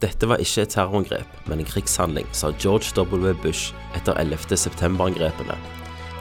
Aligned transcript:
Dette 0.00 0.28
var 0.28 0.40
ikke 0.40 0.62
et 0.62 0.68
terrorangrep, 0.72 1.32
men 1.46 1.60
en 1.60 1.66
krigshandling, 1.68 2.28
sa 2.32 2.48
George 2.58 2.94
W. 2.96 3.34
Bush 3.42 3.74
etter 3.94 4.16
11. 4.16 4.56
september-angrepene. 4.56 5.56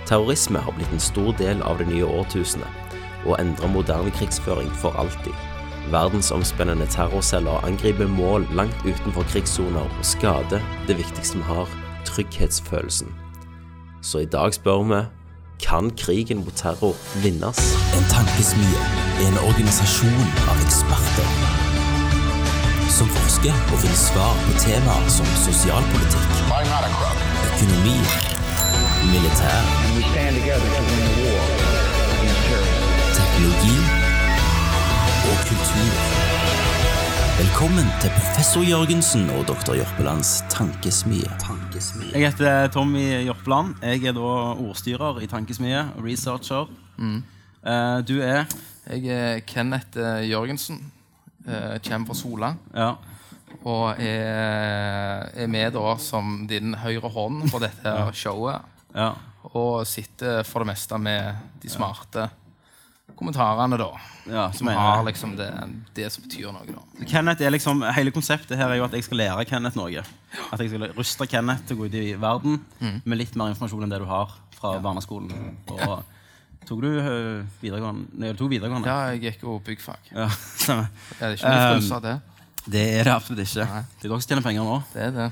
Terrorisme 0.06 0.60
har 0.60 0.76
blitt 0.76 0.92
en 0.92 1.00
stor 1.00 1.32
del 1.40 1.62
av 1.64 1.80
det 1.80 1.88
nye 1.88 2.04
årtusenet, 2.04 2.68
og 3.26 3.38
endrer 3.40 3.72
moderne 3.72 4.12
krigsføring 4.12 4.72
for 4.82 4.92
alltid. 5.00 5.36
Verdensomspennende 5.94 6.88
terrorceller 6.92 7.64
angriper 7.66 8.08
mål 8.08 8.48
langt 8.54 8.84
utenfor 8.84 9.24
krigssoner 9.32 9.88
og 9.88 10.06
skader 10.06 10.60
det 10.88 10.98
viktigste 11.00 11.40
vi 11.40 11.48
har, 11.48 11.72
trygghetsfølelsen. 12.06 13.08
Så 14.02 14.26
i 14.26 14.26
dag 14.26 14.54
spør 14.54 14.84
vi 14.92 15.02
kan 15.64 15.92
krigen 15.96 16.44
mot 16.44 16.56
terror 16.56 17.00
vinnes? 17.24 17.64
En 17.96 18.12
tankesmie 18.12 18.84
er 19.20 19.32
en 19.32 19.40
organisasjon 19.48 20.28
av 20.52 20.68
eksperter 20.68 21.49
som 22.90 23.10
forsker 23.14 23.54
og 23.54 23.82
finner 23.84 23.98
svar 23.98 24.34
på 24.48 24.54
temaer 24.58 25.10
som 25.14 25.28
sosialpolitikk, 25.44 26.32
økonomi, 27.50 27.98
militær, 29.12 29.62
teknologi 33.14 33.78
og 35.30 35.38
kultur. 35.46 36.02
Velkommen 37.40 37.88
til 38.02 38.12
professor 38.18 38.66
Jørgensen 38.66 39.30
og 39.38 39.46
doktor 39.48 39.78
Jørpelands 39.78 40.44
tankesmie. 40.50 41.30
tankesmie. 41.40 42.12
Jeg 42.14 42.32
heter 42.32 42.68
Tommy 42.68 43.06
Jørpeland. 43.26 43.76
Jeg 43.84 44.04
er 44.04 44.18
da 44.18 44.30
ordstyrer 44.58 45.22
i 45.22 45.28
Tankesmie 45.28 45.86
researcher. 46.04 46.66
Mm. 46.98 47.24
du 48.08 48.20
er 48.22 48.46
Jeg 48.90 49.06
er 49.06 49.40
Kenneth 49.40 49.98
eh, 49.98 50.30
Jørgensen. 50.30 50.92
Eh, 51.50 51.78
Kommer 51.86 52.12
fra 52.12 52.18
Sola. 52.20 52.52
Ja. 52.76 52.92
Og 53.66 54.00
er, 54.00 55.30
er 55.34 55.50
med 55.52 55.74
da 55.76 55.96
som 56.00 56.44
din 56.48 56.76
høyre 56.80 57.10
hånd 57.12 57.50
på 57.52 57.60
dette 57.64 57.96
showet. 58.24 58.62
ja. 58.96 59.14
Og 59.56 59.86
sitter 59.88 60.44
for 60.44 60.62
det 60.62 60.68
meste 60.74 60.98
med 61.00 61.38
de 61.64 61.70
smarte 61.72 62.26
kommentarene, 63.16 63.78
da. 63.80 63.88
ja 64.28 64.44
Som 64.52 64.68
har 64.68 65.00
liksom 65.08 65.32
det, 65.40 65.48
det 65.96 66.10
som 66.12 66.26
betyr 66.26 66.52
noe, 66.54 66.68
da. 66.68 67.06
Kenneth 67.08 67.42
er 67.48 67.54
liksom, 67.56 67.82
Hele 67.96 68.12
konseptet 68.16 68.60
her 68.60 68.68
er 68.70 68.82
jo 68.82 68.86
at 68.86 68.94
jeg 68.98 69.08
skal 69.08 69.22
lære 69.24 69.46
Kenneth 69.50 69.80
noe. 69.80 70.04
At 70.52 70.60
jeg 70.62 70.74
skal 70.74 70.86
ruste 70.96 71.28
Kenneth 71.32 71.66
til 71.68 71.78
å 71.78 71.82
gå 71.82 71.88
ut 71.90 71.98
i 72.00 72.14
verden 72.20 72.60
med 73.08 73.18
litt 73.20 73.36
mer 73.40 73.54
informasjon 73.56 73.88
enn 73.88 73.96
det 73.96 74.02
du 74.04 74.08
har 74.12 74.36
fra 74.60 74.76
barneskolen. 74.84 75.32
Og 75.72 76.04
Tok 76.68 76.82
du 76.84 76.90
eh, 77.00 77.46
videregående? 77.64 78.10
Nei, 78.20 78.32
du 78.34 78.38
tok 78.44 78.52
videregående? 78.52 78.90
Ja, 78.90 79.14
jeg 79.14 79.22
gikk 79.24 79.46
jo 79.48 79.56
byggfag. 79.66 80.10
Ja, 80.14 80.28
stemmer. 80.64 80.90
Er 81.20 81.32
det 81.32 81.40
ikke 81.40 81.54
noe 81.54 81.62
Um, 81.64 81.76
frynse 81.80 81.96
av 81.98 82.04
det? 82.06 82.16
Det 82.70 82.84
er 83.00 83.08
det 83.08 83.14
absolutt 83.16 83.42
ikke. 83.46 83.66
Nei. 83.72 83.84
Det 83.96 84.06
er 84.06 84.12
dere 84.12 84.20
som 84.22 84.30
tjener 84.30 84.46
penger 84.46 84.68
nå. 84.68 84.76
Det 84.94 85.06
er 85.08 85.16
det. 85.16 85.30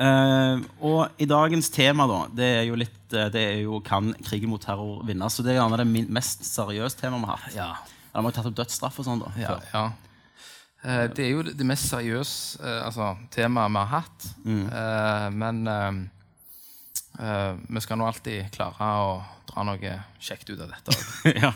Uh, 0.00 0.62
og 0.88 1.20
i 1.20 1.26
dagens 1.28 1.68
tema, 1.70 2.06
da, 2.08 2.22
det 2.32 2.46
er 2.56 2.62
jo 2.70 2.76
litt 2.80 3.12
eh, 3.12 3.26
Det 3.34 3.40
er 3.50 3.58
jo 3.66 3.82
kan 3.84 4.14
krigen 4.24 4.48
mot 4.48 4.62
terror 4.64 5.02
vinnes? 5.04 5.34
Så 5.36 5.44
det 5.44 5.52
er 5.52 5.58
gjerne 5.60 5.76
det 5.82 5.86
min- 5.90 6.08
mest 6.16 6.40
seriøse 6.48 6.96
temaet 7.02 7.20
vi 7.20 7.28
har 7.28 7.42
hatt. 7.44 7.56
Ja. 7.58 7.66
Eller 8.10 8.24
Vi 8.24 8.30
har 8.30 8.36
tatt 8.38 8.48
opp 8.48 8.56
dødsstraff 8.62 8.96
og 9.02 9.06
sånn, 9.06 9.20
da. 9.22 9.32
Ja, 9.38 9.58
ja. 9.74 9.84
Uh, 10.80 11.04
det 11.12 11.26
er 11.26 11.30
jo 11.34 11.42
det 11.44 11.66
mest 11.68 11.90
seriøse 11.92 12.62
uh, 12.64 12.78
altså, 12.88 13.10
temaet 13.36 13.70
vi 13.76 13.82
har 13.84 13.92
hatt. 14.00 14.30
Eh, 14.48 15.26
men 15.36 15.60
eh, 17.20 17.52
vi 17.68 17.82
skal 17.84 18.00
nå 18.00 18.06
alltid 18.08 18.50
klare 18.54 18.88
å 19.04 19.12
dra 19.50 19.64
noe 19.66 19.94
kjekt 20.22 20.50
ut 20.52 20.60
av 20.60 20.70
dette. 20.70 20.96
ja. 21.42 21.50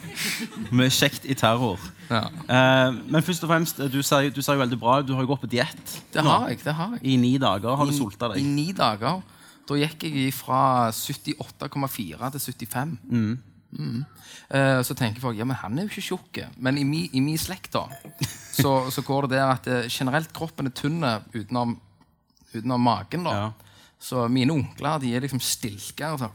Mye 0.74 0.90
kjekt 0.92 1.26
i 1.30 1.36
terror. 1.38 1.80
Ja. 2.10 2.26
Uh, 2.48 2.98
men 3.10 3.24
først 3.24 3.44
og 3.46 3.52
fremst, 3.52 3.80
du 3.92 4.00
ser, 4.02 4.30
du 4.34 4.42
ser 4.42 4.58
jo 4.58 4.64
veldig 4.64 4.80
bra 4.80 4.98
ut. 5.00 5.08
Du 5.08 5.14
har 5.14 5.24
jo 5.24 5.30
gått 5.30 5.44
på 5.44 5.50
diett 5.50 5.96
Det 6.12 6.24
har 6.24 6.48
jeg. 6.50 6.62
det 6.64 6.74
har 6.74 6.96
jeg. 6.98 7.04
i 7.06 7.16
ni 7.20 7.36
dager. 7.38 7.76
Har 7.78 7.88
du 7.88 7.96
sulta 7.96 8.32
I 8.36 8.44
ni 8.46 8.72
dager. 8.76 9.22
Da 9.64 9.78
gikk 9.80 10.04
jeg 10.08 10.34
fra 10.36 10.90
78,4 10.92 12.32
til 12.34 12.44
75. 12.44 12.96
Mm. 13.08 14.02
Eh, 14.54 14.80
så 14.86 14.94
tenker 14.94 15.22
folk 15.22 15.38
ja, 15.38 15.46
men 15.48 15.56
han 15.58 15.78
er 15.78 15.86
jo 15.86 15.92
ikke 15.94 16.08
tjukk. 16.10 16.42
Men 16.62 16.78
i 16.78 16.84
min, 16.84 17.08
mi 17.24 17.38
slekt 17.40 17.72
da, 17.74 17.86
så, 18.60 18.76
så 18.92 19.06
går 19.06 19.28
det 19.28 19.38
der 19.38 19.54
at 19.54 19.70
generelt 19.88 20.34
kroppen 20.36 20.68
er 20.68 20.76
tynn 20.76 21.00
utenom, 21.32 21.78
utenom 22.52 22.90
magen. 22.90 23.30
da. 23.30 23.38
Ja. 23.38 23.52
Så 24.04 24.26
mine 24.28 24.52
onkler 24.52 25.00
de 25.00 25.14
er 25.16 25.24
liksom 25.24 25.40
stilka. 25.40 26.10
Altså, 26.12 26.28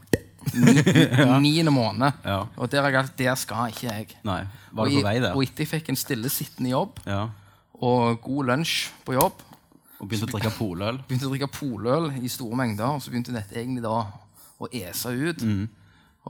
ni, 0.58 0.72
niende 1.44 1.70
måned. 1.74 2.16
Ja. 2.26 2.40
Og 2.56 2.70
der, 2.72 2.88
er 2.88 2.96
jeg, 2.98 3.12
der 3.20 3.36
skal 3.38 3.70
ikke 3.70 3.86
jeg. 3.86 4.08
Nei. 4.26 4.40
Var 4.74 4.90
du 4.90 4.96
på 4.98 5.04
vei 5.06 5.14
der? 5.22 5.36
Og 5.36 5.44
etter 5.46 5.64
jeg 5.66 5.70
fikk 5.76 5.92
en 5.92 5.98
stillesittende 6.00 6.72
jobb 6.72 6.98
Ja. 7.06 7.28
og 7.80 8.18
god 8.24 8.50
lunsj 8.50 8.88
på 9.06 9.14
jobb, 9.16 9.46
Og 10.00 10.08
begynte 10.08 10.30
å 10.30 10.32
drikke 10.32 10.54
poløl? 10.56 10.98
begynte 11.08 11.28
å 11.28 11.32
drikke 11.34 11.50
poløl 11.52 12.10
i 12.18 12.30
store 12.32 12.58
mengder, 12.58 12.96
og 12.96 13.04
så 13.04 13.12
begynte 13.12 13.34
dette 13.36 13.58
egentlig 13.60 13.84
da 13.84 13.94
å 14.60 14.68
ese 14.72 15.12
ut. 15.14 15.42
Mm. 15.44 15.68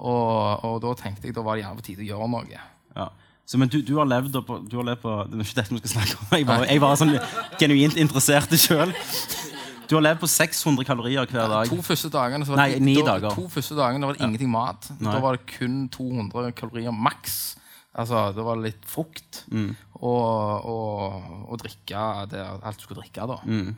Og, 0.01 0.65
og 0.67 0.77
da 0.85 0.95
tenkte 0.99 1.27
jeg 1.29 1.35
da 1.35 1.43
var 1.47 1.57
det 1.57 1.65
gjerne 1.65 1.81
på 1.81 1.87
tide 1.89 2.05
å 2.05 2.09
gjøre 2.13 2.29
noe. 2.31 2.65
Ja. 2.97 3.09
Så, 3.51 3.59
men 3.59 3.71
du, 3.71 3.81
du 3.83 3.97
har 3.99 4.07
levd 4.07 4.37
på, 4.47 4.61
du 4.71 4.77
har 4.79 4.87
levd 4.87 5.01
på 5.03 5.13
Det 5.27 5.41
er 5.41 5.47
ikke 5.49 5.57
dette 5.59 5.75
vi 5.75 5.81
skal 5.83 5.93
snakke 5.97 6.19
om. 6.21 6.27
Jeg 6.39 6.47
var, 6.47 6.67
jeg 6.71 6.83
var 6.85 6.99
sånn 7.01 7.17
genuint 7.59 7.97
interessert 7.99 8.53
sjøl. 8.63 8.93
Du 9.91 9.97
har 9.97 10.05
levd 10.07 10.21
på 10.23 10.29
600 10.31 10.85
kalorier 10.87 11.27
hver 11.27 11.49
dag. 11.51 11.67
To 11.71 11.81
første 11.83 12.11
dagene 12.15 12.47
så 12.47 12.55
var 12.55 12.69
det, 12.71 12.79
Nei, 12.87 12.95
da, 13.01 13.17
dager. 13.17 13.35
To 13.35 13.49
første 13.51 13.75
dagene 13.75 14.07
var 14.07 14.15
det 14.15 14.23
ingenting 14.23 14.51
mat. 14.53 14.87
Nei. 15.01 15.11
Da 15.11 15.19
var 15.25 15.35
det 15.37 15.47
kun 15.51 15.89
200 15.91 16.53
kalorier 16.55 16.95
maks. 16.95 17.57
Altså, 17.99 18.29
Det 18.37 18.45
var 18.47 18.61
litt 18.63 18.85
frukt 18.87 19.41
Mm. 19.51 19.75
og, 19.99 20.65
og, 20.71 21.23
og 21.51 21.59
drikke 21.59 22.05
det, 22.31 22.39
alt 22.63 22.79
du 22.79 22.83
skulle 22.87 23.03
drikke. 23.03 23.27
da 23.27 23.39
Mm. 23.45 23.75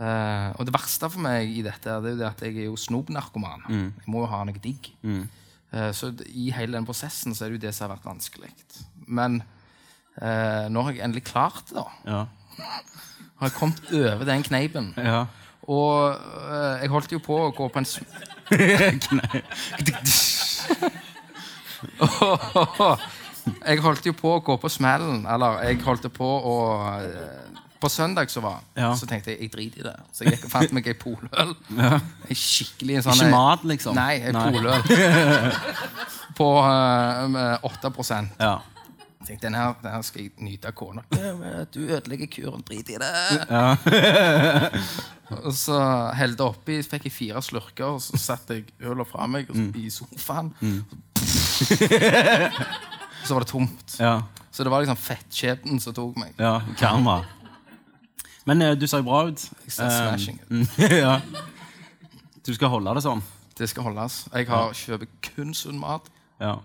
Eh, 0.00 0.52
Og 0.58 0.64
det 0.64 0.72
verste 0.72 1.10
for 1.12 1.20
meg 1.20 1.50
i 1.52 1.60
dette 1.60 1.84
Det 1.84 2.08
er 2.08 2.14
jo 2.14 2.16
det 2.22 2.26
at 2.30 2.40
jeg 2.40 2.56
er 2.56 2.64
jo 2.70 2.76
snopnarkoman. 2.80 3.60
Mm. 3.68 3.92
Jeg 4.00 4.08
må 4.08 4.20
jo 4.24 4.30
ha 4.32 4.42
noe 4.44 4.54
digg. 4.64 4.88
Eh, 5.04 5.90
så 5.92 6.14
i 6.32 6.50
hele 6.50 6.72
den 6.78 6.86
prosessen 6.88 7.34
så 7.36 7.44
er 7.44 7.50
det 7.52 7.60
jo 7.60 7.66
det 7.66 7.74
som 7.74 7.90
har 7.90 7.98
vært 7.98 8.08
vanskelig. 8.08 8.48
Men 9.06 9.42
eh, 10.16 10.68
nå 10.72 10.82
har 10.82 10.92
jeg 10.96 11.04
endelig 11.04 11.24
klart 11.28 11.68
det. 11.68 11.76
da 11.76 11.86
Ja. 12.08 12.26
Har 13.36 13.48
jeg 13.50 13.52
kommet 13.58 13.92
over 13.92 14.24
den 14.24 14.42
kneipen. 14.42 14.94
Ja. 14.96 15.26
Og 15.70 16.10
eh, 16.10 16.82
jeg 16.82 16.90
holdt 16.90 17.12
jo 17.14 17.20
på 17.22 17.36
å 17.46 17.50
gå 17.54 17.68
på 17.70 17.78
en 17.82 17.86
Jeg 23.62 23.80
holdt 23.82 24.06
jo 24.06 24.12
på 24.14 24.36
å 24.36 24.42
gå 24.44 24.56
på 24.62 24.70
smellen. 24.70 25.24
Eller 25.30 25.62
jeg 25.66 25.80
holdt 25.86 26.06
på 26.14 26.26
å 26.26 26.56
eh, 26.98 27.62
På 27.82 27.88
søndag 27.90 28.30
så 28.30 28.42
var 28.44 28.60
Ja. 28.78 28.92
Så 28.98 29.06
tenkte 29.10 29.30
jeg 29.32 29.40
jeg 29.46 29.52
driter 29.54 29.80
i 29.80 29.86
det. 29.88 29.96
Så 30.14 30.24
jeg 30.24 30.36
gikk 30.36 30.44
og 30.48 30.52
fant 30.54 30.74
meg 30.74 30.86
ei 30.90 30.98
poløl. 30.98 31.54
En 31.78 32.36
skikkelig 32.38 33.00
en 33.00 33.06
sånn 33.08 33.18
Ikke 33.22 33.30
mat, 33.34 33.64
liksom? 33.66 33.98
Nei, 33.98 34.14
ei 34.22 34.34
Nei. 34.34 34.50
poløl. 34.54 34.82
på 36.38 36.50
eh, 36.66 37.28
med 37.32 37.66
8 37.70 37.92
Ja. 38.40 38.54
Tenkte, 39.26 39.46
den 39.46 39.54
her, 39.54 39.74
den 39.82 39.90
her 39.94 40.02
skal 40.02 40.22
jeg 40.24 40.30
nyte 40.42 40.68
av 40.68 40.72
kona. 40.78 41.02
Du 41.74 41.80
ødelegger 41.86 42.26
kuren. 42.32 42.62
Drit 42.66 42.88
i 42.90 42.96
det. 42.98 43.12
og 45.44 45.52
så 45.56 45.78
helte 46.18 46.42
jeg 46.42 46.48
oppi, 46.56 46.74
så 46.82 46.88
fikk 46.96 47.04
jeg 47.08 47.12
fire 47.16 47.42
slurker, 47.42 47.84
og 47.96 48.00
så 48.04 48.16
satte 48.20 48.54
jeg 48.58 48.64
øla 48.82 49.04
fra 49.08 49.26
meg 49.30 49.44
og 49.50 49.56
så- 49.56 49.72
i 49.78 49.80
sofaen. 49.94 50.48
så 53.24 53.34
var 53.34 53.40
det 53.44 53.48
tomt. 53.52 53.96
Ja. 54.00 54.16
Så 54.50 54.64
det 54.64 54.70
var 54.72 54.80
liksom 54.82 54.96
fettskjebnen 55.00 55.80
som 55.80 55.94
tok 55.96 56.16
meg. 56.20 56.32
ja. 56.38 56.58
Karma. 56.78 57.20
Men 58.44 58.62
uh, 58.62 58.72
du 58.74 58.86
ser 58.90 59.02
bra 59.06 59.20
ut. 59.28 59.38
Jeg 59.64 59.72
ser 59.76 59.90
smashing 59.94 60.40
ut. 60.42 60.50
Um, 60.50 60.66
ja. 61.04 61.20
Du 62.42 62.50
skal 62.56 62.68
holde 62.72 62.94
det 62.98 63.04
sånn? 63.04 63.22
Det 63.54 63.68
skal 63.70 63.82
holdes. 63.86 64.24
Jeg 64.34 64.48
har 64.50 64.72
kjøper 64.74 65.06
kun 65.22 65.52
sunn 65.54 65.78
mat. 65.78 66.08
Ja. 66.42 66.56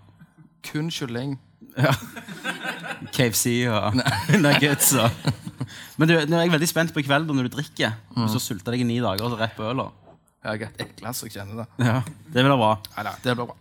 Kun 0.66 0.90
kylling. 0.90 1.36
KFC 3.14 3.46
og 3.70 3.96
nuggets 4.44 4.92
Men 5.98 6.10
du, 6.10 6.14
nå 6.30 6.38
er 6.38 6.46
jeg 6.46 6.54
veldig 6.54 6.68
spent 6.70 6.92
på 6.94 7.02
i 7.02 7.06
kveld 7.06 7.30
når 7.30 7.48
du 7.48 7.56
drikker. 7.58 7.96
Du 8.14 8.26
så 8.30 8.40
sulter 8.42 8.74
deg 8.74 8.84
i 8.84 8.88
ni 8.88 8.98
dager, 9.02 9.24
og 9.26 9.34
så 9.34 9.40
rett 9.40 9.56
på 9.56 9.66
øla. 9.66 9.88
Jeg 10.38 10.48
har 10.48 10.68
et 10.68 10.84
ett 10.84 10.92
glass, 11.00 11.24
jeg 11.26 11.34
kjenner 11.34 11.64
det. 11.64 11.66
Ja. 11.82 11.96
Det 12.06 12.44
blir 12.44 12.54
bra. 12.54 12.58
bra. 12.62 12.94
Neida, 12.94 13.14
det 13.24 13.34
blir 13.34 13.50
bra. 13.50 13.56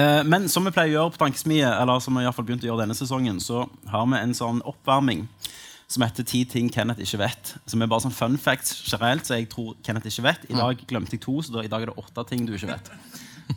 Eh, 0.00 0.22
men 0.24 0.48
som 0.48 0.64
vi 0.66 0.72
pleier 0.74 0.94
å 0.94 0.96
gjøre 0.96 1.14
på 1.14 1.20
Tankesmie, 1.24 1.66
eller 1.66 2.00
som 2.02 2.16
vi 2.16 2.22
i 2.24 2.28
hvert 2.28 2.38
fall 2.38 2.46
begynte 2.48 2.66
å 2.66 2.70
gjøre 2.70 2.84
denne 2.86 2.96
sesongen, 2.96 3.40
så 3.42 3.66
har 3.92 4.06
vi 4.08 4.20
en 4.20 4.34
sånn 4.36 4.62
oppvarming 4.66 5.26
som 5.90 6.04
heter 6.06 6.24
'Ti 6.24 6.44
ting 6.46 6.70
Kenneth 6.70 7.02
ikke 7.02 7.18
vet'. 7.18 7.56
Som 7.66 7.82
er 7.82 7.90
bare 7.90 8.06
sånn 8.06 8.14
fun 8.14 8.38
facts 8.38 8.80
generelt, 8.86 9.26
så 9.26 9.36
jeg 9.36 9.50
tror 9.50 9.74
Kenneth 9.82 10.06
ikke 10.06 10.22
vet. 10.22 10.46
I 10.48 10.54
dag 10.54 10.86
glemte 10.86 11.18
jeg 11.18 11.20
to, 11.20 11.42
så 11.42 11.52
da, 11.52 11.64
i 11.66 11.68
dag 11.68 11.82
er 11.82 11.86
det 11.90 11.98
åtte 11.98 12.28
ting 12.28 12.46
du 12.46 12.54
ikke 12.54 12.70
vet. 12.70 12.90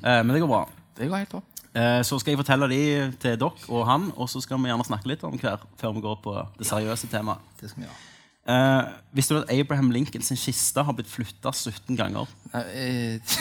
Eh, 0.04 0.24
men 0.24 0.34
det 0.34 0.42
går 0.42 0.50
bra. 0.50 0.68
Det 0.98 1.08
går 1.08 1.18
helt 1.18 1.30
topp. 1.30 1.53
Eh, 1.74 2.04
så 2.06 2.20
skal 2.22 2.36
jeg 2.36 2.38
fortelle 2.38 2.68
de 2.70 2.80
til 3.18 3.38
dere 3.42 3.70
og 3.74 3.88
han, 3.90 4.12
og 4.14 4.28
så 4.30 4.38
skal 4.44 4.60
vi 4.62 4.70
gjerne 4.70 4.86
snakke 4.86 5.10
litt 5.10 5.24
om 5.26 5.40
hver 5.42 5.62
før 5.82 5.96
vi 5.96 6.04
går 6.06 6.20
på 6.22 6.34
det 6.60 6.68
seriøse 6.70 7.10
temaet. 7.10 7.42
Det 7.60 7.72
skal 7.72 7.84
vi 7.84 7.88
gjøre. 7.88 8.02
Uh, 8.44 8.90
visste 9.16 9.38
du 9.38 9.40
at 9.40 9.52
Abraham 9.56 9.88
Lincoln 9.96 10.22
sin 10.22 10.36
kiste 10.38 10.84
har 10.84 10.94
blitt 10.98 11.08
flytta 11.08 11.54
17 11.56 11.96
ganger? 11.96 12.28
Uh, 12.52 13.38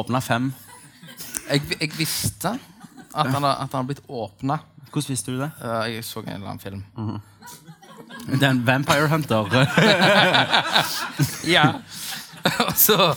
Åpna 0.00 0.22
fem. 0.24 0.48
Jeg, 1.50 1.60
jeg 1.76 1.90
visste 1.98 2.54
at 3.10 3.28
han, 3.34 3.44
at 3.44 3.74
har 3.74 3.84
blitt 3.86 4.00
åpna. 4.08 4.56
Hvordan 4.90 5.12
visste 5.12 5.34
du 5.34 5.42
det? 5.42 5.50
jeg 5.92 6.04
så 6.06 6.22
en 6.22 6.32
eller 6.38 6.54
annen 6.54 6.62
film. 6.62 6.82
Det 8.30 8.42
er 8.42 8.50
en 8.50 8.64
Vampire 8.66 9.08
Hunter. 9.12 9.44
Ja. 11.56 11.66
Og 12.66 12.76
så- 12.76 13.16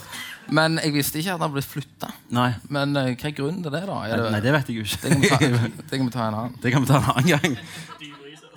men 0.50 0.80
jeg 0.84 0.94
visste 0.96 1.20
ikke 1.22 1.36
at 1.38 1.44
han 1.46 1.54
blitt 1.54 1.68
flytta. 1.70 2.10
Men 2.30 2.98
uh, 2.98 3.12
hva 3.14 3.30
er 3.30 3.36
grunnen 3.38 3.64
til 3.64 3.72
det, 3.74 3.84
da? 3.88 4.00
Det, 4.10 4.32
Nei, 4.34 4.42
det 4.44 4.54
vet 4.58 4.72
jeg 4.72 4.82
jo 4.82 4.88
det, 4.90 5.12
kan 5.14 5.22
vi 5.22 5.30
ta, 5.32 5.40
ikke. 5.48 5.72
det 5.80 6.00
kan 6.00 6.08
vi 6.10 6.16
ta 6.16 6.26
en 6.28 6.38
annen. 6.40 6.58
Det 6.64 6.74
kan 6.74 6.84
vi 6.84 6.90
ta 6.92 7.00
en 7.00 7.10
annen 7.14 7.32
gang. 7.32 7.58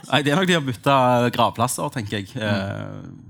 Nei, 0.07 0.21
Det 0.23 0.33
er 0.33 0.39
nok 0.41 0.49
de 0.51 0.57
har 0.59 0.65
bytta 0.67 0.97
gravplasser, 1.35 1.89
tenker 1.95 2.21
jeg. 2.21 2.31
Mm. 2.35 3.23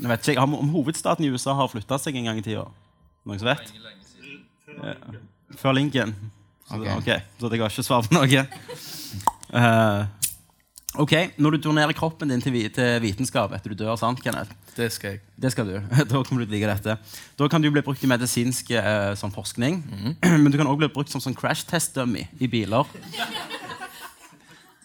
Jeg 0.00 0.08
vet 0.14 0.28
ikke, 0.32 0.44
om, 0.46 0.54
om 0.62 0.70
hovedstaten 0.74 1.26
i 1.26 1.30
USA 1.30 1.54
har 1.58 1.68
flytta 1.70 1.98
seg 2.00 2.16
en 2.16 2.30
gang 2.30 2.38
i 2.40 2.44
tida? 2.44 2.64
Noen 3.28 3.40
som 3.42 3.50
vet? 3.50 3.72
Eh, 4.80 5.18
Før 5.60 5.76
Lincoln. 5.76 6.14
Så, 6.70 6.78
Ok. 6.78 6.86
Okay. 7.02 7.18
så 7.40 7.48
jeg 7.50 7.60
har 7.60 7.72
ikke 7.72 7.82
svar 7.82 8.06
på 8.06 8.14
noe. 8.14 8.42
Uh, 9.50 10.06
ok, 11.02 11.14
Når 11.42 11.56
du 11.56 11.64
turnerer 11.66 11.96
kroppen 11.98 12.30
din 12.30 12.42
til 12.42 12.54
vitenskap 13.02 13.52
etter 13.56 13.74
du 13.74 13.80
dør, 13.82 13.96
sant, 13.98 14.22
Kenneth? 14.22 14.54
Det 14.76 14.86
skal 14.94 15.16
jeg. 15.16 15.20
Det 15.40 15.50
skal 15.52 15.66
du. 15.68 15.74
Da 16.10 16.22
kommer 16.22 16.42
du 16.42 16.46
til 16.46 16.54
å 16.54 16.56
like 16.56 16.70
dette. 16.70 16.96
Da 17.38 17.48
kan 17.50 17.62
du 17.62 17.70
bli 17.72 17.82
brukt 17.84 18.02
i 18.04 18.10
medisinsk 18.10 18.70
eh, 18.76 19.12
sånn 19.18 19.32
forskning. 19.34 19.80
Men 20.42 20.50
du 20.50 20.58
kan 20.58 20.68
også 20.68 20.82
bli 20.84 20.90
brukt 20.94 21.12
som 21.12 21.22
sånn 21.22 21.36
crash 21.38 21.66
test 21.68 21.96
dummy 21.98 22.26
i 22.38 22.48
biler. 22.50 22.88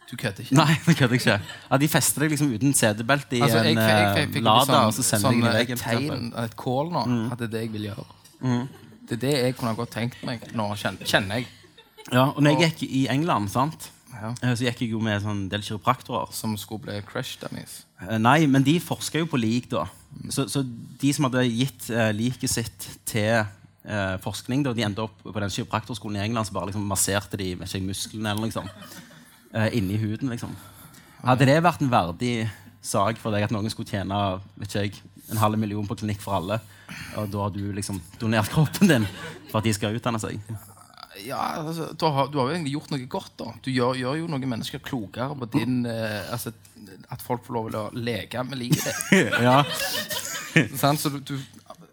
Du 0.09 0.15
kødder 0.17 0.45
ikke? 0.45 0.57
Nei, 0.57 0.77
det 0.87 0.97
kødder 0.99 1.17
ikke. 1.19 1.37
Ja, 1.41 1.79
de 1.81 1.89
fester 1.91 2.25
deg 2.25 2.35
liksom 2.35 2.53
uten 2.53 2.75
setebelte 2.77 3.39
i 3.39 3.43
Altså, 3.45 3.63
jeg, 3.65 3.75
en 3.75 3.83
jeg, 3.83 4.07
jeg, 4.19 4.31
eh, 4.35 4.45
Lada, 4.45 4.65
sånn, 4.69 4.89
og 4.91 4.97
så 4.97 5.07
sender 5.07 5.31
sånn 5.31 5.45
i 5.45 5.65
et 5.65 5.81
tegn, 5.81 6.31
et 6.45 6.57
call 6.59 6.93
nå, 6.93 7.05
at 7.33 7.41
det 7.41 7.49
er 7.49 7.53
det 7.57 7.65
jeg 7.65 7.75
vil 7.75 7.89
gjøre. 7.89 8.07
Det 9.05 9.17
er 9.17 9.21
det 9.21 9.35
jeg 9.37 9.57
kunne 9.59 9.75
godt 9.77 9.93
tenkt 9.93 10.21
meg 10.25 10.45
nå, 10.57 10.71
kjenner 10.81 11.39
jeg. 11.39 11.49
Ja, 12.13 12.27
og 12.31 12.41
når 12.45 12.53
jeg 12.53 12.75
gikk 12.75 12.83
i 12.85 13.05
England, 13.09 13.49
sant, 13.53 13.89
Ja. 14.15 14.31
eh, 14.41 14.55
så 14.55 14.67
gikk 14.67 14.85
jeg 14.85 14.93
jo 14.95 15.01
med 15.03 15.23
sånn 15.23 15.45
del 15.51 15.65
kiropraktorer. 15.65 16.31
Som 16.35 16.55
skulle 16.59 16.87
bli 16.87 17.01
crash 17.07 17.39
dummies. 17.41 17.83
Eh, 18.01 18.17
Nei, 18.21 18.45
men 18.47 18.65
de 18.65 18.79
forska 18.83 19.21
jo 19.21 19.29
på 19.29 19.39
lik, 19.41 19.69
da. 19.71 19.85
Så, 20.31 20.47
så 20.49 20.63
de 20.63 21.11
som 21.13 21.27
hadde 21.27 21.43
gitt 21.49 21.89
uh, 21.91 22.09
liket 22.15 22.51
sitt 22.53 22.85
til 23.09 23.43
eh, 23.85 24.15
forskning, 24.23 24.63
da, 24.65 24.73
de 24.75 24.85
endte 24.85 25.03
opp 25.05 25.17
på 25.23 25.41
den 25.41 25.53
kiropraktorskolen 25.53 26.19
i 26.19 26.25
England, 26.25 26.47
så 26.47 26.55
bare 26.55 26.71
liksom 26.71 26.85
masserte 26.89 27.39
de 27.39 27.53
ikke, 27.55 27.81
musklene 27.85 28.31
eller 28.33 28.49
liksom, 28.49 28.69
eh, 29.53 29.69
inni 29.77 29.99
huden. 30.01 30.31
liksom. 30.33 30.55
Hadde 31.23 31.47
det 31.49 31.57
vært 31.63 31.83
en 31.83 31.91
verdig 31.91 32.35
sak 32.85 33.19
for 33.21 33.33
deg 33.33 33.47
at 33.47 33.53
noen 33.53 33.71
skulle 33.73 33.89
tjene 33.89 34.39
vet 34.61 34.77
ikke 34.85 35.13
en 35.33 35.41
halv 35.41 35.57
million 35.57 35.87
på 35.87 35.97
Klinikk 35.97 36.21
for 36.21 36.37
alle, 36.37 36.59
og 37.17 37.31
da 37.33 37.47
har 37.47 37.53
du 37.53 37.63
liksom 37.73 37.97
donert 38.21 38.51
kroppen 38.53 38.91
din 38.91 39.07
for 39.49 39.59
at 39.59 39.65
de 39.65 39.73
skal 39.73 39.97
utdanne 39.97 40.21
seg? 40.21 40.37
Ja, 41.23 41.39
altså, 41.61 41.89
du, 41.93 42.05
har, 42.11 42.27
du 42.27 42.39
har 42.41 42.49
jo 42.49 42.55
egentlig 42.57 42.73
gjort 42.75 42.91
noe 42.91 43.07
godt. 43.07 43.33
da 43.39 43.51
Du 43.63 43.69
gjør, 43.71 43.95
gjør 43.99 44.17
jo 44.19 44.29
noen 44.31 44.47
mennesker 44.51 44.81
klokere 44.83 45.35
på 45.39 45.47
din 45.55 45.85
eh, 45.87 46.31
altså, 46.33 46.51
At 47.13 47.23
folk 47.23 47.45
får 47.45 47.55
lov 47.55 47.69
til 47.69 47.79
å 47.79 47.85
leke 47.95 48.43
med 48.43 48.59
livet 48.59 48.83
ditt. 48.83 49.37
ja. 49.47 49.61
Så 50.75 51.11
du, 51.13 51.19
du 51.23 51.37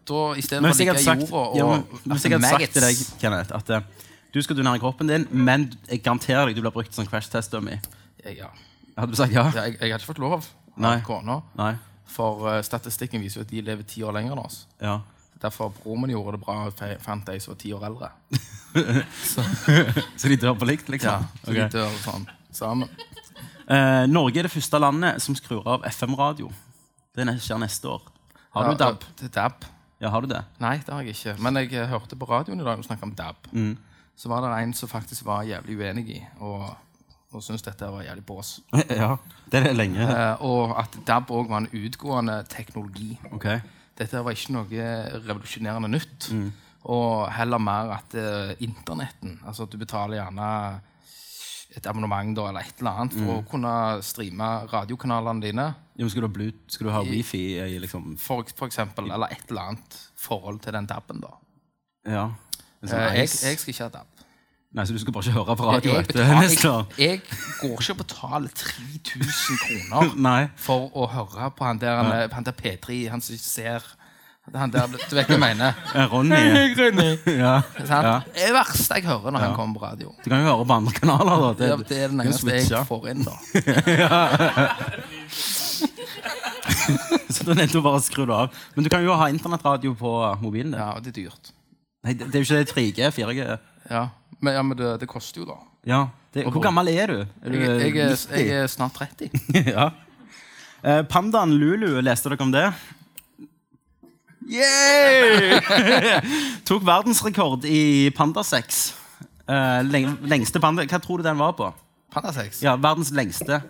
da, 0.09 0.23
I 0.37 0.43
stedet 0.43 0.63
for 0.63 0.75
å 0.75 0.79
ligge 0.79 0.97
i 0.99 1.07
jorda 1.07 1.43
og 1.43 1.59
ja, 1.59 1.69
men, 1.71 1.85
hvis 2.11 2.27
jeg 2.27 2.35
hadde 2.35 2.51
sagt 2.51 2.75
til 2.77 2.87
deg. 2.87 3.05
Kenneth, 3.23 3.55
at 3.55 3.71
eh, 3.71 4.11
du 4.35 4.41
skal 4.43 4.59
donere 4.59 4.81
kroppen 4.83 5.11
din, 5.11 5.27
men 5.31 5.69
jeg 5.87 6.03
garanterer 6.03 6.49
deg 6.49 6.59
du 6.59 6.65
blir 6.65 6.75
brukt 6.75 6.95
som 6.97 7.07
crash 7.07 7.31
test 7.31 7.53
dummy, 7.55 7.79
ja. 8.25 8.51
hadde 8.97 9.13
du 9.13 9.19
sagt 9.19 9.35
ja? 9.35 9.47
Ja, 9.55 9.67
jeg, 9.69 9.79
jeg 9.79 9.93
hadde 9.93 10.03
ikke 10.03 10.15
fått 10.15 10.23
lov 10.23 10.47
Nei. 10.81 10.97
av 10.97 11.07
kona. 11.07 11.39
Nei? 11.59 11.75
For 12.13 12.47
uh, 12.49 12.59
statistikken 12.65 13.23
viser 13.23 13.43
jo 13.43 13.47
at 13.47 13.53
de 13.53 13.65
lever 13.65 13.87
ti 13.89 14.03
år 14.05 14.17
lenger 14.17 14.35
enn 14.35 14.43
oss. 14.43 14.63
Ja. 14.83 14.99
Derfor 15.43 15.73
bror 15.75 15.99
min 15.99 16.15
gjorde 16.15 16.37
det 16.37 16.45
bra 16.45 16.59
fant 17.03 17.29
ei 17.33 17.41
som 17.43 17.55
var 17.55 17.61
ti 17.63 17.73
år 17.75 17.89
eldre. 17.91 18.13
Så 20.17 20.29
de 20.29 20.37
dør 20.37 20.55
på 20.59 20.69
likt, 20.69 20.89
liksom? 20.89 21.11
Ja, 21.11 21.43
så 21.45 21.51
okay. 21.51 21.67
de 21.67 21.79
dør 21.79 21.99
sånn 22.05 22.25
sammen. 22.53 22.89
Eh, 23.69 24.05
Norge 24.11 24.41
er 24.41 24.49
det 24.49 24.53
første 24.53 24.81
landet 24.81 25.23
som 25.25 25.37
skrur 25.37 25.67
av 25.69 25.85
FM-radio. 25.89 26.51
Det 27.17 27.27
skjer 27.45 27.61
neste 27.63 27.89
år. 27.89 28.05
Har 28.53 28.69
du 28.69 28.77
DAB? 28.81 29.05
Det 29.21 29.31
DAB. 29.33 29.65
Ja, 30.03 30.11
har 30.11 30.25
du 30.25 30.33
det? 30.33 30.43
Nei, 30.61 30.79
det 30.85 30.93
har 30.93 31.05
jeg 31.05 31.17
ikke. 31.17 31.37
Men 31.45 31.61
jeg 31.61 31.73
eh, 31.79 31.89
hørte 31.89 32.19
på 32.19 32.29
radioen 32.29 32.61
i 32.61 32.67
dag 32.67 32.81
du 32.81 32.87
snakket 32.87 33.07
om 33.07 33.15
DAB. 33.17 33.51
Mm. 33.53 33.75
Så 34.19 34.29
var 34.33 34.45
det 34.45 34.55
en 34.59 34.75
som 34.77 34.91
faktisk 34.91 35.25
var 35.25 35.47
jævlig 35.49 35.79
uenig 35.79 36.05
i, 36.17 36.19
og, 36.45 36.67
og 37.33 37.45
syntes 37.45 37.65
dette 37.65 37.89
var 37.89 38.05
jævlig 38.05 38.25
bås. 38.29 38.59
ja. 39.03 39.15
Det 39.47 39.61
er 39.61 39.69
det 39.71 39.77
lenge. 39.77 40.05
Eh, 40.05 40.45
og 40.45 40.75
at 40.81 40.99
DAB 41.09 41.33
òg 41.33 41.53
var 41.53 41.65
en 41.65 41.71
utgående 41.73 42.43
teknologi. 42.51 43.15
Ok. 43.33 43.49
Dette 44.03 44.23
var 44.27 44.35
ikke 44.37 44.55
noe 44.57 44.87
revolusjonerende 45.23 45.91
nytt. 45.93 46.29
Mm. 46.35 46.49
Og 46.93 47.29
heller 47.31 47.61
mer 47.63 47.93
at 47.95 48.15
uh, 48.19 48.49
internetten 48.65 49.37
Altså 49.47 49.69
at 49.69 49.71
du 49.71 49.79
betaler 49.79 50.19
gjerne 50.19 50.49
et 51.73 51.87
abonnement 51.89 52.35
da, 52.37 52.49
eller 52.51 52.67
et 52.67 52.81
eller 52.83 52.99
annet 53.01 53.15
for 53.17 53.29
Mm. 53.31 53.37
å 53.39 53.45
kunne 53.49 53.75
streame 54.05 54.49
radiokanalene 54.69 55.41
dine. 55.41 55.67
Jo, 55.97 56.09
skal, 56.13 56.21
du 56.25 56.27
ha 56.29 56.33
blut, 56.35 56.59
skal 56.69 56.87
du 56.89 56.93
ha 56.93 57.01
wifi 57.07 57.41
i 57.63 57.79
liksom 57.81 58.17
For, 58.21 58.45
for 58.59 58.67
eksempel, 58.69 59.09
eller 59.09 59.33
et 59.33 59.47
eller 59.49 59.71
annet 59.73 59.97
forhold 60.21 60.61
til 60.67 60.73
den 60.77 60.87
DAB-en. 60.91 61.23
da. 61.25 61.33
Ja. 62.13 62.25
Sånn 62.83 62.99
Eh, 62.99 63.15
jeg, 63.23 63.31
jeg 63.31 63.59
skal 63.63 63.73
ikke 63.73 63.87
ha 63.87 63.93
DAB. 63.95 64.12
Nei, 64.73 64.87
så 64.89 64.95
du 64.97 65.01
skal 65.03 65.13
bare 65.13 65.29
ikke 65.29 65.37
høre 65.37 65.55
på 65.61 65.65
radio 65.69 65.91
jeg, 65.93 66.05
etter 66.07 66.31
neste 66.41 66.71
år? 66.71 66.85
jeg, 66.97 67.19
går 67.61 67.73
ikke 67.77 67.93
og 67.93 67.99
betaler 67.99 68.53
3000 68.57 69.59
kroner 69.61 70.15
Nei. 70.29 70.47
for 70.57 70.87
å 70.97 71.09
høre 71.13 71.51
på 71.59 71.67
han 71.67 71.81
der, 71.83 71.99
han, 72.01 72.33
han 72.33 72.47
der 72.47 72.57
P3, 72.57 73.03
han 73.13 73.21
som 73.21 73.37
ser 73.37 73.85
han 74.57 74.73
der, 74.73 74.89
Du 74.89 75.13
vet 75.15 75.29
hva 75.29 75.37
jeg 75.37 75.43
mener? 75.43 75.77
Eh, 75.95 76.09
Ronny. 76.09 76.35
ja. 77.45 77.53
Ja. 77.85 78.15
Det 78.25 78.41
er 78.41 78.49
det 78.49 78.55
verste 78.57 78.97
jeg 78.97 79.07
hører 79.07 79.31
når 79.37 79.45
han 79.45 79.53
kommer 79.59 79.77
på 79.77 79.85
radio. 79.85 80.15
Du 80.25 80.31
kan 80.33 80.41
jo 80.41 80.49
høre 80.49 80.65
på 80.67 80.79
andre 80.81 80.95
kanaler, 80.97 81.45
da. 81.45 81.51
Det, 81.61 81.69
det 81.93 81.99
er 82.01 82.11
den 82.15 82.25
eneste 82.25 82.57
jeg 82.57 82.89
får 82.89 83.07
inn, 83.13 83.23
da. 83.29 83.37
Så 87.29 87.45
da 87.47 87.55
det 87.61 87.69
å 87.77 87.85
bare 87.85 88.01
skru 88.03 88.25
det 88.25 88.35
av. 88.35 88.59
Men 88.75 88.89
du 88.89 88.91
kan 88.93 89.05
jo 89.05 89.15
ha 89.21 89.29
internettradio 89.31 89.95
på 90.01 90.17
mobilen 90.43 90.75
Det. 90.75 90.81
Ja, 90.81 90.97
det 91.05 91.13
er 91.13 91.19
dyrt. 91.21 91.55
Nei, 92.03 92.17
det, 92.17 92.33
det 92.33 92.41
er 92.41 92.43
jo 92.43 92.49
ikke 92.49 92.73
3G, 92.73 93.15
4G. 93.21 93.47
Ja, 93.93 94.05
Men, 94.43 94.57
ja, 94.59 94.63
men 94.67 94.77
det, 94.79 94.89
det 95.01 95.09
koster 95.11 95.43
jo, 95.43 95.47
da. 95.49 95.59
Ja. 95.87 96.01
Det, 96.35 96.47
hvor 96.49 96.63
gammel 96.65 96.89
er 96.91 97.11
du? 97.13 97.19
Er 97.23 97.53
du 97.53 97.59
Jeg, 97.59 97.95
jeg, 97.95 98.07
er, 98.09 98.41
jeg 98.41 98.63
er 98.65 98.71
snart 98.73 98.97
30. 98.99 99.31
ja. 99.75 99.91
Eh, 100.83 101.03
pandaen 101.07 101.53
Lulu, 101.61 102.01
leste 102.03 102.33
dere 102.33 102.43
om 102.43 102.51
det? 102.55 102.65
Yeah! 104.51 105.63
Tok 106.69 106.83
verdensrekord 106.87 107.65
i 107.69 108.11
pandasex. 108.17 108.83
Eh, 109.47 109.81
leng, 109.87 110.17
lengste 110.27 110.61
panda 110.63 110.85
Hva 110.87 110.99
tror 111.03 111.23
du 111.23 111.27
den 111.27 111.39
var 111.39 111.55
på? 111.59 111.71
Pandasex. 112.13 112.63
Ja, 112.65 112.75
Verdens 112.77 113.13
lengste 113.15 113.63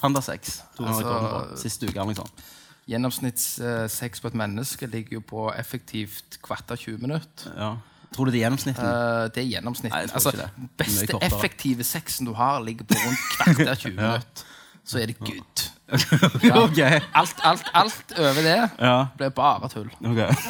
pandasex. 0.00 0.60
Altså- 0.78 1.56
Siste 1.60 1.88
uke. 1.90 1.96
eller 1.98 2.12
noe 2.12 2.20
sånt. 2.22 2.44
Gjennomsnittssex 2.90 4.20
på 4.22 4.30
et 4.32 4.34
menneske 4.38 4.86
ligger 4.90 5.20
jo 5.20 5.22
på 5.22 5.44
effektivt 5.54 6.38
kvarter 6.42 6.76
20 6.76 6.98
minutter. 7.02 7.52
Ja. 7.56 7.72
Tror 8.12 8.28
du 8.28 8.30
det 8.34 8.38
er 8.40 8.44
gjennomsnittet? 8.46 8.84
Uh, 8.84 9.28
det 9.34 9.42
er 9.44 9.48
gjennomsnittet. 9.54 9.96
Nei, 9.96 10.14
Altså, 10.14 10.30
det. 10.36 10.48
Beste 10.78 11.18
effektive 11.24 11.84
sexen 11.84 12.26
du 12.28 12.32
har, 12.36 12.60
ligger 12.64 12.84
på 12.84 12.94
rundt 12.98 13.22
kvarter 13.36 13.74
20 13.74 13.96
minutter. 14.00 14.44
Så 14.84 14.98
er 14.98 15.06
det 15.12 15.18
good. 15.18 15.64
ok. 16.64 16.78
Alt, 17.14 17.36
alt, 17.44 17.68
alt 17.74 18.14
over 18.18 18.42
det 18.42 18.56
Ja. 18.80 18.96
blir 19.16 19.28
bare 19.30 19.68
tull. 19.72 19.90
Okay. 20.04 20.32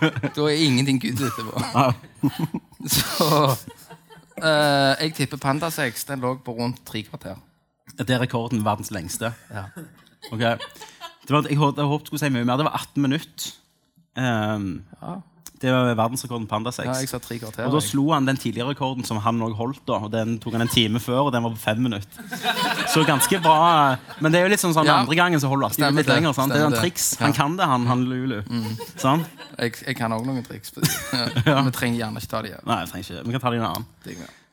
Da 0.00 0.44
er 0.48 0.56
ingenting 0.64 0.96
good 1.02 1.18
etterpå. 1.20 1.60
Så 2.88 3.26
uh, 4.40 4.94
jeg 5.02 5.12
tipper 5.18 5.36
Pandasex 5.36 6.06
den 6.08 6.22
lå 6.24 6.38
på 6.40 6.54
rundt 6.56 6.80
tre 6.88 7.02
kvarter. 7.04 7.36
Det 7.98 8.08
er 8.14 8.22
rekorden 8.22 8.62
verdens 8.64 8.88
lengste. 8.96 9.34
Ja. 9.52 9.66
Okay. 10.32 10.56
Var, 11.28 11.46
jeg 11.50 11.58
håpet 11.60 11.76
du 11.84 12.06
skulle 12.08 12.22
si 12.22 12.30
mye 12.32 12.46
mer. 12.48 12.56
Det 12.56 12.64
var 12.70 12.78
18 12.80 13.02
minutter. 13.04 13.50
Ehm, 14.18 14.70
Det 15.60 15.68
var 15.68 15.90
verdensrekorden 15.94 16.46
pandasex. 16.48 16.86
Ja, 16.88 16.94
jeg 17.02 17.08
sa 17.10 17.18
tre 17.20 17.36
kvarter. 17.38 17.66
og 17.68 17.74
da 17.76 17.80
slo 17.84 18.06
han 18.14 18.24
den 18.24 18.38
tidligere 18.40 18.70
rekorden 18.72 19.04
som 19.04 19.18
han 19.20 19.40
òg 19.44 19.52
holdt. 19.58 19.82
da 19.86 19.98
Og 20.00 20.10
Den 20.10 20.38
tok 20.40 20.54
han 20.56 20.62
en 20.62 20.68
time 20.72 20.98
før, 20.98 21.26
og 21.26 21.32
den 21.34 21.42
var 21.44 21.50
på 21.52 21.58
fem 21.60 21.82
minutter. 21.84 22.22
Så 22.88 23.04
ganske 23.04 23.40
bra. 23.44 23.96
Men 24.24 24.32
det 24.32 24.40
er 24.40 24.46
jo 24.46 24.52
litt 24.54 24.60
sånn 24.62 24.72
sånn 24.72 24.86
Ja. 24.88 24.96
andre 25.02 25.14
gangen 25.18 25.38
så 25.40 25.48
holder 25.52 25.68
du 25.68 25.68
alltid 25.68 25.96
litt 25.98 26.06
det. 26.06 26.14
lenger. 26.16 26.32
Sant? 26.32 26.52
Det 26.52 26.60
er 26.62 26.64
jo 26.64 26.70
en 26.72 26.80
triks. 26.80 27.10
Ja. 27.20 27.26
Han 27.26 27.32
kan 27.36 27.56
det, 27.58 27.66
han, 27.68 27.86
han 27.86 28.04
Lulu. 28.08 28.40
Sånn? 28.96 29.26
Jeg, 29.58 29.74
jeg 29.86 29.96
kan 29.96 30.12
òg 30.16 30.24
noen 30.24 30.42
triks. 30.48 30.72
Ja. 31.44 31.60
Vi 31.62 31.70
trenger 31.76 31.98
gjerne 32.06 32.16
ikke 32.24 32.30
ta 32.32 32.40
de 32.42 32.48
igjen. 32.54 32.64
Nei, 32.66 32.80
Vi 32.86 32.90
trenger 32.94 33.04
ikke. 33.10 33.26
Vi 33.26 33.32
kan 33.36 33.40
ta 33.40 33.50
det 33.50 33.56
i 33.56 33.60
en 33.60 33.68
annen. 33.68 33.86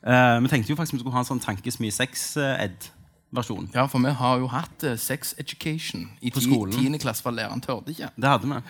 Eh, 0.03 0.39
vi 0.43 0.47
tenkte 0.51 0.69
jo 0.69 0.75
faktisk 0.75 0.93
vi 0.93 0.99
skulle 0.99 1.15
ha 1.15 1.19
en 1.23 1.31
sånn 1.31 1.39
tankesmye 1.43 1.91
sex-ed. 1.95 2.91
Versjon. 3.31 3.65
Ja, 3.75 3.87
for 3.91 3.99
vi 3.99 4.11
har 4.15 4.37
jo 4.39 4.47
hatt 4.47 4.83
uh, 4.87 4.93
sex 4.95 5.33
education 5.37 6.05
i 6.23 6.29
På 6.31 6.39
ti- 6.39 6.45
skolen. 6.47 6.71
tiende 6.79 6.97
klasse, 6.99 7.21
for 7.21 7.31
læreren 7.35 7.59
tørde 7.59 7.91
ikke. 7.91 8.07
Det 8.15 8.23
hadde 8.29 8.47
vi. 8.47 8.61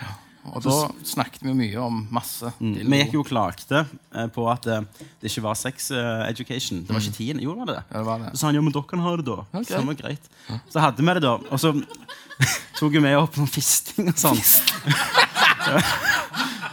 Og 0.53 0.63
da 0.63 0.75
snakket 1.07 1.43
vi 1.43 1.53
mye 1.57 1.81
om 1.81 1.99
masse. 2.13 2.51
Vi 2.59 3.01
gikk 3.01 3.17
jo 3.17 3.23
og 3.23 3.29
klagde 3.29 3.83
eh, 3.83 4.27
på 4.33 4.45
at 4.51 4.67
eh, 4.71 4.85
det 5.21 5.31
ikke 5.31 5.43
var 5.47 5.57
sex 5.59 5.89
eh, 5.91 6.23
education. 6.29 6.83
Det 6.87 6.95
var 6.95 7.03
ikke 7.03 7.17
tiden. 7.17 7.41
Jo, 7.43 7.55
var 7.59 7.71
det. 7.71 7.81
Ja, 7.81 7.97
det 7.97 8.05
var 8.07 8.23
det. 8.23 8.31
Så 8.33 8.41
sa 8.41 8.51
han 8.51 8.59
ja, 8.59 8.63
men 8.63 8.75
dere 8.75 8.89
kan 8.89 9.03
ha 9.03 9.15
det, 9.19 9.27
da. 9.27 9.39
Okay. 9.51 9.73
Så 9.73 9.83
var 9.89 9.99
greit. 9.99 10.31
Så 10.71 10.83
hadde 10.83 11.03
vi 11.03 11.17
det, 11.17 11.25
da. 11.27 11.35
Og 11.51 11.61
så 11.61 11.73
tok 12.79 12.95
vi 12.95 13.03
med 13.03 13.17
opp 13.19 13.37
noen 13.39 13.51
fisting 13.51 14.11
og 14.13 14.21
sånn. 14.21 14.41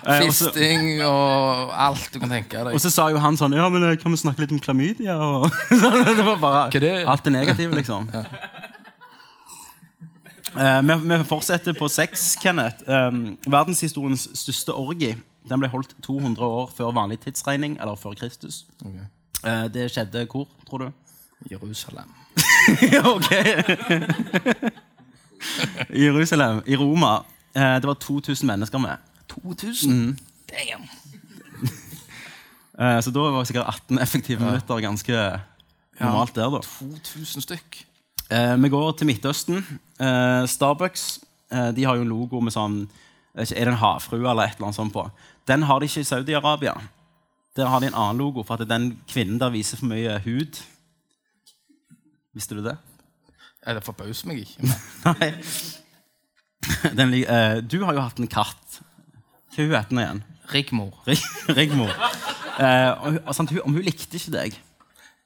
Fisting 0.04 1.00
og 1.06 1.72
alt 1.72 2.10
du 2.12 2.18
kan 2.20 2.32
tenke 2.36 2.60
deg. 2.60 2.74
Og 2.76 2.82
så 2.82 2.90
sa 2.92 3.06
jo 3.12 3.20
han 3.22 3.38
sånn 3.40 3.56
Ja, 3.56 3.70
men 3.72 3.86
kan 4.00 4.12
vi 4.12 4.20
snakke 4.20 4.44
litt 4.44 4.52
om 4.54 4.60
klamydia? 4.62 5.16
Det 6.18 6.26
var 6.26 6.36
bare 6.42 6.66
det? 6.76 6.92
alt 7.08 7.24
det 7.24 7.32
negative, 7.32 7.74
liksom. 7.78 8.10
Eh, 8.12 8.28
vi, 10.54 10.96
vi 11.04 11.20
fortsetter 11.28 11.76
på 11.78 11.88
sex, 11.88 12.34
Kenneth. 12.42 12.86
Um, 12.86 13.38
verdenshistoriens 13.46 14.28
største 14.38 14.74
orgi 14.74 15.14
den 15.48 15.60
ble 15.60 15.68
holdt 15.68 15.92
200 16.04 16.40
år 16.44 16.70
før 16.76 16.92
vanlig 16.96 17.20
tidsregning, 17.20 17.76
eller 17.80 17.98
før 18.00 18.16
Kristus. 18.16 18.64
Eh, 19.44 19.66
det 19.74 19.90
skjedde 19.92 20.26
hvor, 20.30 20.48
tror 20.68 20.78
du? 20.78 20.90
Jerusalem. 21.50 22.08
ok. 23.14 23.30
Jerusalem, 25.92 26.62
i 26.66 26.76
Roma. 26.76 27.18
Eh, 27.54 27.76
det 27.76 27.86
var 27.86 27.94
2000 27.94 28.46
mennesker 28.46 28.78
med. 28.78 28.96
2000? 29.28 30.18
Damn. 30.48 30.88
Eh, 32.80 33.00
så 33.02 33.10
da 33.10 33.20
var 33.20 33.38
det 33.38 33.46
sikkert 33.46 33.68
18 33.68 33.98
effektive 33.98 34.40
minutter 34.40 34.80
ganske 34.80 35.12
normalt 36.00 36.34
der, 36.34 36.48
da. 36.50 36.60
2000 36.60 37.42
stykk. 37.42 37.84
Eh, 38.34 38.56
vi 38.62 38.68
går 38.68 38.92
til 38.98 39.06
Midtøsten. 39.06 39.60
Eh, 40.00 40.44
Starbucks 40.50 41.20
eh, 41.52 41.70
de 41.76 41.84
har 41.84 41.98
jo 41.98 42.02
en 42.02 42.10
logo 42.10 42.40
med 42.42 42.54
sånn 42.54 42.84
Er 43.34 43.46
det 43.46 43.66
en 43.66 43.78
havfrue 43.78 44.26
eller 44.30 44.46
et 44.46 44.56
eller 44.56 44.70
annet 44.70 44.78
sånt 44.78 44.94
på? 44.94 45.04
Den 45.46 45.66
har 45.68 45.80
de 45.80 45.88
ikke 45.90 46.02
i 46.02 46.08
Saudi-Arabia. 46.08 46.74
Der 47.56 47.70
har 47.70 47.82
de 47.82 47.90
en 47.90 47.98
annen 47.98 48.18
logo 48.22 48.42
for 48.46 48.58
at 48.58 48.68
den 48.68 48.92
kvinnen 49.10 49.38
der 49.38 49.52
viser 49.54 49.78
for 49.78 49.90
mye 49.90 50.16
hud. 50.24 50.60
Visste 52.34 52.58
du 52.58 52.62
det? 52.64 52.76
Ja, 53.66 53.74
Det 53.74 53.84
forbauser 53.86 54.30
meg 54.30 54.44
ikke. 54.44 54.70
Nei. 55.20 55.30
Den, 56.96 57.14
eh, 57.22 57.58
du 57.62 57.82
har 57.84 57.94
jo 57.94 58.06
hatt 58.06 58.22
en 58.22 58.30
katt. 58.30 58.80
Hva 59.54 59.66
hun 59.66 59.74
heter 59.74 59.90
den 59.90 60.04
igjen? 60.04 60.22
Rigmor. 60.54 60.94
Rigmor. 61.58 61.90
Eh, 62.58 62.90
hun, 63.02 63.58
om 63.62 63.74
hun 63.74 63.82
likte 63.82 64.18
ikke 64.18 64.34
deg 64.34 64.62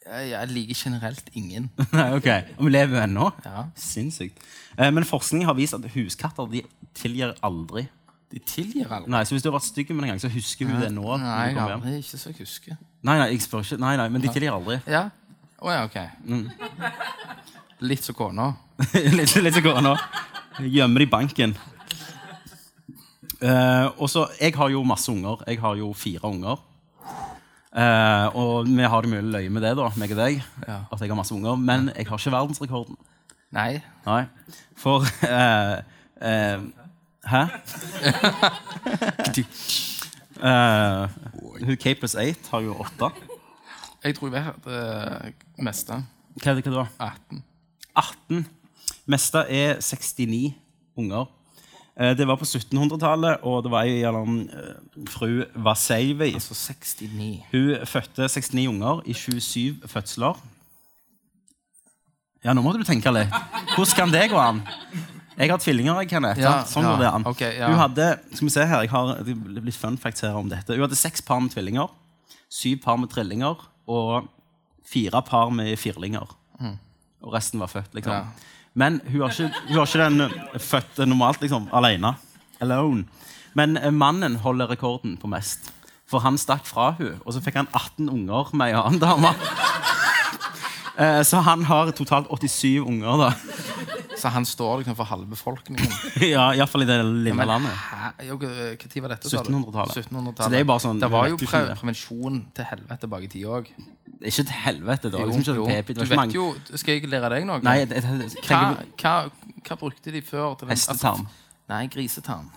Jeg, 0.09 0.31
jeg 0.33 0.49
liker 0.55 0.79
generelt 0.85 1.27
ingen. 1.37 1.69
Nei, 1.99 2.07
ok. 2.17 2.29
Og 2.59 2.65
vi 2.65 2.71
lever 2.73 2.97
jo 2.97 3.03
ennå? 3.05 3.29
Ja. 3.45 3.67
Sinnssykt. 3.77 4.41
Eh, 4.79 4.91
men 4.95 5.05
forskning 5.05 5.45
har 5.45 5.57
vist 5.59 5.77
at 5.77 5.85
huskatter 5.93 6.49
de 6.53 6.63
tilgir 6.97 7.35
aldri. 7.45 7.85
De 8.33 8.41
tilgir 8.45 8.89
aldri. 8.93 9.11
Nei, 9.13 9.21
så 9.29 9.37
Hvis 9.37 9.45
du 9.45 9.51
har 9.51 9.59
vært 9.59 9.69
stygg 9.69 9.93
med 9.93 10.07
en 10.07 10.15
gang, 10.15 10.21
så 10.23 10.31
husker 10.33 10.69
hun 10.69 10.81
det 10.81 10.91
nå. 10.97 11.05
når 11.05 11.23
Nei, 11.25 11.29
du 11.29 11.49
jeg 11.51 11.57
kommer 11.59 11.75
hjem. 11.75 11.85
aldri, 11.85 12.01
ikke 12.05 12.21
så 12.23 12.33
jeg 12.33 12.39
husker. 12.41 12.79
Nei, 13.09 13.17
nei, 13.21 13.29
jeg 13.35 13.45
spør 13.45 13.65
ikke. 13.67 13.81
Nei, 13.85 13.95
nei, 14.01 14.09
men 14.15 14.25
de 14.25 14.33
tilgir 14.33 14.57
aldri. 14.57 14.79
Ja? 14.89 15.05
Å 15.59 15.75
ja, 15.75 15.85
ok. 15.89 15.99
Litt 17.89 18.05
som 18.09 18.17
kona. 18.19 18.53
litt, 19.19 19.35
litt 19.43 19.57
så 19.59 19.63
går 19.65 19.81
nå. 19.85 19.95
Gjemmer 20.65 21.05
det 21.05 21.09
i 21.09 21.11
banken. 21.13 21.55
Eh, 23.39 23.87
og 23.99 24.09
så, 24.11 24.25
Jeg 24.41 24.55
har 24.59 24.73
jo 24.73 24.83
masse 24.87 25.11
unger. 25.13 25.45
Jeg 25.47 25.61
har 25.63 25.77
jo 25.79 25.93
fire 25.95 26.27
unger. 26.33 26.65
Eh, 27.69 28.37
og 28.37 28.67
vi 28.67 28.83
har 28.89 29.05
det 29.05 29.11
mye 29.13 29.25
løye 29.29 29.53
med 29.53 29.63
det, 29.65 29.75
da, 29.77 29.91
meg 30.01 30.13
og 30.15 30.21
deg. 30.23 30.43
Ja. 30.65 30.79
At 30.93 31.03
jeg 31.03 31.13
har 31.13 31.19
masse 31.19 31.35
unger. 31.37 31.57
Men 31.61 31.91
jeg 31.95 32.09
har 32.09 32.21
ikke 32.21 32.33
verdensrekorden. 32.33 32.99
Nei. 33.55 33.81
Nei. 34.07 34.23
For 34.77 35.05
eh, 35.29 35.79
eh, 36.23 36.61
Hæ? 37.29 37.43
Eh, 40.39 41.09
hun 41.67 41.77
Capers 41.83 42.15
8 42.15 42.51
har 42.53 42.61
jo 42.63 42.77
åtte. 42.79 43.09
Jeg 44.05 44.15
tror 44.15 44.31
jeg 44.31 44.45
vet 44.45 44.69
det 44.69 45.65
meste. 45.67 45.97
Hva 46.39 46.53
er 46.53 46.61
det 46.61 46.71
hva 46.71 46.85
da? 46.85 47.09
18. 47.09 47.43
18. 47.99 48.45
Meste 49.11 49.43
er 49.51 49.81
69 49.83 50.55
unger. 50.95 51.27
Eh, 51.99 52.15
Det 52.17 52.27
var 52.27 52.37
på 52.39 52.47
1700-tallet, 52.47 53.43
og 53.43 53.65
det 53.65 53.71
var 53.73 53.83
ei 53.83 54.03
eh, 54.03 54.75
fru 55.11 55.45
Vaseivi. 55.55 56.33
Altså 56.39 56.55
69. 56.55 57.45
Hun 57.53 57.87
fødte 57.87 58.29
69 58.29 58.69
unger 58.71 59.03
i 59.07 59.13
27 59.13 59.89
fødsler. 59.91 60.39
Ja, 62.45 62.55
nå 62.55 62.63
må 62.63 62.73
du 62.77 62.85
tenke 62.87 63.11
litt. 63.13 63.33
Hvordan 63.75 63.97
kan 63.99 64.13
det 64.15 64.29
gå 64.31 64.39
an? 64.39 64.63
Jeg 65.39 65.51
har 65.51 65.59
tvillinger. 65.63 66.01
jeg, 66.03 66.09
Kenneth. 66.11 66.41
Ja, 66.43 66.65
sånn 66.67 66.87
ja, 66.87 66.93
går 66.95 67.03
det 67.03 67.11
an. 67.15 67.27
Okay, 67.31 67.53
ja. 67.59 67.69
Hun 67.71 67.79
hadde 67.79 68.07
skal 68.33 68.47
vi 68.47 68.53
se 68.55 68.65
her, 68.67 68.83
jeg 68.87 68.91
har 68.91 69.13
litt 69.59 69.79
fun 69.79 69.99
facts 69.99 70.23
her 70.27 70.35
om 70.39 70.49
dette. 70.51 70.75
Hun 70.75 70.83
hadde 70.87 70.99
seks 70.99 71.23
par 71.23 71.39
med 71.43 71.53
tvillinger, 71.55 71.91
syv 72.51 72.81
par 72.83 72.99
med 72.99 73.11
trillinger 73.13 73.59
og 73.91 74.27
fire 74.87 75.23
par 75.27 75.51
med 75.55 75.75
firlinger. 75.79 76.31
Og 77.19 77.33
resten 77.35 77.59
var 77.59 77.71
født, 77.71 77.95
liksom. 77.99 78.15
Mm. 78.15 78.31
Ja. 78.31 78.55
Men 78.75 79.01
hun 79.09 79.21
har 79.25 79.31
ikke, 79.33 79.49
hun 79.69 79.77
har 79.79 79.87
ikke 79.87 80.05
den 80.05 80.21
eh, 80.27 80.61
født 80.61 81.01
normalt, 81.09 81.41
liksom, 81.43 81.69
alene. 81.73 82.15
Alone. 82.61 83.05
Men 83.55 83.77
eh, 83.77 83.91
mannen 83.95 84.37
holder 84.43 84.71
rekorden 84.71 85.17
på 85.21 85.31
mest. 85.31 85.73
For 86.09 86.23
han 86.25 86.39
stakk 86.41 86.65
fra 86.65 86.93
hun, 86.99 87.19
og 87.25 87.35
så 87.35 87.41
fikk 87.45 87.59
han 87.61 87.69
18 87.77 88.09
unger 88.09 88.53
med 88.57 88.73
ei 88.73 88.79
annen 88.81 89.01
dame. 89.03 89.35
Eh, 90.99 91.21
Så 91.23 91.39
han 91.47 91.63
har 91.63 91.93
totalt 91.95 92.27
87 92.27 92.81
unger, 92.83 93.21
da. 93.21 93.29
Så 94.19 94.31
han 94.35 94.47
står 94.47 94.81
liksom 94.83 94.97
for 94.99 95.09
halve 95.09 95.27
befolkningen. 95.31 95.93
Ja, 96.35 96.49
Iallfall 96.55 96.83
i 96.83 96.89
det 96.89 96.99
lille 97.05 97.35
ja, 97.35 97.47
landet. 97.47 97.73
Når 98.29 99.03
var 99.05 99.15
dette? 99.15 99.31
sa 99.31 99.43
1700-tallet. 99.43 99.95
1700-tallet. 99.95 100.43
Så 100.43 100.51
det 100.53 100.61
er 100.61 100.69
bare 100.69 100.83
sånn- 100.85 101.01
Det 101.03 101.11
var 101.13 101.29
jo 101.31 101.39
pre 101.41 101.63
prevensjon 101.79 102.41
til 102.57 102.69
helvete 102.73 103.11
bak 103.11 103.27
i 103.29 103.31
tid 103.35 103.47
òg. 103.47 103.71
Ikke 104.19 104.43
til 104.43 104.57
helvete, 104.65 105.11
da. 105.15 105.25
Liksom. 105.25 105.55
Du 105.55 106.05
vet 106.11 106.35
jo 106.35 106.49
Skal 106.75 106.99
jeg 106.99 107.11
lære 107.11 107.31
deg 107.37 107.47
noe? 107.47 107.63
Nei, 107.63 107.85
det, 107.87 108.03
det, 108.03 108.17
det, 108.25 108.47
hva, 108.49 108.63
hva, 108.99 109.15
hva 109.69 109.79
brukte 109.79 110.15
de 110.15 110.23
før? 110.27 110.57
til 110.59 110.73
Hestetarm. 110.73 111.29
Altså, 111.29 111.71
nei, 111.71 111.85
grisetarm. 111.93 112.51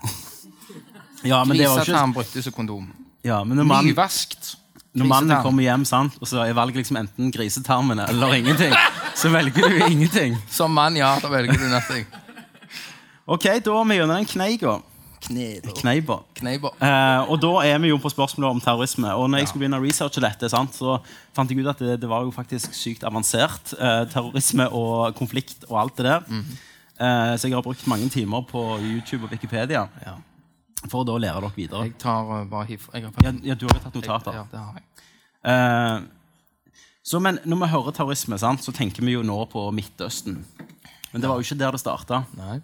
ja, 1.30 1.44
men 1.44 1.56
det 1.56 1.68
var 1.68 1.78
ikke 1.78 1.86
Grisetarm 1.86 2.16
brukte 2.16 2.42
som 2.42 2.56
kondom. 2.56 2.90
ja, 3.22 3.44
Nyvaskt. 3.44 4.56
Når 4.94 5.08
mannen 5.08 5.42
kommer 5.42 5.64
hjem, 5.64 5.84
sant, 5.88 6.16
og 6.20 6.28
så 6.28 6.42
velger 6.52 6.82
liksom 6.82 6.98
enten 7.00 7.30
grisetarmene 7.32 8.04
eller 8.12 8.34
ingenting, 8.36 8.74
så 9.16 9.30
velger 9.32 9.68
du 9.72 9.78
ingenting. 9.88 10.36
Som 10.52 10.74
mann, 10.76 10.96
ja. 11.00 11.14
Da 11.22 11.30
velger 11.32 11.56
du 11.56 11.68
nothing. 11.72 12.04
Ok, 13.26 13.44
da 13.64 13.76
er 13.80 13.84
vi 13.88 13.96
gjennom 13.96 14.16
den 14.18 14.26
kneiga. 14.28 14.80
Kneiba. 15.22 16.16
Kneiber. 16.34 16.72
Eh, 16.82 17.30
og 17.30 17.38
da 17.40 17.52
er 17.64 17.78
vi 17.78 17.92
jo 17.92 17.98
på 18.02 18.10
spørsmålet 18.10 18.56
om 18.56 18.60
terrorisme. 18.60 19.12
Og 19.14 19.28
når 19.30 19.38
jeg 19.42 19.48
skulle 19.52 19.62
begynne 19.64 19.78
å 19.78 19.84
researche 19.84 20.20
dette, 20.24 20.50
sant, 20.50 20.74
så 20.74 20.96
fant 21.36 21.48
jeg 21.52 21.62
ut 21.62 21.70
at 21.70 21.78
det, 21.78 21.94
det 22.02 22.10
var 22.10 22.24
jo 22.26 22.32
faktisk 22.34 22.74
sykt 22.74 23.06
avansert. 23.06 23.72
Eh, 23.78 24.02
terrorisme 24.12 24.66
og 24.74 25.14
konflikt 25.18 25.62
og 25.70 25.78
alt 25.84 25.96
det 26.02 26.08
der. 26.08 26.26
eh, 26.98 27.32
så 27.38 27.46
jeg 27.48 27.54
har 27.54 27.62
brukt 27.64 27.86
mange 27.86 28.10
timer 28.10 28.42
på 28.50 28.64
YouTube 28.82 29.24
og 29.24 29.30
Wikipedia 29.32 29.86
Ja. 30.04 30.18
For 30.88 31.02
å 31.02 31.06
da 31.08 31.18
lære 31.22 31.44
dere 31.44 31.56
videre. 31.56 31.84
Jeg 31.90 31.98
tar 32.02 32.26
uh, 32.28 32.42
bare 32.50 32.66
hiv... 32.70 32.88
Jeg 32.92 33.06
har 33.06 33.28
Ja, 33.28 33.32
ja, 33.52 33.56
du 33.58 33.68
har 33.68 33.78
jo 33.78 33.84
tatt 33.84 34.00
notater. 34.00 34.40
Ja, 34.40 34.44
det 34.50 34.64
har 34.64 34.80
jeg. 34.80 34.88
Uh, 35.42 36.10
så, 37.02 37.18
men 37.18 37.40
når 37.44 37.64
vi 37.64 37.70
hører 37.72 37.96
terrorisme, 37.96 38.38
sant, 38.38 38.62
så 38.62 38.74
tenker 38.74 39.02
vi 39.02 39.16
jo 39.16 39.24
nå 39.26 39.38
på 39.50 39.64
Midtøsten. 39.74 40.38
Men 41.12 41.22
det 41.22 41.28
var 41.28 41.40
jo 41.40 41.46
ikke 41.46 41.58
der 41.60 41.74
det 41.74 41.82
starta. 41.82 42.22
Nei. 42.38 42.60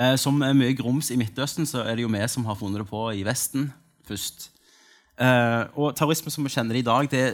Eh, 0.00 0.16
som 0.20 0.38
er 0.44 0.56
mye 0.56 0.74
grums 0.78 1.10
i 1.12 1.18
Midtøsten, 1.20 1.66
så 1.68 1.84
er 1.84 1.98
det 1.98 2.06
jo 2.06 2.12
vi 2.12 2.22
som 2.32 2.46
har 2.48 2.58
funnet 2.58 2.82
det 2.82 2.88
på 2.88 3.04
i 3.16 3.24
Vesten 3.26 3.68
først. 4.08 4.48
Eh, 5.20 5.62
og 5.76 5.94
terrorisme 5.98 6.32
som 6.32 6.46
vi 6.46 6.52
kjenner 6.52 6.76
det 6.76 6.84
i 6.84 6.88
dag, 6.88 7.10
det 7.12 7.24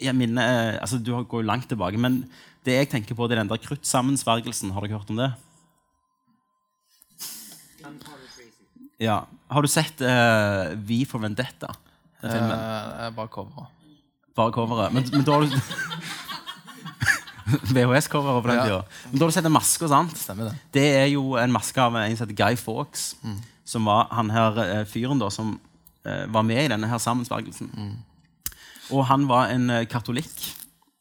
jeg 0.00 0.14
minner, 0.14 0.42
eh, 0.42 0.78
altså 0.80 0.98
Du 0.98 1.10
går 1.12 1.42
jo 1.42 1.46
langt 1.46 1.68
tilbake, 1.68 1.98
men 1.98 2.24
det 2.64 2.74
jeg 2.74 2.90
tenker 2.90 3.14
på, 3.14 3.26
det 3.28 3.36
er 3.36 3.42
den 3.42 3.50
der 3.50 3.62
kruttsammensvergelsen. 3.62 4.72
Har 4.72 4.80
dere 4.82 4.98
hørt 4.98 5.10
om 5.10 5.20
det? 5.20 5.32
Ja. 8.98 9.20
Har 9.48 9.62
du 9.62 9.68
sett 9.70 10.00
uh, 10.02 10.74
Vi 10.88 11.04
for 11.06 11.22
Vendetta? 11.22 11.70
Den 12.20 12.32
filmen? 12.32 12.50
Uh, 12.58 13.10
bare 13.14 13.28
coveret. 13.30 13.66
Bare 14.36 14.52
coveret. 14.52 14.92
Men, 14.94 15.06
men 15.12 15.24
da 15.26 15.36
har 15.38 15.46
du 15.46 15.54
VHS-coveret 17.74 18.42
på 18.42 18.48
den 18.50 18.56
Ja. 18.58 18.64
tida. 18.64 18.82
Men 19.10 19.18
da 19.18 19.24
har 19.24 19.30
du 19.30 19.36
sett 19.38 19.46
en 19.48 19.54
maske, 19.54 19.88
sant? 19.88 20.16
Stemmer 20.18 20.50
det. 20.50 20.58
Det 20.74 20.86
er 20.98 21.06
jo 21.12 21.36
en 21.40 21.52
maske 21.54 21.80
av 21.80 21.96
en 21.96 22.16
som 22.16 22.26
heter 22.26 22.36
Guy 22.44 22.56
Fawkes. 22.60 23.14
Som 23.64 23.84
var 23.88 24.08
han 24.12 24.30
her 24.32 24.58
eh, 24.64 24.84
fyren 24.88 25.20
da 25.20 25.30
som 25.32 25.54
uh, 26.06 26.26
var 26.32 26.42
med 26.42 26.64
i 26.64 26.68
denne 26.72 26.88
her 26.88 26.98
sammensvergelsen. 26.98 27.70
Og 28.90 29.06
han 29.06 29.26
var 29.28 29.52
en 29.52 29.70
eh, 29.70 29.86
katolikk. 29.88 30.54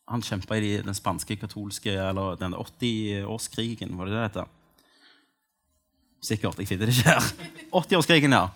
Han 0.07 0.23
kjempa 0.23 0.55
i 0.55 0.61
de, 0.63 0.71
den 0.85 0.95
spanske 0.95 1.35
katolske 1.35 1.91
Eller 1.91 2.37
den 2.39 2.53
80-årskrigen, 2.55 3.97
var 3.97 4.05
det 4.07 4.13
det 4.15 4.21
heter? 4.23 4.45
Sikkert. 6.23 6.57
Jeg 6.59 6.79
det 6.79 6.89
ikke 6.89 7.11
her. 7.13 7.25
80-årskrigen, 7.71 8.33
ja. 8.33 8.47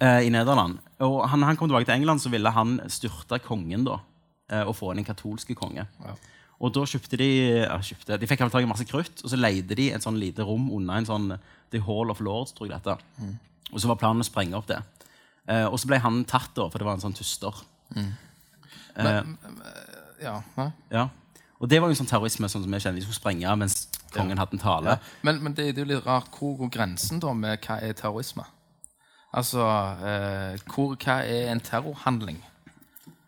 eh, 0.00 0.26
I 0.26 0.30
Nederland. 0.32 0.78
Og 1.02 1.28
han, 1.28 1.42
han 1.42 1.56
kom 1.58 1.68
tilbake 1.68 1.88
til 1.88 1.96
England, 1.96 2.22
så 2.22 2.30
ville 2.32 2.52
han 2.54 2.78
styrte 2.92 3.40
kongen 3.42 3.86
da. 3.88 3.98
uh, 4.52 4.64
og 4.68 4.76
få 4.78 4.92
inn 4.92 5.02
en 5.02 5.08
katolske 5.08 5.56
konge. 5.58 5.86
Ja. 6.04 6.14
Og 6.60 6.72
da 6.76 6.84
kjøpte 6.84 7.16
de 7.16 7.28
ja, 7.64 7.78
kjøpte, 7.80 8.18
De 8.20 8.28
fikk 8.28 8.42
tak 8.44 8.62
i 8.62 8.68
masse 8.68 8.84
krutt, 8.84 9.22
og 9.24 9.32
så 9.32 9.38
leide 9.38 9.76
de 9.78 9.88
et 9.94 10.04
sånn 10.04 10.18
lite 10.20 10.44
rom 10.44 10.68
unna 10.76 10.98
en 11.00 11.08
sånn 11.08 11.28
The 11.72 11.80
Hall 11.86 12.12
of 12.12 12.20
Lords, 12.20 12.52
tror 12.52 12.68
jeg 12.68 12.76
dette. 12.76 12.98
Og 13.70 13.80
så 13.80 13.88
var 13.88 14.00
planen 14.02 14.20
å 14.20 14.26
sprenge 14.28 14.58
opp 14.58 14.68
det. 14.68 14.80
Uh, 15.48 15.66
og 15.70 15.78
så 15.80 15.88
ble 15.90 15.98
han 16.04 16.22
tatt, 16.28 16.52
da, 16.58 16.68
for 16.68 16.78
det 16.78 16.86
var 16.86 16.98
en 16.98 17.04
sånn 17.06 17.16
tuster. 17.16 17.62
Ja. 20.20 20.36
Nei? 20.56 20.68
Ja. 20.92 21.06
Og 21.60 21.68
det 21.68 21.80
var 21.82 21.90
jo 21.92 21.98
sånn 21.98 22.08
terrorisme 22.08 22.48
sånn 22.48 22.62
som 22.64 22.72
vi 22.72 22.80
kjenner. 22.80 23.00
De 23.00 23.04
skulle 23.04 23.20
sprenge 23.20 23.56
mens 23.60 23.82
kongen 24.14 24.38
hadde 24.40 24.56
en 24.56 24.62
tale. 24.62 24.94
Men, 25.22 25.42
men 25.44 25.52
det, 25.56 25.74
det 25.76 25.82
er 25.82 25.86
jo 25.86 25.90
litt 25.92 26.06
rart. 26.06 26.30
Hvor 26.32 26.56
går 26.62 26.70
grensen 26.72 27.20
da 27.20 27.34
med 27.36 27.60
hva 27.66 27.76
er 27.84 27.92
terrorisme? 27.98 28.46
Altså, 29.36 29.62
eh, 30.02 30.56
hvor, 30.72 30.96
hva 30.96 31.20
er 31.22 31.52
en 31.52 31.60
terrorhandling? 31.60 32.40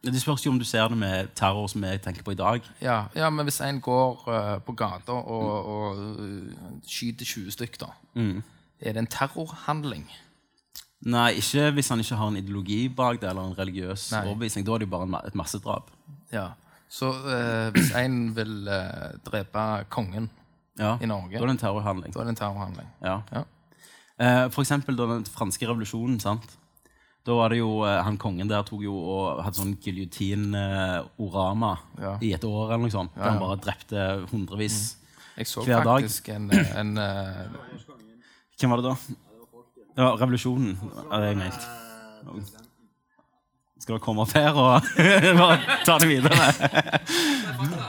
Det 0.02 0.18
spørs 0.18 0.42
jo 0.46 0.50
om 0.50 0.58
du 0.58 0.64
ser 0.66 0.88
det 0.90 0.96
med 0.98 1.28
terror 1.38 1.68
som 1.70 1.84
jeg 1.86 2.00
tenker 2.02 2.24
på 2.26 2.32
i 2.34 2.38
dag. 2.40 2.64
Ja, 2.82 3.04
ja 3.14 3.28
men 3.30 3.46
hvis 3.46 3.60
en 3.62 3.78
går 3.80 4.24
uh, 4.26 4.56
på 4.66 4.72
gata 4.74 5.14
og, 5.14 5.68
og 5.76 6.00
eh, 6.24 6.72
skyter 6.88 7.28
20 7.28 7.54
stykker, 7.54 7.84
da, 7.84 7.92
Mm. 8.18 8.42
er 8.80 8.92
det 8.92 8.98
en 8.98 9.06
terrorhandling? 9.06 10.08
Nei, 11.06 11.30
ikke 11.38 11.70
hvis 11.76 11.88
han 11.88 12.00
ikke 12.02 12.16
har 12.18 12.28
en 12.28 12.36
ideologi 12.36 12.88
bak 12.88 13.20
det, 13.20 13.28
eller 13.30 13.46
en 13.46 13.58
religiøs 13.58 14.10
Nei. 14.12 14.24
overbevisning. 14.26 14.66
Da 14.66 14.74
er 14.74 14.78
det 14.82 14.86
jo 14.88 14.90
bare 14.96 15.06
en 15.06 15.16
et 15.26 15.34
massedrap. 15.38 15.90
Ja. 16.32 16.48
Så 16.92 17.08
eh, 17.08 17.70
hvis 17.72 17.92
en 17.96 18.16
vil 18.36 18.68
eh, 18.68 19.12
drepe 19.24 19.62
kongen 19.92 20.28
Ja. 20.78 20.94
i 21.00 21.06
Norge, 21.08 21.36
Da 21.38 21.42
er 21.44 21.46
det 21.48 21.54
en 21.56 21.62
terrorhandling. 21.62 22.12
da 22.12 22.20
er 22.20 22.24
det 22.28 22.32
en 22.34 22.40
terrorhandling. 22.42 22.88
Ja. 23.04 23.14
Ja. 23.32 23.42
Eh, 24.18 24.48
for 24.52 24.62
eksempel 24.62 24.96
da 24.96 25.06
den 25.14 25.24
franske 25.24 25.66
revolusjonen. 25.68 26.20
sant? 26.20 26.58
Da 27.24 27.32
var 27.38 27.48
det 27.52 27.58
jo, 27.58 27.82
eh, 27.86 28.02
Han 28.02 28.18
kongen 28.18 28.48
der 28.48 28.62
tok 28.66 28.82
jo 28.82 28.92
og 28.96 29.42
hadde 29.44 29.56
sånn 29.56 29.76
giljotin-orama 29.80 31.78
Ja. 32.00 32.18
i 32.20 32.32
et 32.34 32.44
år. 32.44 32.72
eller 32.72 32.78
noe 32.88 32.90
sånt. 32.90 33.14
Der 33.14 33.22
han. 33.22 33.36
Mm. 33.36 33.40
bare 33.40 33.56
drepte 33.60 34.26
hundrevis. 34.30 34.96
Jeg 35.36 35.46
så 35.46 35.64
Hver 35.64 35.84
dag. 35.84 36.02
faktisk 36.02 36.28
en, 36.28 36.50
en 36.50 36.98
eh, 36.98 37.48
Hvem 38.60 38.70
var 38.70 38.76
det 38.76 38.84
da? 38.84 38.96
Var 40.02 40.16
revolusjonen, 40.20 40.76
er 41.12 41.20
det 41.20 41.28
jeg 41.28 41.36
mente. 41.36 41.66
Skal 43.82 43.96
dere 43.96 44.02
komme 44.04 44.22
opp 44.22 44.32
her 44.38 44.54
og 44.54 44.86
bare 45.42 45.78
ta 45.86 45.96
det 45.98 46.06
videre? 46.06 46.52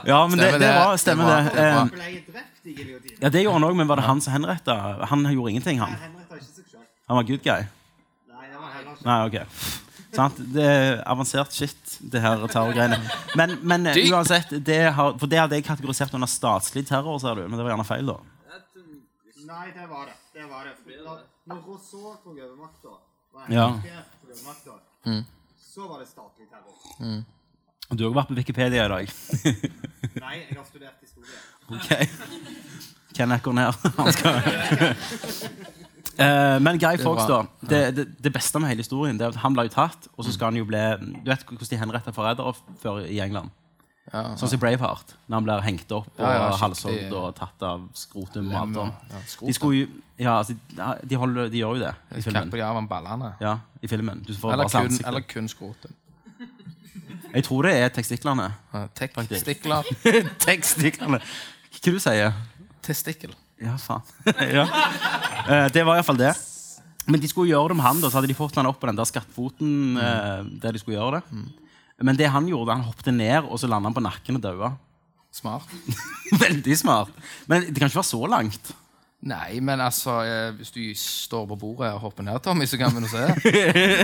ja, 0.08 0.18
men 0.26 0.38
det, 0.40 0.48
det 0.56 0.58
det. 0.64 0.72
var, 0.74 0.96
stemmer 0.98 1.28
Det 1.30 1.36
det. 1.54 1.68
var- 1.70 1.90
det 1.90 2.02
var- 2.02 2.10
Eh, 2.34 2.42
i 2.64 2.72
giljotin? 2.72 3.16
Ja, 3.20 3.28
det 3.28 3.42
gjorde 3.44 3.58
han 3.58 3.64
òg, 3.68 3.74
men 3.76 3.86
var 3.90 3.96
det 4.00 4.06
han 4.06 4.20
som 4.24 4.32
henretta? 4.32 4.74
Han 5.10 5.22
gjorde 5.32 5.50
ingenting, 5.52 5.78
han. 5.82 5.94
Han 7.06 7.16
var 7.18 7.22
good 7.28 7.42
guy. 7.44 7.66
Nei, 9.04 9.16
det 9.30 9.40
ok. 9.42 9.48
Sant? 10.14 10.38
Det 10.54 10.64
er 10.64 11.02
avansert 11.10 11.52
shit, 11.52 11.98
det 12.00 12.22
her 12.24 12.40
terrorgreiene. 12.48 12.98
Men, 13.36 13.58
men 13.62 13.86
eh, 13.90 13.98
uansett, 14.14 14.54
det 14.64 14.78
har, 14.96 15.12
for 15.20 15.26
det 15.28 15.40
hadde 15.42 15.58
jeg 15.58 15.66
kategorisert 15.66 16.14
under 16.16 16.30
statslig 16.30 16.86
terror, 16.88 17.18
ser 17.20 17.34
du. 17.36 17.42
Men 17.48 17.58
det 17.58 17.66
var 17.66 17.74
gjerne 17.74 17.86
feil, 17.88 18.06
da. 18.14 18.16
Nei, 19.44 19.66
det 19.76 19.86
var 19.90 20.08
det. 20.08 20.16
Det 20.38 20.48
var 20.48 20.64
det. 20.70 20.74
Når 21.50 21.60
Rousseau 21.68 22.14
tok 22.24 22.32
over 22.38 22.56
makta, 22.64 22.96
var 23.34 23.52
Ja. 23.52 23.66
Henriette 23.76 24.08
tok 24.22 24.30
over 24.32 24.44
makta, 24.48 25.24
så 25.74 25.88
var 25.90 25.98
det 26.02 26.08
statlig 26.08 26.46
terror. 26.50 27.24
Og 27.90 27.98
Du 27.98 28.04
har 28.04 28.10
også 28.10 28.18
vært 28.20 28.30
på 28.30 28.38
Wikipedia 28.38 28.84
i 28.86 28.92
dag. 28.92 29.10
Nei, 30.24 30.36
jeg 30.40 30.56
har 30.56 30.66
studert 30.68 30.98
historie. 31.02 31.38
Ok. 31.68 31.90
Kenneth 33.14 33.44
går 33.44 33.56
ned. 33.58 33.72
Han 33.98 34.12
skal 34.12 34.38
uh, 36.18 36.56
Men 36.62 36.78
Guy 36.78 36.98
Fawkes, 37.02 37.26
da. 37.30 37.40
Det, 37.60 37.82
det, 37.96 38.06
det 38.24 38.32
beste 38.34 38.60
med 38.60 38.72
hele 38.72 38.84
historien 38.84 39.18
Det 39.18 39.26
er 39.26 39.34
at 39.34 39.42
han 39.42 39.54
ble 39.56 39.66
jo 39.68 39.74
tatt, 39.74 40.08
og 40.14 40.26
så 40.26 40.34
skal 40.34 40.52
han 40.52 40.58
jo 40.60 40.66
bli 40.68 40.82
Du 41.24 41.30
vet 41.30 41.44
hvordan 41.46 41.70
de 41.70 41.80
henretter 41.82 42.16
forrædere 42.16 42.54
før 42.82 43.04
i 43.04 43.20
England? 43.24 43.52
Ja, 44.12 44.22
Sånn 44.38 44.50
som 44.52 44.60
Braveheart, 44.60 45.14
når 45.26 45.38
han 45.38 45.46
blir 45.46 45.62
hengt 45.64 45.92
opp 45.96 46.08
og 46.20 46.28
Ja, 46.28 46.48
halshogd 46.60 47.14
og 47.16 47.28
tatt 47.38 47.64
av 47.64 47.86
skrotum 47.96 48.50
Lemmer. 48.52 48.92
De 49.40 49.54
skulle 49.56 49.86
altså, 50.20 50.56
de, 50.76 51.16
holder, 51.18 51.48
de 51.50 51.62
gjør 51.62 51.78
jo 51.78 51.84
det 51.86 51.92
i 52.12 52.22
filmen. 52.22 52.44
Kapper 52.44 52.60
de 52.60 52.66
av 52.66 52.78
han 52.78 52.88
ballene? 52.90 53.32
Ja, 53.42 53.58
i 53.80 53.90
filmen. 53.90 54.20
Du 54.26 54.34
får 54.36 54.54
Eller 54.54 54.70
kun, 54.70 54.98
eller 55.08 55.26
kun 55.28 55.48
skrotum? 55.50 55.96
Jeg 57.34 57.46
tror 57.48 57.66
det 57.66 57.72
er 57.80 57.88
testiklene. 57.90 58.50
Ja, 58.74 58.84
tekstikler. 58.94 59.32
Testikler. 59.32 60.28
testiklene. 60.46 61.18
Hva 61.74 61.94
du 61.96 61.98
sier 61.98 62.36
Testikkel. 62.84 63.32
Ja, 63.64 63.74
faen. 63.80 64.04
ja. 64.58 64.68
Eh, 65.48 65.66
det 65.72 65.82
var 65.88 65.96
iallfall 65.96 66.20
det. 66.20 66.34
Men 67.08 67.20
de 67.20 67.28
skulle 67.28 67.50
gjøre 67.50 67.72
det 67.72 67.78
med 67.80 67.86
han, 67.88 68.00
da, 68.00 68.10
så 68.12 68.20
hadde 68.20 68.30
de 68.30 68.36
fått 68.36 68.56
han 68.60 68.68
opp 68.68 68.78
på 68.80 68.88
den 68.88 69.00
der 69.00 69.08
skattfoten. 69.08 69.96
Mm. 69.96 70.58
der 70.60 70.76
de 70.76 70.80
skulle 70.82 71.00
gjøre 71.00 71.18
det. 71.18 71.42
Men 72.02 72.18
det 72.18 72.30
han 72.32 72.48
gjorde, 72.50 72.74
han 72.74 72.86
hoppet 72.88 73.14
ned, 73.14 73.46
og 73.46 73.60
så 73.60 73.70
landet 73.70 73.90
han 73.90 73.96
på 73.96 74.04
nakken 74.04 74.38
og 74.40 74.42
daua. 74.42 74.72
Smart. 75.34 75.70
Veldig 76.44 76.78
smart. 76.78 77.12
Men 77.50 77.68
det 77.68 77.78
kan 77.78 77.90
ikke 77.90 78.00
være 78.02 78.12
så 78.12 78.26
langt. 78.30 78.74
Nei, 79.24 79.56
men 79.64 79.80
altså, 79.80 80.18
eh, 80.28 80.50
hvis 80.58 80.72
du 80.74 80.82
står 81.00 81.46
på 81.48 81.56
bordet 81.56 81.94
og 81.94 82.02
hopper 82.02 82.26
ned, 82.26 82.36
Tommy, 82.44 82.66
så 82.68 82.76
kan 82.76 82.92
vi 82.92 83.00
nå 83.00 83.08
se. 83.08 83.22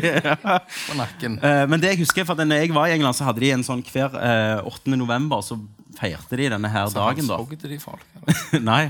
På 0.88 0.96
nakken. 0.96 1.36
Eh, 1.44 1.64
men 1.68 1.82
det 1.82 1.92
jeg 1.92 2.00
husker, 2.06 2.24
for 2.24 2.40
at 2.40 2.48
når 2.48 2.62
jeg 2.62 2.72
var 2.72 2.88
i 2.88 2.94
England, 2.96 3.18
så 3.18 3.26
hadde 3.28 3.42
de 3.44 3.50
en 3.52 3.66
sånn 3.66 3.84
hver 3.84 4.16
eh, 4.16 4.64
8. 4.64 4.96
november, 4.96 5.44
så 5.44 5.58
feirte 6.00 6.40
de 6.40 6.50
denne 6.56 6.72
her 6.72 6.90
dagen, 6.94 7.28
da. 7.28 7.38
Hogget 7.40 7.68
de 7.70 7.80
folk? 7.82 8.04
Nei. 8.72 8.86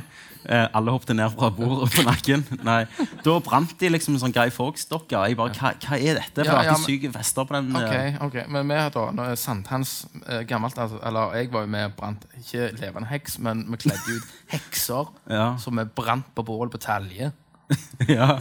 Eh, 0.49 0.67
alle 0.73 0.93
hoppet 0.95 1.13
ned 1.17 1.29
fra 1.35 1.51
bordet 1.53 1.91
på 1.93 2.03
nakken. 2.07 2.43
Nei. 2.65 2.85
Da 3.25 3.35
brant 3.45 3.75
de 3.81 3.91
liksom 3.93 4.15
en 4.17 4.23
sånn 4.23 4.33
Guy 4.33 4.49
Fawkes-dokke. 4.55 5.19
Jeg 5.29 5.37
bare, 5.37 5.53
hva, 5.59 5.73
hva 5.85 5.99
er 5.99 6.17
dette? 6.17 6.47
For 6.47 6.49
Ja, 6.49 6.63
det 6.63 6.71
ja, 6.71 6.77
alltid 6.77 6.87
syke 6.95 7.11
fester 7.19 7.49
på 7.49 7.57
den. 7.59 7.69
Eh, 7.77 8.17
ok, 8.25 8.39
Men 8.49 8.73
vi 8.73 8.79
da, 8.95 9.05
når 9.17 9.37
Sankthans 9.41 9.93
eh, 10.25 10.41
gammelt 10.49 10.81
altså, 10.81 11.01
Eller 11.07 11.37
jeg 11.37 11.53
var 11.53 11.67
jo 11.67 11.73
med 11.75 11.91
og 11.91 11.95
brant 11.99 12.25
Ikke 12.41 12.71
levende 12.81 13.11
heks, 13.11 13.37
men 13.45 13.67
vi 13.69 13.83
kledde 13.85 14.17
ut 14.17 14.33
hekser 14.55 15.13
Ja. 15.29 15.47
som 15.61 15.77
vi 15.77 15.85
brant 15.85 16.33
på 16.35 16.47
bål 16.47 16.73
på 16.73 16.81
talje. 16.81 17.33
ja. 18.09 18.33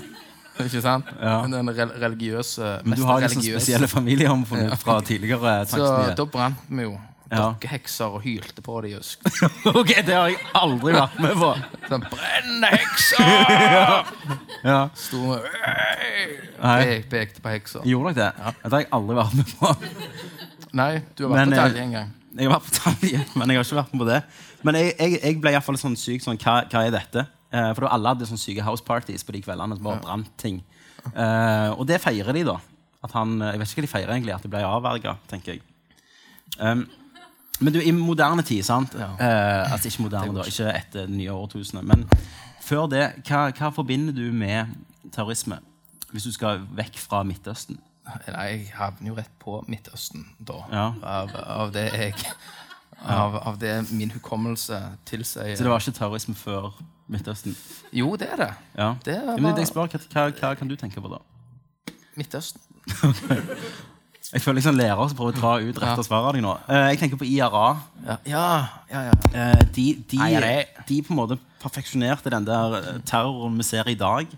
Ikke 0.59 0.81
sant? 0.83 1.11
Ja. 1.19 1.41
Den 1.51 1.71
rel 1.71 1.91
religiøse 1.99 2.79
Men 2.87 2.99
du 2.99 3.05
har 3.07 3.21
liksom 3.23 3.43
spesielle 3.43 3.87
familier 3.91 4.31
ut 4.39 4.79
fra 4.79 4.99
tidligere 5.03 5.59
Så 5.67 5.83
da 6.15 6.25
brant 6.31 6.63
vi 6.71 6.87
jo. 6.87 6.95
Dokkehekser 7.29 8.15
og 8.17 8.23
hylte 8.25 8.63
på 8.65 8.79
dem. 8.85 9.01
ok, 9.79 9.91
det 10.05 10.15
har 10.15 10.29
jeg 10.31 10.39
aldri 10.57 10.93
vært 10.95 11.17
med 11.21 11.35
på. 11.39 11.49
sånn 11.89 12.05
Brennende 12.09 12.71
hekser! 12.75 14.13
Ja. 14.59 14.89
Sto 14.97 15.21
med 15.23 15.45
Nei. 16.59 16.99
Pekte 17.07 17.39
på 17.39 17.51
hekser. 17.53 17.85
Gjorde 17.87 18.11
dere 18.17 18.33
det? 18.35 18.55
Det 18.65 18.71
har 18.73 18.81
jeg 18.83 18.89
aldri 18.97 19.15
vært 19.15 19.37
med 19.39 19.53
på. 19.55 19.69
Nei, 20.75 20.89
du 21.15 21.23
har 21.23 21.31
vært 21.31 21.39
Men, 21.39 21.53
på 21.53 21.55
eh, 21.55 21.61
talje 21.61 21.83
en 21.85 21.93
gang. 21.95 22.09
Jeg 22.35 22.49
har 22.49 22.53
vært 22.57 22.65
på 22.67 22.73
talje, 22.75 23.21
men 23.39 23.53
jeg 23.53 23.59
har 23.59 23.67
ikke 23.67 23.79
vært 23.79 23.93
med 23.93 24.03
på 24.03 24.09
det. 24.09 24.19
Men 24.67 24.79
jeg, 24.81 24.91
jeg, 24.99 25.21
jeg 25.23 25.39
ble 25.39 25.53
iallfall 25.55 25.79
sånn 25.79 25.95
syk 25.99 26.25
sånn 26.25 26.41
Hva, 26.41 26.57
hva 26.67 26.83
er 26.83 26.93
dette? 26.97 27.23
Eh, 27.49 27.71
for 27.71 27.85
da 27.85 27.93
alle 27.95 28.13
hadde 28.13 28.27
sånne 28.29 28.43
syke 28.43 28.65
house 28.67 28.85
parties 28.85 29.23
på 29.25 29.33
de 29.37 29.41
kveldene 29.45 29.79
som 29.79 29.87
bare 29.87 30.03
brant 30.03 30.29
ting. 30.41 30.59
Eh, 31.13 31.69
og 31.71 31.87
det 31.89 32.01
feirer 32.03 32.35
de, 32.35 32.43
da. 32.51 32.59
At 33.05 33.15
han, 33.15 33.39
jeg 33.39 33.61
vet 33.61 33.71
ikke 33.71 33.79
hva 33.79 33.87
de 33.87 33.93
feirer 33.95 34.15
egentlig, 34.17 34.35
at 34.35 34.45
det 34.45 34.51
ble 34.51 34.63
avverga, 34.67 35.15
tenker 35.31 35.55
jeg. 35.55 35.63
Um, 36.59 36.83
men 37.59 37.73
du, 37.75 37.79
i 37.83 37.91
moderne 37.91 38.43
tid, 38.45 38.63
sant? 38.63 38.93
Eh, 38.95 39.71
altså 39.71 39.89
ikke 39.91 40.05
moderne, 40.05 40.35
da, 40.37 40.45
ikke 40.47 40.69
etter 40.73 41.07
det 41.09 41.15
nye 41.17 41.33
årtusenet. 41.35 41.83
Men 41.87 42.05
før 42.63 42.87
det, 42.91 43.03
hva, 43.27 43.49
hva 43.55 43.71
forbinder 43.75 44.15
du 44.15 44.29
med 44.35 44.71
terrorisme? 45.11 45.59
Hvis 46.13 46.25
du 46.25 46.31
skal 46.33 46.63
vekk 46.77 46.97
fra 46.97 47.21
Midtøsten? 47.27 47.77
Nei, 48.09 48.45
jeg 48.47 48.71
havner 48.73 49.11
jo 49.11 49.17
rett 49.19 49.33
på 49.41 49.59
Midtøsten 49.69 50.23
da. 50.41 50.63
Ja. 50.73 50.85
Av, 51.05 51.35
av 51.59 51.73
det 51.75 51.83
jeg 51.93 52.15
av, 53.05 53.35
av 53.47 53.59
det 53.61 53.75
min 53.91 54.09
hukommelse 54.11 54.79
tilsier. 55.07 55.53
Så 55.55 55.63
det 55.63 55.69
var 55.71 55.83
ikke 55.83 55.93
terrorisme 55.99 56.33
før 56.35 56.71
Midtøsten? 57.09 57.53
Jo, 57.95 58.15
det 58.19 58.31
er 58.33 58.41
det. 58.41 58.49
Ja. 58.77 58.89
Det 59.05 59.15
Ja, 59.19 59.27
var 59.29 59.39
men 59.45 59.57
jeg 59.61 59.69
spør, 59.69 59.87
hva, 59.93 60.01
hva, 60.09 60.25
hva 60.41 60.55
kan 60.57 60.67
du 60.71 60.75
tenke 60.79 61.01
på 61.03 61.11
da? 61.13 61.21
Midtøsten. 62.17 62.61
Jeg 64.29 64.43
føler 64.43 64.59
liksom 64.59 64.77
lærer 64.77 65.07
som 65.09 65.17
prøver 65.17 65.33
å 65.33 65.39
dra 65.39 65.51
ut 65.57 65.77
rett 65.81 65.97
og 65.97 66.05
svare 66.05 66.29
av 66.29 66.35
deg 66.37 66.43
nå. 66.45 66.51
Eh, 66.69 66.87
jeg 66.91 66.99
tenker 67.01 67.17
på 67.17 67.25
IRA. 67.25 67.69
Ja, 68.05 68.17
ja, 68.29 68.43
ja. 68.91 68.99
ja. 69.07 69.15
Eh, 69.33 69.63
de, 69.73 69.85
de, 70.11 70.19
IRA. 70.21 70.51
de 70.85 70.97
på 71.05 71.15
en 71.15 71.17
måte 71.17 71.37
perfeksjonerte 71.63 72.29
den 72.35 72.45
der 72.45 72.75
eh, 72.77 72.99
terroren 73.09 73.57
vi 73.57 73.65
ser 73.65 73.89
i 73.89 73.97
dag. 73.97 74.29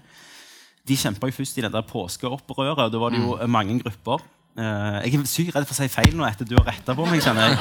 De 0.88 0.98
kjempa 0.98 1.28
jo 1.28 1.36
først 1.36 1.60
i 1.60 1.66
den 1.66 1.76
der 1.76 1.84
påskeopprøret. 1.90 2.88
Da 2.94 3.04
var 3.04 3.12
det 3.12 3.20
jo 3.20 3.36
eh, 3.36 3.52
mange 3.52 3.76
grupper. 3.84 4.24
Jeg 4.56 5.16
er 5.16 5.28
sykt 5.32 5.56
redd 5.56 5.68
for 5.68 5.76
å 5.76 5.78
si 5.78 5.88
feil 5.92 6.16
nå 6.20 6.26
etter 6.28 6.48
du 6.48 6.58
har 6.58 6.66
retta 6.68 6.92
på 6.96 7.06
meg, 7.08 7.22
kjenner 7.24 7.52
jeg. 7.52 7.56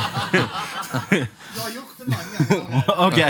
Du 1.54 1.60
har 1.60 1.70
gjort 1.74 1.94
det 1.98 2.06
mange 2.10 2.34
ganger. 2.46 2.90
ok, 3.06 3.20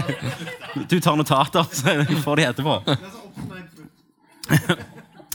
Du 0.89 0.97
tar 1.01 1.17
notater, 1.21 1.69
så 1.73 2.01
jeg 2.01 2.21
får 2.25 2.41
de 2.41 2.49
etterpå. 2.53 2.75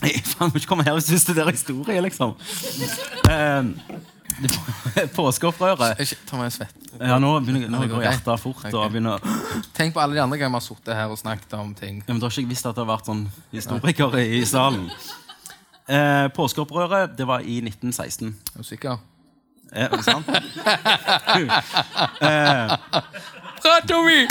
Det 0.06 0.22
faen 0.30 0.52
må 0.52 0.60
ikke 0.62 0.70
komme 0.70 0.86
her 0.86 0.98
hvis 0.98 1.26
du 1.26 1.34
er 1.34 1.50
historie, 1.52 2.02
liksom. 2.06 2.36
Eh, 3.30 3.64
Påskeopprøret 5.16 6.02
ta 6.28 6.38
meg 6.38 6.50
en 6.50 6.54
svett. 6.54 6.76
Ja, 7.00 7.18
nå 7.22 7.32
begynner 7.44 7.72
nå 7.72 7.86
går 7.90 8.04
hjertet 8.04 8.42
fort. 8.42 8.60
Okay. 8.60 8.74
og 8.76 8.92
begynner... 8.92 9.20
Tenk 9.76 9.96
på 9.96 10.02
alle 10.04 10.18
de 10.18 10.24
andre 10.24 10.40
gangene 10.40 10.58
vi 10.58 10.62
har 10.62 10.66
sittet 10.66 10.98
her 10.98 11.12
og 11.12 11.20
snakket 11.20 11.56
om 11.60 11.74
ting. 11.78 12.02
Ja, 12.04 12.14
men 12.14 12.20
Du 12.20 12.28
har 12.28 12.36
ikke 12.36 12.52
visst 12.52 12.68
at 12.68 12.76
det 12.76 12.84
har 12.84 12.92
vært 12.92 13.10
sånn 13.10 13.26
historikere 13.56 14.26
i 14.26 14.44
salen. 14.50 14.90
Eh, 15.88 16.28
påskeopprøret 16.36 17.16
det 17.18 17.28
var 17.30 17.46
i 17.46 17.62
1916. 17.64 18.36
Er 18.54 18.58
du 18.58 18.68
sikker? 18.68 18.98
Er 19.72 19.90
det 19.92 20.04
sant? 20.06 20.28
Ratovi! 23.66 24.28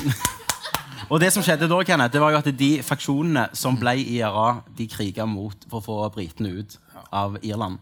Og 1.08 1.20
det 1.20 1.30
som 1.34 1.44
skjedde 1.44 1.68
da, 1.70 1.78
Kenneth, 1.86 2.12
det 2.14 2.22
var 2.22 2.32
jo 2.32 2.40
at 2.40 2.48
de 2.58 2.70
faksjonene 2.84 3.48
som 3.56 3.76
ble 3.78 3.96
i 4.00 4.18
IRA, 4.18 4.60
de 4.76 4.86
kriga 4.90 5.26
mot 5.28 5.66
for 5.68 5.80
å 5.80 5.84
få 5.84 5.98
britene 6.14 6.52
ut 6.60 6.76
av 7.14 7.36
Irland. 7.44 7.78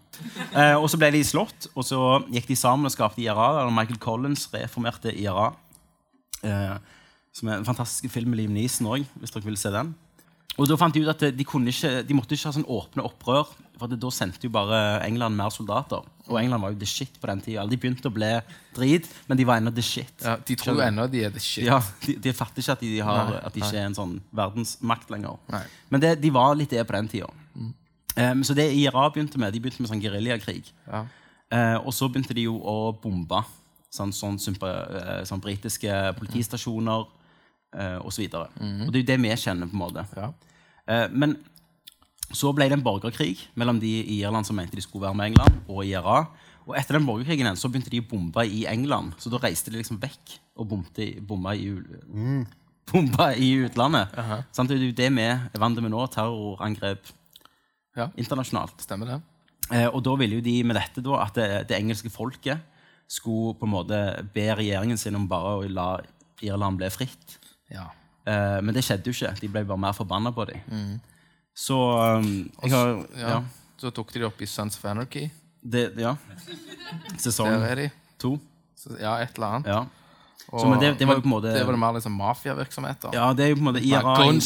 Eh, 0.52 0.76
og 0.76 0.88
så 0.90 0.98
ble 1.00 1.12
de 1.14 1.22
slått, 1.26 1.68
og 1.72 1.86
så 1.86 2.00
gikk 2.32 2.50
de 2.50 2.58
sammen 2.58 2.88
og 2.88 2.94
skapte 2.94 3.22
IRA. 3.22 3.52
Der 3.58 3.74
Michael 3.74 4.00
Collins 4.02 4.48
reformerte 4.52 5.14
IRA. 5.14 5.52
Eh, 6.42 6.76
som 7.32 7.48
er 7.48 7.60
en 7.60 7.68
fantastisk 7.68 8.12
film 8.12 8.32
med 8.32 8.42
Liv 8.42 8.52
Neeson 8.52 8.90
òg, 8.92 9.06
hvis 9.20 9.32
dere 9.32 9.48
vil 9.48 9.60
se 9.60 9.72
den. 9.72 9.94
Og 10.60 10.68
da 10.68 10.76
fant 10.76 10.92
de 10.92 11.04
ut 11.04 11.12
at 11.12 11.22
de, 11.32 11.46
ikke, 11.46 11.92
de 12.04 12.16
måtte 12.16 12.36
ikke 12.36 12.50
ha 12.50 12.56
sånn 12.58 12.68
åpne 12.68 13.06
opprør, 13.08 13.54
for 13.82 14.00
Da 14.02 14.10
sendte 14.14 14.46
jo 14.46 14.52
bare 14.54 14.78
England 15.06 15.36
mer 15.38 15.52
soldater. 15.54 16.04
Og 16.28 16.38
England 16.38 16.62
var 16.62 16.72
jo 16.72 16.78
the 16.80 16.88
shit 16.88 17.18
på 17.20 17.28
den 17.30 17.42
tida. 17.42 17.66
De 17.68 17.78
begynte 17.78 18.08
å 18.08 18.14
bli 18.14 18.30
drit, 18.76 19.08
men 19.28 19.38
de 19.38 19.46
var 19.48 19.60
ennå 19.60 19.72
the 19.74 19.84
shit. 19.84 20.12
Ja, 20.22 20.36
de 20.38 20.56
tror 20.58 20.78
jo 20.78 20.84
ennå 20.86 21.08
de 21.10 21.24
er 21.26 21.34
the 21.34 21.42
shit. 21.42 21.66
Ja, 21.66 21.80
de, 22.06 22.16
de 22.22 22.34
fatter 22.36 22.62
ikke 22.62 22.76
at 22.76 22.84
de, 22.84 22.92
har, 23.02 23.22
Nei, 23.30 23.40
at 23.42 23.56
de 23.56 23.62
ikke 23.62 23.80
er 23.80 23.88
en 23.90 23.98
sånn 23.98 24.18
verdensmakt 24.30 25.10
lenger. 25.12 25.40
Nei. 25.52 25.64
Men 25.90 26.04
det, 26.04 26.12
de 26.22 26.30
var 26.34 26.54
litt 26.58 26.72
det 26.72 26.84
på 26.86 26.96
den 26.96 27.10
tida. 27.12 27.32
Um, 28.12 28.44
så 28.44 28.54
det 28.54 28.68
IRA 28.76 29.08
begynte 29.10 29.40
med, 29.40 29.54
de 29.54 29.60
begynte 29.62 29.82
med 29.82 29.90
sånn 29.90 30.02
geriljakrig. 30.04 30.68
Ja. 30.86 31.06
Uh, 31.52 31.78
og 31.82 31.92
så 31.96 32.08
begynte 32.08 32.36
de 32.36 32.46
jo 32.46 32.58
å 32.60 32.92
bombe 33.02 33.42
sånn, 33.92 34.12
sånn, 34.16 34.38
eh, 34.40 35.20
sånn 35.28 35.42
britiske 35.44 35.96
politistasjoner 36.16 37.04
uh, 37.04 37.98
osv. 38.06 38.24
videre 38.24 38.48
Og 38.86 38.92
det 38.92 39.00
er 39.00 39.02
jo 39.02 39.08
det 39.10 39.18
vi 39.20 39.34
kjenner, 39.36 39.68
på 39.68 39.76
en 39.76 39.82
måte. 39.82 40.06
Ja. 40.16 40.30
Uh, 40.88 41.08
men 41.12 41.36
så 42.32 42.52
ble 42.56 42.68
det 42.68 42.78
en 42.78 42.84
borgerkrig 42.84 43.36
mellom 43.60 43.78
de 43.82 43.90
i 44.02 44.20
Irland 44.22 44.46
som 44.48 44.56
mente 44.56 44.76
de 44.78 44.82
skulle 44.84 45.06
være 45.06 45.16
med 45.18 45.32
England, 45.32 45.60
og 45.68 45.84
IRA. 45.86 46.22
Og 46.66 46.76
etter 46.78 46.94
den 46.98 47.06
borgerkrigen 47.08 47.56
så 47.58 47.68
begynte 47.68 47.90
de 47.90 48.00
å 48.02 48.06
bombe 48.08 48.44
i 48.46 48.64
England. 48.70 49.14
Så 49.18 49.30
da 49.32 49.40
reiste 49.42 49.70
de 49.72 49.80
liksom 49.80 49.98
vekk 50.02 50.36
og 50.56 50.68
bombe 50.70 51.08
bomba, 51.26 51.54
i, 51.58 51.66
u- 51.72 52.46
i 53.46 53.48
utlandet. 53.66 54.14
Sant? 54.54 54.68
Det 54.70 54.78
er 54.78 54.84
jo 54.88 54.94
det 54.96 55.10
vi 55.16 55.26
vant 55.60 55.80
med 55.82 55.90
nå. 55.94 56.06
Terrorangrep 56.12 57.10
Ja. 57.96 58.06
internasjonalt. 58.16 58.78
Stemmer 58.80 59.06
det? 59.10 59.20
Eh, 59.72 59.88
og 59.88 60.02
da 60.04 60.14
ville 60.16 60.38
jo 60.38 60.44
de 60.44 60.54
med 60.64 60.76
dette 60.78 61.02
da, 61.04 61.18
at 61.26 61.34
det, 61.36 61.48
det 61.68 61.76
engelske 61.78 62.10
folket 62.10 62.60
skulle 63.12 63.54
på 63.58 63.66
en 63.66 63.72
måte 63.74 63.98
be 64.32 64.46
regjeringen 64.56 64.96
sin 64.98 65.16
om 65.18 65.26
bare 65.28 65.58
å 65.58 65.66
la 65.68 65.88
Irland 66.42 66.78
bli 66.80 66.88
fritt. 66.90 67.36
Ja. 67.70 67.90
Eh, 68.24 68.60
men 68.64 68.72
det 68.74 68.84
skjedde 68.86 69.10
jo 69.10 69.16
ikke. 69.16 69.34
De 69.42 69.48
ble 69.52 69.64
bare 69.68 69.78
mer 69.82 69.92
forbanna 69.96 70.32
på 70.32 70.46
dem. 70.48 71.00
Så 71.54 71.76
um, 72.18 72.50
jeg 72.62 72.70
har 72.72 72.88
ja. 73.18 73.28
ja. 73.28 73.42
Så 73.82 73.90
tok 73.90 74.12
de 74.14 74.20
det 74.22 74.26
opp 74.28 74.40
i 74.42 74.46
Sons 74.46 74.76
of 74.78 74.84
Anarchy. 74.84 75.26
Det, 75.62 75.92
ja. 75.98 76.14
Sesong 77.18 77.50
de. 77.76 77.88
to. 78.18 78.36
Så, 78.78 78.96
ja, 79.00 79.16
et 79.22 79.34
eller 79.36 79.46
annet. 79.46 79.66
Ja. 79.66 79.80
Og- 80.52 80.60
Så, 80.60 80.68
men 80.68 80.78
det- 80.80 80.98
det 80.98 81.06
var 81.08 81.14
jo 81.14 81.20
på 81.20 81.26
en 81.28 81.32
måte- 81.42 81.54
Det 81.54 81.64
var 81.66 81.72
det 81.72 81.78
mer 81.80 81.92
liksom 81.92 82.12
mafiavirksomhet? 82.12 83.04
ja, 83.12 83.32
det 83.32 83.44
er 83.44 83.48
jo 83.48 83.54
på 83.54 83.58
en 83.68 83.74
måte 83.74 83.82
IRA, 83.84 84.40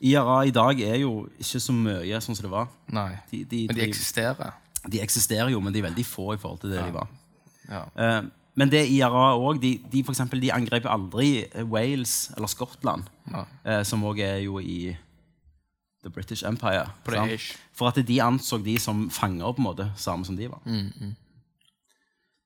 IRA 0.00 0.40
i 0.46 0.50
dag 0.50 0.80
er 0.80 0.96
jo 0.96 1.28
ikke 1.38 1.60
så 1.60 1.72
mye 1.72 2.20
sånn 2.20 2.36
som 2.36 2.42
det 2.42 2.50
var. 2.50 2.68
Nei. 2.88 3.18
De, 3.30 3.44
de, 3.44 3.66
Men 3.66 3.76
de 3.76 3.82
eksisterer. 3.88 4.52
de 4.88 5.00
eksisterer 5.00 5.50
jo, 5.50 5.60
men 5.60 5.72
de 5.72 5.78
er 5.80 5.90
veldig 5.90 6.06
få 6.06 6.34
i 6.34 6.36
forhold 6.36 6.60
til 6.60 6.70
det 6.70 6.84
de 6.84 6.92
var. 6.92 7.08
Ja. 7.68 7.82
Uh, 7.96 8.28
men 8.54 8.68
det 8.70 8.88
IRA 8.90 9.34
òg 9.36 9.60
de, 9.60 9.78
de, 9.90 10.02
for 10.02 10.12
eksempel, 10.12 10.40
de 10.40 10.50
angrep 10.52 10.84
aldri 10.86 11.46
Wales 11.64 12.30
eller 12.36 12.48
Skottland, 12.48 13.04
ja. 13.30 13.44
eh, 13.64 13.82
som 13.82 14.02
òg 14.04 14.18
er 14.20 14.38
jo 14.44 14.58
i 14.58 14.96
The 16.02 16.10
British 16.10 16.42
Empire. 16.48 16.86
British. 17.04 17.54
For 17.76 17.88
at 17.90 17.98
de 18.06 18.20
anså 18.24 18.56
de 18.64 18.78
som 18.80 19.08
fanger, 19.12 19.52
på 19.52 19.60
en 19.60 19.66
måte, 19.68 19.90
samme 20.00 20.24
som 20.24 20.36
de 20.38 20.48
var. 20.48 20.60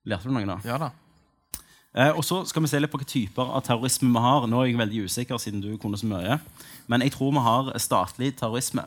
Lærte 0.04 0.28
du 0.28 0.34
noe 0.34 0.46
da? 0.48 0.56
Ja 0.66 0.78
da. 0.82 0.90
Eh, 1.94 2.10
og 2.10 2.24
så 2.26 2.40
skal 2.50 2.64
vi 2.64 2.68
se 2.72 2.80
litt 2.82 2.90
på 2.90 2.98
hvilke 2.98 3.12
typer 3.12 3.52
av 3.54 3.62
terrorisme 3.62 4.10
vi 4.10 4.22
har. 4.24 4.48
Nå 4.50 4.58
er 4.64 4.72
jeg 4.72 4.80
veldig 4.80 5.04
usikker, 5.06 5.38
siden 5.38 5.62
du 5.62 5.76
kunne 5.78 5.96
så 6.00 6.08
mye. 6.10 6.40
Men 6.90 7.04
jeg 7.06 7.14
tror 7.14 7.30
vi 7.36 7.44
har 7.46 7.70
statlig 7.80 8.32
terrorisme. 8.40 8.82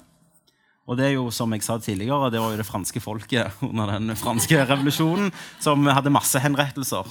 Og 0.88 0.95
det 0.99 1.06
er 1.10 1.13
jo, 1.15 1.30
som 1.36 1.51
jeg 1.56 1.63
sa 1.63 1.77
tidligere, 1.84 2.30
det 2.32 2.39
var 2.43 2.51
jo 2.53 2.60
det 2.60 2.67
franske 2.67 2.99
folket 3.03 3.63
under 3.63 3.89
den 3.95 4.12
franske 4.19 4.60
revolusjonen 4.69 5.32
som 5.63 5.88
hadde 5.88 6.12
masse 6.15 6.39
henrettelser. 6.43 7.08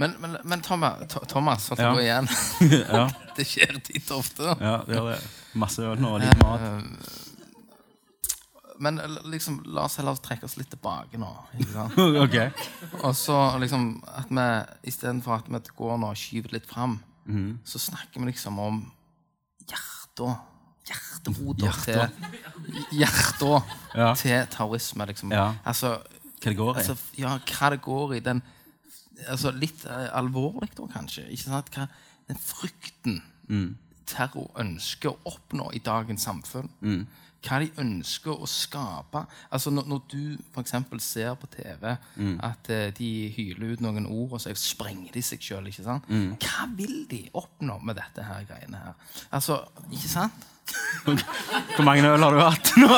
Men, 0.00 0.14
men, 0.20 0.36
men 0.48 0.62
Thomas, 0.64 1.04
Thomas 1.28 1.68
holdt 1.68 1.80
Ja. 1.84 1.92
igjen. 2.00 2.28
Ja, 2.88 3.06
det 3.36 3.44
skjer 3.48 3.76
titt 3.84 4.10
ofte. 4.16 4.56
ja 4.60 4.78
det 4.88 4.96
gjør 4.96 5.10
det. 5.12 5.20
Masse 5.54 5.82
øl 5.82 5.98
nå 6.00 6.12
og 6.14 6.20
litt 6.22 6.42
mat. 6.42 6.60
Men 8.80 8.96
liksom, 9.28 9.58
la 9.66 9.84
oss 9.84 9.98
heller 10.00 10.16
trekke 10.24 10.46
oss 10.48 10.54
litt 10.56 10.70
tilbake 10.72 11.18
nå. 11.20 11.28
Ikke 11.60 11.72
sant? 11.74 11.98
okay. 12.24 12.48
Og 13.02 13.12
så 13.18 13.36
liksom 13.60 13.90
at 14.08 14.30
vi 14.32 14.46
istedenfor 14.92 15.34
at 15.42 15.50
vi 15.52 15.60
går 15.76 15.98
nå 16.00 16.12
og 16.14 16.20
skyver 16.20 16.56
litt 16.56 16.66
fram, 16.70 17.00
Mhm. 17.30 17.58
så 17.68 17.78
snakker 17.78 18.18
vi 18.22 18.30
liksom 18.32 18.56
om 18.58 18.78
hjertet 19.68 20.38
Hjerterota 20.88 21.68
til 21.84 22.00
Hjerta 22.96 23.50
Ja. 23.94 24.14
til 24.14 24.46
terrorisme, 24.50 25.06
liksom. 25.06 25.30
Ja. 25.30 25.52
Altså, 25.64 25.98
Hva 26.40 26.48
det 26.48 26.56
går 26.56 26.72
i. 26.74 26.78
altså, 26.80 26.96
ja, 27.20 27.34
hva 27.38 27.70
det 27.70 27.80
går 27.84 28.14
i. 28.16 28.20
Den 28.20 28.42
altså, 29.28 29.52
Litt 29.52 29.84
uh, 29.84 30.08
alvorlig, 30.16 30.70
da, 30.74 30.86
kanskje. 30.90 31.28
Ikke 31.30 31.44
sant? 31.52 31.70
Hva, 31.76 31.86
den 32.28 32.36
frykten 32.40 33.20
Mm. 33.50 33.76
Terror 34.10 34.50
ønsker 34.60 35.12
å 35.14 35.18
oppnå 35.32 35.70
i 35.76 35.80
dagens 35.84 36.26
samfunn. 36.26 36.68
Mm. 36.84 37.02
Hva 37.40 37.56
de 37.62 37.70
ønsker 37.80 38.36
å 38.36 38.44
skape. 38.50 39.22
Altså 39.48 39.70
Når, 39.72 39.86
når 39.88 40.00
du 40.12 40.36
f.eks. 40.52 40.74
ser 41.00 41.34
på 41.40 41.48
TV 41.54 41.94
Mm. 42.16 42.34
at 42.44 42.68
uh, 42.68 42.90
de 42.98 43.08
hyler 43.36 43.72
ut 43.72 43.80
noen 43.80 44.04
ord, 44.06 44.34
og 44.36 44.40
så 44.44 44.52
sprenger 44.60 45.12
de 45.14 45.22
seg 45.24 45.40
sjøl. 45.40 45.70
Mm. 46.08 46.34
Hva 46.42 46.66
vil 46.76 47.06
de 47.08 47.22
oppnå 47.32 47.78
med 47.80 47.96
dette 47.96 48.26
her 48.28 48.44
greiene 48.44 48.76
her? 48.82 48.92
Altså, 49.32 49.62
ikke 49.90 50.08
sant? 50.12 50.46
Hvor 51.06 51.82
mange 51.82 52.04
øl 52.06 52.22
har 52.22 52.30
du 52.36 52.42
hatt 52.44 52.72
nå? 52.82 52.90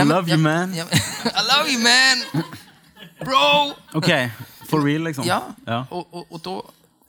I 0.00 0.04
love 0.08 0.30
you, 0.32 0.38
man. 0.40 0.72
I 1.38 1.42
love 1.46 1.68
you, 1.70 1.78
man! 1.78 2.24
Bro! 3.22 3.74
Ok, 4.00 4.08
for 4.70 4.80
real, 4.82 5.04
liksom? 5.06 5.24
Ja. 5.28 5.42
Ja. 5.66 5.84
Og, 5.90 6.08
og, 6.14 6.26
og 6.32 6.40
da 6.48 6.56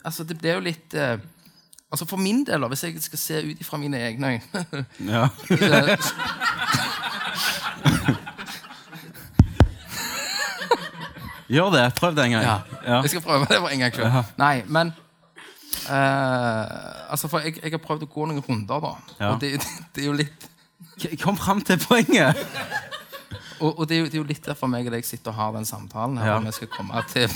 Altså, 0.04 0.26
det 0.28 0.36
blir 0.41 0.58
jo 0.58 0.63
litt 0.65 0.93
eh, 0.99 1.15
Altså 1.93 2.06
For 2.10 2.17
min 2.17 2.45
del, 2.45 2.67
hvis 2.67 2.84
jeg 2.84 2.93
skal 2.99 3.19
se 3.19 3.38
ut 3.51 3.60
ifra 3.62 3.77
mine 3.77 3.97
egne 4.01 4.27
øyne 4.34 4.41
ja. 5.13 5.27
Gjør 11.53 11.69
det. 11.69 11.93
Prøv 11.93 12.15
det 12.15 12.25
en 12.25 12.32
gang. 12.32 12.43
Ja. 12.43 12.58
Ja. 12.86 13.01
Jeg 13.01 13.10
skal 13.10 13.21
prøve 13.21 13.45
det 13.45 13.58
for 13.60 13.67
en 13.67 13.79
gang 13.79 13.95
selv. 13.95 14.12
Nei, 14.38 14.63
men 14.67 14.88
uh, 15.89 15.93
Altså, 17.12 17.27
for 17.27 17.39
jeg, 17.39 17.60
jeg 17.63 17.71
har 17.71 17.77
prøvd 17.84 18.08
å 18.08 18.10
gå 18.10 18.25
noen 18.25 18.41
runder, 18.47 18.79
da. 18.82 18.93
Ja. 19.19 19.29
Og 19.36 19.41
det, 19.41 19.51
det 19.93 20.01
er 20.01 20.08
jo 20.08 20.17
litt 20.17 20.49
Jeg 21.03 21.19
Kom 21.21 21.38
fram 21.38 21.62
til 21.62 21.77
poenget. 21.77 22.41
Og, 23.63 23.79
og 23.79 23.89
det, 23.89 23.95
er 23.95 23.99
jo, 23.99 24.06
det 24.06 24.13
er 24.13 24.17
jo 24.17 24.27
litt 24.27 24.45
derfor 24.45 24.67
meg 24.67 24.88
og 24.89 24.91
deg 24.91 25.06
sitter 25.08 25.32
og 25.32 25.38
har 25.38 25.53
den 25.56 25.65
samtalen 25.65 26.17
her. 26.19 26.34
Ja. 26.34 26.39
Vi 26.43 26.51
skal 26.58 26.67
komme 26.73 27.03
til 27.13 27.29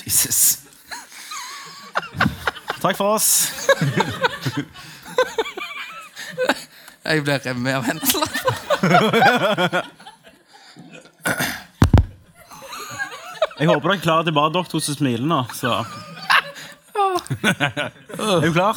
Jesus. 0.00 0.58
Takk 2.82 2.96
for 2.98 3.14
oss. 3.14 3.28
Jeg 7.02 7.22
blir 7.22 7.38
revet 7.44 7.74
av 7.76 7.84
hendene. 7.86 8.26
Jeg 13.60 13.68
håper 13.70 13.88
dere 13.88 14.02
klarer 14.02 14.02
klare 14.02 14.24
til 14.26 14.34
bare 14.34 14.50
dere 14.56 14.70
to 14.72 14.78
som 14.82 14.94
smiler 14.98 15.26
nå. 15.30 15.40
Så. 15.54 15.70
er 17.46 18.42
du 18.42 18.50
klar? 18.50 18.76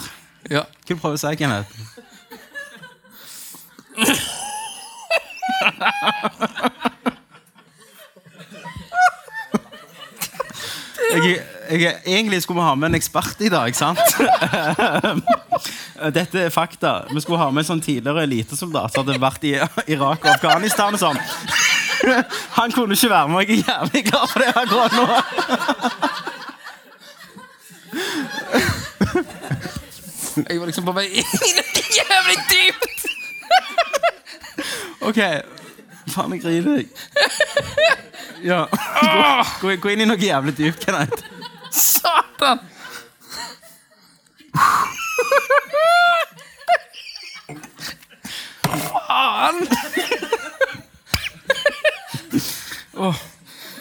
Ja. 0.53 0.63
Hva 0.69 0.93
du 0.93 1.01
prøver 1.01 1.17
å 1.17 1.21
si, 1.25 1.35
Kenneth? 1.41 1.71
Jeg, 11.13 11.39
jeg, 11.69 11.95
egentlig 12.05 12.41
skulle 12.43 12.59
vi 12.61 12.65
ha 12.65 12.75
med 12.75 12.89
en 12.89 12.97
ekspert 12.97 13.41
i 13.45 13.49
dag, 13.49 13.75
sant? 13.75 13.99
Dette 16.17 16.45
er 16.45 16.49
fakta. 16.53 17.05
Vi 17.13 17.21
skulle 17.23 17.39
ha 17.39 17.49
med 17.51 17.63
en 17.63 17.69
sånn 17.69 17.83
tidligere 17.83 18.25
elitesoldat 18.27 18.93
som 18.93 19.05
hadde 19.05 19.21
vært 19.21 19.43
i 19.47 19.55
Irak 19.93 20.25
og 20.25 20.31
Afghanistan 20.35 20.97
og 20.97 21.01
sånn. 21.01 21.19
Han 22.59 22.71
kunne 22.75 22.93
ikke 22.97 23.09
være 23.11 23.27
med. 23.31 23.49
Jeg 23.49 23.59
er 23.59 23.63
jævlig 23.71 24.03
glad 24.09 24.25
for 24.31 24.39
det 24.43 24.49
akkurat 24.55 24.93
nå. 24.99 25.05
Jeg 30.49 30.59
var 30.59 30.67
liksom 30.67 30.83
på 30.83 30.91
vei 30.91 31.05
inn 31.15 31.25
jævlig 31.95 32.37
dypt. 32.49 33.05
Ok, 35.05 35.19
faen, 36.11 36.33
jeg 36.33 36.41
griner. 36.43 36.83
Ja. 38.45 38.67
Gå, 39.61 39.75
gå, 39.81 39.89
inn 39.89 40.03
i 40.03 40.05
noe 40.05 40.21
jævlig 40.21 40.53
dypt, 40.57 40.85
Kenneth. 40.85 41.23
Satan! 41.73 42.59
Faen! 48.69 49.67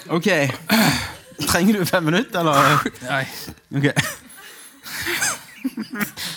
Ok. 0.09 0.29
Trenger 1.49 1.73
du 1.79 1.85
fem 1.85 2.05
minutter, 2.05 2.41
eller? 2.41 2.89
Nei, 3.05 3.25
Ok. 3.77 3.93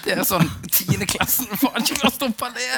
det 0.04 0.14
er 0.18 0.24
sånn 0.28 0.48
tiendeklassen 0.72 1.48
får 1.60 1.80
ikke 1.82 1.98
klart 2.02 2.12
å 2.12 2.16
stoppe 2.16 2.48
det. 2.60 2.72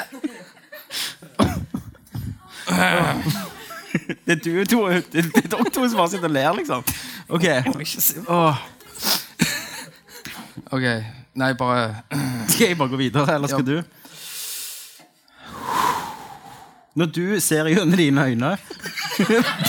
Det 4.26 4.32
er 4.36 4.40
du 4.44 4.64
to, 4.64 4.88
det 4.88 5.04
det 5.12 5.24
er 5.44 5.48
dere 5.52 5.70
to 5.70 5.88
som 5.88 5.96
bare 6.00 6.10
sitter 6.10 6.28
og 6.28 6.34
ler, 6.34 6.52
liksom. 6.58 6.84
Ok. 7.28 7.44
Åh. 8.28 8.56
Ok, 10.72 10.82
nei, 11.34 11.52
bare 11.58 11.96
Skal 12.52 12.66
jeg 12.68 12.78
bare 12.78 12.88
gå 12.88 12.96
videre, 12.96 13.34
eller 13.34 13.48
skal 13.48 13.64
Ja. 13.68 13.72
du? 13.72 13.82
Når 16.96 17.06
du 17.06 17.40
ser 17.40 17.64
gjennom 17.70 17.96
dine 17.96 18.24
øyne 18.26 18.56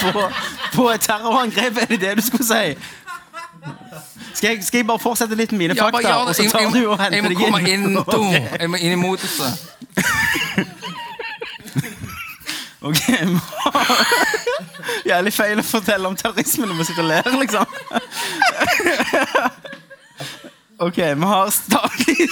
på, 0.02 0.22
på 0.74 0.88
et 0.90 1.00
terrorangrep, 1.00 1.76
er 1.76 1.84
det 1.86 2.00
det 2.00 2.16
du 2.18 2.22
skulle 2.22 2.44
si? 2.46 2.74
Skal 4.34 4.48
jeg, 4.56 4.64
skal 4.64 4.78
jeg 4.78 4.86
bare 4.86 4.98
fortsette 4.98 5.34
litt 5.38 5.52
med 5.52 5.58
mine 5.58 5.74
Ja, 5.78 5.82
bare 5.90 5.92
fakta, 6.02 6.08
gjør 6.08 6.28
og 6.28 6.34
så 6.34 6.42
Jeg, 6.42 6.50
tar 6.52 6.60
jeg, 6.60 6.72
du 6.72 6.88
og 6.90 6.98
henter 6.98 7.28
deg 7.28 7.30
jeg 7.30 7.36
må 7.38 7.38
komme 7.44 7.60
inn? 7.70 7.84
inn, 7.90 7.96
Ok. 7.98 8.32
jeg 8.60 8.70
må 8.70 8.76
inn 8.76 8.92
i 8.92 8.94
moduset. 8.98 9.52
Ok, 12.82 12.98
Jævlig 15.06 15.32
feil 15.34 15.60
å 15.60 15.66
fortelle 15.66 16.08
om 16.08 16.16
terrorisme 16.16 16.66
når 16.66 16.80
vi 16.80 16.84
sitter 16.88 17.02
og 17.04 17.08
ler, 17.12 17.22
liksom. 17.42 17.66
Ok, 20.82 20.96
vi 20.96 21.26
har 21.30 21.50
statlig 21.54 22.28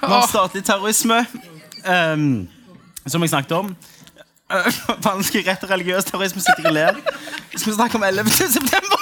Vi 0.00 0.12
har 0.12 0.26
statlig 0.26 0.64
terrorisme, 0.64 1.26
um, 1.86 2.48
som 3.06 3.22
jeg 3.22 3.30
snakket 3.30 3.52
om. 3.52 3.76
Vanskelig 5.06 5.46
rett 5.46 5.64
og 5.64 5.70
religiøs 5.70 6.04
terrorisme 6.06 6.42
sitter 6.42 6.68
og 6.70 6.74
ler. 6.76 7.00
Vi 7.52 7.58
skal 7.58 7.74
snakke 7.74 7.98
om 7.98 8.04
11. 8.06 8.30
september. 8.30 8.98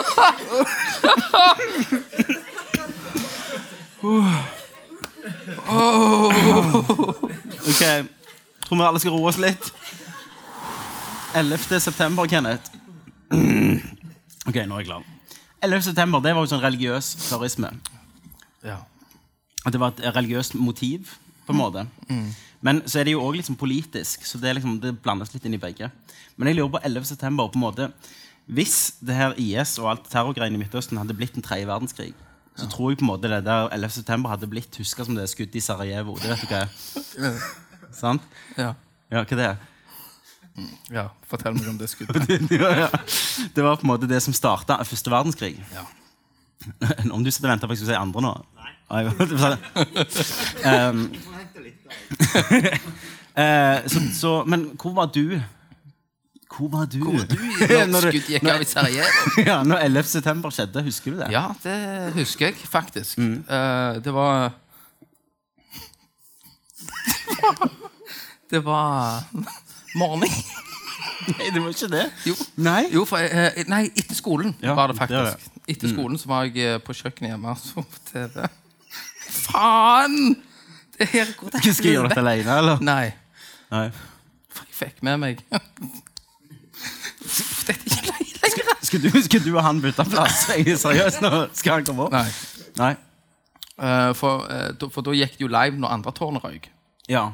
Ok, 7.60 7.82
tror 8.64 8.78
vi 8.78 8.84
alle 8.86 9.00
skal 9.02 9.14
roe 9.14 9.28
oss 9.28 9.38
litt. 9.40 9.70
11. 11.36 11.80
september, 11.80 12.26
Kenneth. 12.26 12.70
Ok, 14.48 14.56
nå 14.66 14.74
er 14.74 14.80
jeg 14.80 14.86
klar. 14.88 15.02
11. 15.62 15.82
september, 15.90 16.22
det 16.24 16.32
var 16.34 16.42
jo 16.42 16.48
sånn 16.50 16.62
religiøs 16.64 17.10
terrorisme. 17.28 17.68
Ja. 18.64 18.78
At 19.68 19.74
det 19.74 19.80
var 19.82 19.92
et 19.92 20.00
religiøst 20.16 20.56
motiv, 20.58 21.12
på 21.46 21.52
en 21.52 21.58
måte. 21.60 21.84
Men 22.64 22.80
så 22.88 23.00
er 23.00 23.04
det 23.06 23.12
jo 23.14 23.20
òg 23.22 23.36
liksom 23.36 23.58
politisk, 23.60 24.24
så 24.26 24.40
det, 24.40 24.48
er 24.48 24.56
liksom, 24.58 24.78
det 24.82 24.94
blandes 25.04 25.30
litt 25.34 25.44
inn 25.46 25.58
i 25.58 25.60
begge. 25.60 25.90
Men 26.40 26.50
jeg 26.50 26.56
lurer 26.58 26.72
på 26.78 26.82
11. 26.88 27.04
september 27.12 27.52
på 27.52 27.60
en 27.60 27.66
måte 27.66 27.90
Hvis 28.46 28.94
det 29.04 29.14
her 29.14 29.36
IS 29.38 29.76
og 29.78 29.90
alt 29.92 30.08
terrorgreiene 30.10 30.58
i 30.58 30.62
Midtøsten 30.62 30.98
hadde 30.98 31.14
blitt 31.14 31.36
en 31.38 31.44
tredje 31.46 31.68
verdenskrig, 31.68 32.12
så 32.58 32.66
tror 32.68 32.90
jeg 32.90 32.98
på 33.00 33.06
en 33.06 33.12
måte 33.12 33.30
det 33.30 33.44
der 33.46 33.68
11. 33.72 33.90
september 34.00 34.32
hadde 34.32 34.48
blitt 34.50 34.76
huska 34.76 35.04
som 35.06 35.14
det 35.16 35.28
skuddet 35.30 35.60
i 35.60 35.64
Sarajevo. 35.64 36.16
Det 36.20 36.32
vet 36.32 36.42
du 36.42 36.50
hva 36.50 36.64
er? 36.64 37.38
Sant? 38.00 38.24
Ja. 38.58 38.74
Ja, 39.10 39.22
hva 39.22 39.38
det 39.38 39.46
er? 39.52 39.56
ja. 40.92 41.06
Fortell 41.30 41.54
meg 41.56 41.68
om 41.70 41.78
det 41.80 41.88
skuddet. 41.92 42.26
ja, 42.60 42.70
ja. 42.84 42.90
Det 43.54 43.64
var 43.64 43.78
på 43.78 43.86
en 43.86 43.92
måte 43.92 44.10
det 44.10 44.20
som 44.24 44.34
starta 44.36 44.80
første 44.84 45.12
verdenskrig. 45.12 45.54
Ja. 45.74 45.86
Om 47.14 47.22
du 47.24 47.30
sitter 47.32 47.48
og 47.48 47.54
venter 47.54 47.70
på 47.70 47.72
at 47.72 47.78
jeg 47.78 47.86
skal 47.86 47.94
si 47.94 47.96
andre 47.96 48.20
nå? 48.20 48.32
Nei. 48.60 48.72
um, 50.66 50.98
eh, 53.38 53.78
så, 53.88 54.02
så, 54.12 54.32
men 54.44 54.66
hvor 54.74 54.92
var 54.98 55.08
du? 55.14 55.38
Hvor 56.50 56.68
var 56.72 56.84
du? 56.90 56.98
Hvor 57.04 57.12
var 57.14 57.26
du 57.30 57.36
Når 57.92 58.00
skuddet 58.08 58.28
gikk 58.34 58.48
av 58.50 58.62
i 58.62 58.66
Sarajevo? 58.66 59.08
ja, 59.50 59.60
når 59.62 59.78
11. 59.86 60.02
september 60.10 60.50
skjedde, 60.54 60.82
husker 60.86 61.10
du 61.14 61.18
det? 61.22 61.28
Ja, 61.34 61.44
det 61.62 61.76
husker 62.18 62.46
jeg 62.50 62.56
faktisk. 62.70 63.18
Eh, 63.18 64.00
det 64.04 64.12
var 64.16 64.50
Det 68.50 68.58
var 68.66 69.22
morgen. 69.94 70.22
Nei, 71.30 71.50
det 71.54 71.60
var 71.62 71.68
ikke 71.70 71.88
det. 71.92 72.06
Jo. 72.26 72.34
Nei? 72.66 72.80
Jo, 72.90 73.04
for, 73.06 73.22
uh, 73.22 73.60
nei, 73.70 73.84
etter 73.94 74.16
skolen 74.18 74.54
Ja, 74.64 74.74
var 74.74 74.90
det 74.90 74.96
det 74.98 75.06
det. 75.08 75.20
faktisk. 75.20 75.50
Etter 75.70 75.88
skolen 75.92 76.18
så 76.18 76.26
var 76.32 76.44
jeg 76.48 76.56
eh, 76.66 76.78
på 76.82 76.92
kjøkkenet 76.96 77.30
hjemme 77.30 77.52
og 77.52 77.58
så 77.62 77.84
på 77.86 77.98
TV. 78.10 78.48
Faen! 79.30 80.16
Det 80.98 81.06
her 81.12 81.30
går 81.38 81.48
til 81.60 81.74
Skal 81.76 81.86
jeg 81.92 81.96
gjøre 82.00 82.08
dette 82.10 82.24
alene, 82.24 82.56
eller? 82.58 82.76
Nei. 82.84 83.12
Nei. 83.70 83.86
For 84.50 84.66
jeg 84.66 84.74
fikk 84.80 85.02
med 85.06 85.20
meg 85.22 85.44
Dette 87.66 87.76
er 87.76 87.84
ikke 87.84 88.64
lenger. 88.64 88.76
Skal 88.90 89.02
du, 89.04 89.10
skal 89.22 89.40
du 89.44 89.50
og 89.56 89.62
han 89.62 89.80
bytte 89.84 90.04
plass? 90.10 90.46
Jeg 90.50 90.66
er 90.74 90.80
seriøs 90.80 91.20
nå. 91.22 91.30
Skal 91.54 91.78
han 91.78 91.84
komme 91.86 92.08
opp? 92.08 92.12
Nei. 92.16 92.26
Nei. 92.80 92.92
Eh, 93.80 94.12
for, 94.18 94.44
eh, 94.50 94.72
da- 94.76 94.88
for 94.92 95.02
da 95.06 95.14
gikk 95.16 95.36
det 95.38 95.44
jo 95.46 95.48
live 95.52 95.78
når 95.80 95.92
andre 95.98 96.12
tårnet 96.12 96.42
røyk. 96.44 96.66
Ja. 97.08 97.30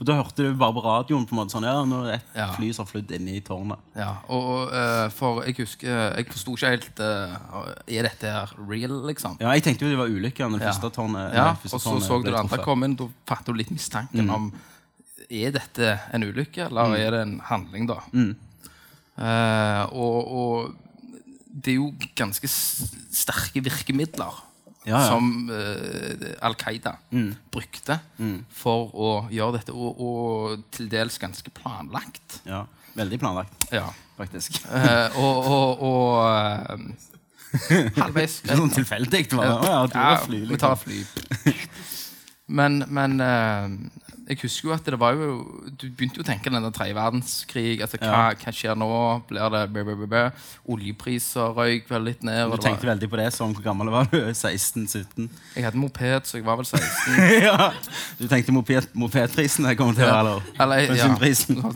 Og 0.00 0.06
da 0.08 0.16
hørte 0.18 0.42
du 0.42 0.54
bare 0.58 0.74
på 0.74 0.82
radioen 0.82 1.22
på 1.28 1.36
en 1.36 1.38
måte 1.38 1.54
sånn 1.54 1.62
Ja, 1.68 1.84
nå 1.86 2.00
det 2.06 2.14
et 2.16 2.22
Ja. 2.40 2.48
fly 2.56 2.72
som 2.74 2.84
har 2.84 2.90
flydd 2.92 3.12
inn 3.14 3.28
i 3.30 3.36
tårnet. 3.40 3.78
Ja, 3.94 4.08
og 4.28 4.72
eh, 4.74 5.08
for 5.14 5.44
jeg 5.44 5.54
husker 5.60 6.16
Jeg 6.16 6.26
forsto 6.32 6.56
ikke 6.56 6.72
helt 6.72 6.98
eh, 6.98 7.36
Er 7.94 8.02
dette 8.08 8.32
her 8.34 8.50
real, 8.58 8.96
liksom? 9.06 9.36
Ja, 9.40 9.52
Jeg 9.54 9.62
tenkte 9.62 9.86
jo 9.86 9.90
det 9.92 9.98
var 10.00 10.08
ulykke 10.10 10.48
når 10.50 10.58
det 10.58 10.66
første 10.72 10.90
tårnet 10.96 11.32
Ja, 11.34 11.54
første 11.54 11.74
og 11.78 11.80
så 11.80 11.90
tårnet 11.92 12.08
så 12.08 12.16
du 12.18 12.22
ble 12.26 12.32
det 12.32 12.40
andre 12.40 12.56
truffet. 12.56 12.64
komme 12.64 12.84
inn. 12.90 12.96
Da 12.96 13.06
fattet 13.30 13.46
du 13.46 13.52
litt 13.54 13.70
mistanken 13.70 14.30
om 14.34 14.50
Er 15.30 15.50
dette 15.54 16.00
en 16.12 16.22
ulykke, 16.26 16.66
eller 16.66 16.96
er 16.98 17.10
det 17.14 17.20
en 17.22 17.38
handling, 17.40 17.86
da? 17.86 18.00
Eh, 19.14 19.82
og, 19.94 20.32
og 20.34 20.74
det 21.54 21.74
er 21.74 21.78
jo 21.78 21.92
ganske 22.18 22.48
sterke 22.50 23.62
virkemidler 23.62 24.40
Ja, 24.84 24.98
ja. 24.98 25.02
som 25.08 25.48
eh, 25.54 26.34
Al 26.44 26.56
Qaida 26.60 26.96
brukte 27.54 28.00
for 28.52 28.90
å 28.92 29.10
gjøre 29.32 29.60
dette, 29.60 29.72
og, 29.72 30.00
og 30.02 30.64
til 30.74 30.90
dels 30.92 31.16
ganske 31.22 31.50
planlagt. 31.56 32.40
Ja, 32.48 32.64
Veldig 32.94 33.18
planlagt, 33.18 33.64
Ja. 33.74 33.88
faktisk. 34.18 34.60
Eh, 34.70 35.16
og 35.18 35.48
og, 35.50 35.80
og 35.82 36.94
halvveis 38.02 38.40
Det 38.44 38.50
er 38.52 38.58
sånn 38.60 38.70
tilfeldig. 38.74 39.22
Ja, 39.32 39.86
Ja, 39.94 40.18
vi 40.28 40.40
liksom. 40.44 40.58
tar 40.62 40.76
fly. 40.78 41.00
Men, 42.46 42.82
men 42.92 43.20
eh, 43.24 43.68
jeg 44.24 44.38
husker 44.40 44.68
jo 44.68 44.72
at 44.72 44.86
det 44.88 44.96
var 45.00 45.16
jo 45.18 45.34
Du 45.76 45.84
begynte 45.92 46.16
jo 46.16 46.24
å 46.24 46.26
tenke 46.26 46.48
den 46.48 46.64
der 46.64 46.72
tredje 46.72 46.96
verdenskrig. 46.96 47.82
Altså, 47.84 47.98
hva, 48.00 48.32
hva 48.40 48.54
skjer 48.54 48.78
nå? 48.78 48.88
Blir 49.28 49.52
det 49.52 49.62
bæ, 49.74 49.82
bæ, 49.84 50.06
bæ? 50.08 50.22
Oljepriser 50.72 51.52
røyk 51.56 51.90
vel 51.90 52.08
litt 52.08 52.24
ned. 52.24 52.54
Du 52.54 52.56
tenkte 52.62 52.86
var, 52.86 52.94
veldig 52.94 53.10
på 53.12 53.20
det 53.20 53.28
som 53.36 53.52
hvor 53.52 53.66
gammel 53.66 53.92
var 53.92 54.08
du? 54.12 54.18
16-17? 54.32 55.28
jeg 55.56 55.66
hadde 55.66 55.80
moped, 55.80 56.28
så 56.28 56.38
jeg 56.40 56.46
var 56.46 56.60
vel 56.60 56.68
16. 56.70 57.20
ja. 57.48 57.70
Du 58.20 58.26
tenkte 58.30 58.54
moped, 58.56 58.88
mopedprisen 58.96 59.68
jeg 59.68 59.80
kommer 59.80 59.98
til 59.98 60.08
å 60.08 60.12
være, 60.12 60.20
eller? 60.24 60.52
Eller, 60.64 60.98
ja, 61.02 61.10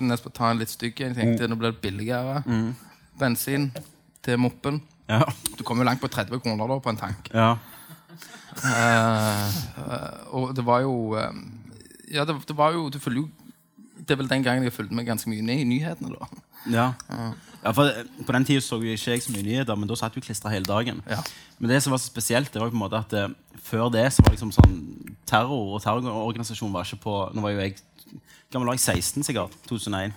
nesten 0.08 0.32
ta 0.32 0.52
en 0.52 0.62
litt 0.62 0.72
stygg 0.72 1.02
en. 1.04 1.16
Tenkte 1.18 1.44
mm. 1.44 1.52
nå 1.52 1.60
blir 1.60 1.74
det 1.74 1.82
billigere 1.84 2.42
bensin 3.18 3.72
til 4.24 4.40
moppen. 4.40 4.80
Ja. 5.08 5.24
Du 5.56 5.64
kom 5.66 5.80
jo 5.80 5.88
langt 5.88 6.00
på 6.00 6.08
30 6.12 6.40
kroner 6.44 6.70
da 6.70 6.80
på 6.80 6.94
en 6.94 7.02
tank. 7.06 7.28
ja. 7.34 7.56
Uh, 8.58 10.34
og 10.34 10.56
det 10.56 10.64
var 10.66 10.80
jo 10.82 11.14
eh, 11.14 11.30
Ja, 12.12 12.24
det, 12.24 12.34
det 12.48 12.56
var 12.56 12.72
jo 12.72 12.88
Du 12.90 12.98
følger 12.98 13.22
jo 13.22 13.28
Det 13.98 14.10
er 14.14 14.16
vel 14.22 14.28
den 14.30 14.42
gangen 14.46 14.62
jeg 14.64 14.72
fulgte 14.72 14.94
med 14.96 15.06
ganske 15.06 15.28
mye 15.28 15.42
ned 15.44 15.60
i 15.60 15.64
nyhetene. 15.68 16.14
da 16.14 16.28
Ja. 16.72 16.86
ja 17.64 17.72
for 17.72 17.84
eh, 17.90 18.04
På 18.26 18.32
den 18.32 18.44
tida 18.48 18.60
så 18.64 18.78
jo 18.80 18.94
ikke 18.94 19.12
jeg 19.12 19.22
så 19.22 19.32
mye 19.34 19.42
nyheter, 19.44 19.76
men 19.76 19.88
da 19.88 19.94
satt 19.98 20.14
vi 20.16 20.20
klistra 20.24 20.50
hele 20.50 20.64
dagen. 20.68 21.02
Ja. 21.10 21.20
Men 21.58 21.70
det 21.70 21.82
som 21.82 21.90
var 21.92 21.98
så 21.98 22.06
spesielt, 22.10 22.52
det 22.52 22.60
var 22.60 22.68
jo 22.68 22.74
på 22.76 22.78
en 22.78 22.84
måte 22.86 22.98
at 23.02 23.10
det, 23.10 23.26
før 23.62 23.90
det 23.92 24.06
så 24.14 24.22
var 24.24 24.32
liksom 24.32 24.52
sånn 24.54 24.78
terror 25.26 25.74
og 25.76 25.82
terrororganisasjon 25.82 26.72
var 26.72 26.84
ikke 26.86 27.02
på 27.02 27.16
Nå 27.34 27.42
var 27.44 27.50
jo 27.56 27.60
jeg 27.66 27.76
gammel 28.52 28.68
var 28.70 28.78
jeg 28.78 29.02
16, 29.02 29.22
sikkert. 29.28 29.52
2001. 29.68 30.12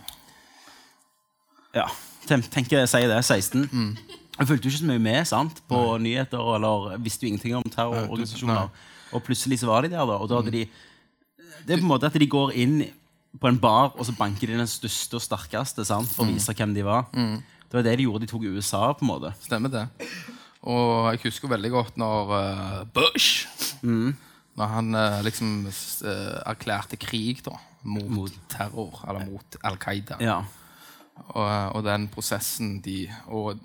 Ja, 1.75 1.87
ten- 2.27 2.43
tenker 2.43 2.79
jeg 2.81 2.89
sier 2.91 3.07
det. 3.11 3.19
16. 3.25 3.97
Jeg 4.39 4.47
fulgte 4.47 4.67
jo 4.67 4.71
ikke 4.71 4.81
så 4.83 4.87
mye 4.89 4.99
med 5.03 5.27
sant, 5.27 5.59
på 5.69 5.97
nyheter, 6.01 6.39
eller 6.55 6.97
visste 7.03 7.25
jo 7.25 7.31
ingenting 7.33 7.55
om 7.59 7.63
terrororganisasjoner. 7.63 8.69
Og 9.13 9.23
plutselig 9.23 9.59
så 9.59 9.67
var 9.67 9.81
de 9.83 9.89
der, 9.91 10.05
da. 10.07 10.15
Og 10.17 10.29
da 10.29 10.39
hadde 10.39 10.51
de 10.55 10.65
Det 11.65 11.75
er 11.75 11.81
på 11.81 11.85
en 11.85 11.93
måte 11.93 12.09
at 12.09 12.17
de 12.19 12.27
går 12.29 12.53
inn 12.59 12.81
på 13.39 13.47
en 13.47 13.59
bar, 13.61 13.93
og 13.95 14.05
så 14.07 14.15
banker 14.17 14.51
de 14.51 14.59
den 14.59 14.69
største 14.69 15.17
og 15.17 15.23
sterkeste 15.23 15.85
sant, 15.87 16.09
for 16.11 16.25
å 16.25 16.33
vise 16.33 16.55
hvem 16.57 16.75
de 16.75 16.83
var. 16.85 17.07
Det 17.13 17.77
var 17.77 17.85
det 17.87 17.95
de 17.99 18.07
gjorde. 18.07 18.25
De 18.25 18.31
tok 18.31 18.47
USA, 18.51 18.89
på 18.91 19.05
en 19.05 19.11
måte. 19.13 19.31
Stemmer 19.45 19.71
det. 19.71 19.85
Og 20.67 21.13
jeg 21.13 21.23
husker 21.23 21.49
veldig 21.49 21.71
godt 21.73 21.95
når 21.97 22.33
uh, 22.35 22.81
Bush 22.93 23.47
Når 23.81 24.67
han 24.75 24.93
uh, 24.93 25.21
liksom 25.25 25.63
uh, 25.65 26.41
erklærte 26.45 26.99
krig 27.01 27.41
da 27.45 27.55
mot, 27.81 28.33
terror, 28.51 28.99
eller 29.09 29.25
mot 29.25 29.55
Al 29.65 29.79
Qaida. 29.81 30.19
Ja. 30.21 30.41
Og, 31.31 31.47
og 31.77 31.85
den 31.85 32.05
prosessen 32.13 32.75
de 32.85 33.07
og, 33.25 33.57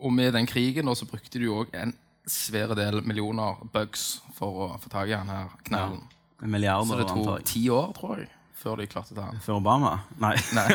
og 0.00 0.12
med 0.12 0.32
den 0.34 0.48
krigen 0.50 0.88
da, 0.90 0.96
så 0.98 1.06
brukte 1.06 1.38
de 1.38 1.46
jo 1.46 1.60
òg 1.62 1.76
en 1.78 1.94
svære 2.26 2.74
del 2.78 3.02
millioner 3.06 3.60
bugs 3.74 4.22
for 4.34 4.64
å 4.64 4.68
få 4.82 4.90
tak 4.90 5.10
i 5.10 5.14
han 5.14 5.30
her 5.30 5.54
knallen. 5.68 6.02
Milliarder, 6.42 6.86
Så 6.88 6.98
det 6.98 7.08
tok 7.08 7.44
ti 7.46 7.62
år, 7.70 7.92
tror 7.94 8.18
jeg, 8.18 8.28
før 8.58 8.76
de 8.80 8.86
klarte 8.90 9.14
det. 9.14 9.26
Før 9.44 9.60
Obama? 9.60 9.92
Nei. 10.22 10.34
Nei. 10.56 10.66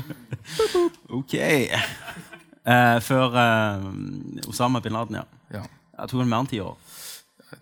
ok. 1.20 1.34
Eh, 2.70 2.96
før 3.02 3.36
eh, 3.40 4.48
Osama 4.48 4.80
bin 4.84 4.94
Laden, 4.94 5.20
ja. 5.20 5.24
Ja. 5.50 5.62
Det 6.00 6.08
tok 6.12 6.24
mer 6.24 6.42
enn 6.44 6.50
ti 6.50 6.60
år. 6.62 6.76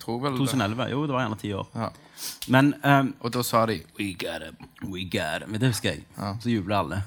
Tror 0.03 0.21
vel 0.23 0.37
2011. 0.39 0.39
det. 0.39 0.91
2011. 0.91 0.91
Jo, 0.95 1.07
det 1.07 1.17
var 1.17 1.25
gjerne 1.27 1.39
ti 1.41 1.51
år. 1.59 1.67
Ja. 1.75 1.89
Men 2.51 2.73
um, 2.83 3.13
Og 3.23 3.31
da 3.31 3.43
sa 3.47 3.61
de 3.71 3.77
We 3.99 4.09
got 4.19 4.43
him. 4.43 4.57
We 4.91 5.05
got 5.07 5.45
it. 5.45 5.49
Men 5.53 5.61
det 5.63 5.69
husker 5.71 5.93
jeg. 5.93 6.03
Så 6.43 6.51
jubla 6.51 6.81
alle. 6.83 6.99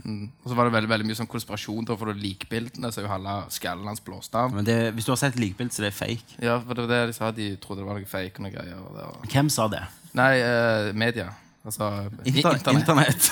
Og 0.43 0.47
så 0.51 0.55
var 0.55 0.69
det 0.69 0.73
veldig, 0.77 0.89
veldig 0.93 1.07
mye 1.09 1.17
sånn 1.19 1.27
konspirasjon, 1.31 1.83
da, 1.89 1.97
for 1.99 2.11
det 2.13 2.21
likbildene 2.23 2.91
så 2.93 3.01
er 3.01 3.07
jo 3.07 3.11
halve 3.11 3.35
skallen 3.51 3.89
hans 3.91 3.99
blåst 4.05 4.35
av. 4.39 4.53
Men 4.55 4.67
det, 4.67 4.77
hvis 4.95 5.07
du 5.09 5.11
har 5.11 5.19
sett 5.19 5.35
likbilde, 5.41 5.73
så 5.75 5.83
det 5.83 5.91
er 5.91 5.97
fake. 5.99 6.39
Ja, 6.39 6.59
for 6.63 6.77
det 6.79 6.85
var 6.87 6.93
det 6.95 7.01
de 7.11 7.17
sa. 7.17 7.31
De 7.35 7.49
trodde 7.63 7.83
det 7.83 7.89
var 7.89 7.99
noe 7.99 8.07
fake 8.11 8.39
og 8.39 8.47
noe 8.47 8.53
greier. 8.55 8.79
Og. 8.79 9.27
Hvem 9.33 9.51
sa 9.51 9.67
det? 9.71 9.83
Nei, 10.15 10.31
uh, 10.43 10.91
media. 10.95 11.27
Altså 11.61 11.87
Inter 12.25 12.55
internett. 12.57 12.79
Internett. 12.81 13.27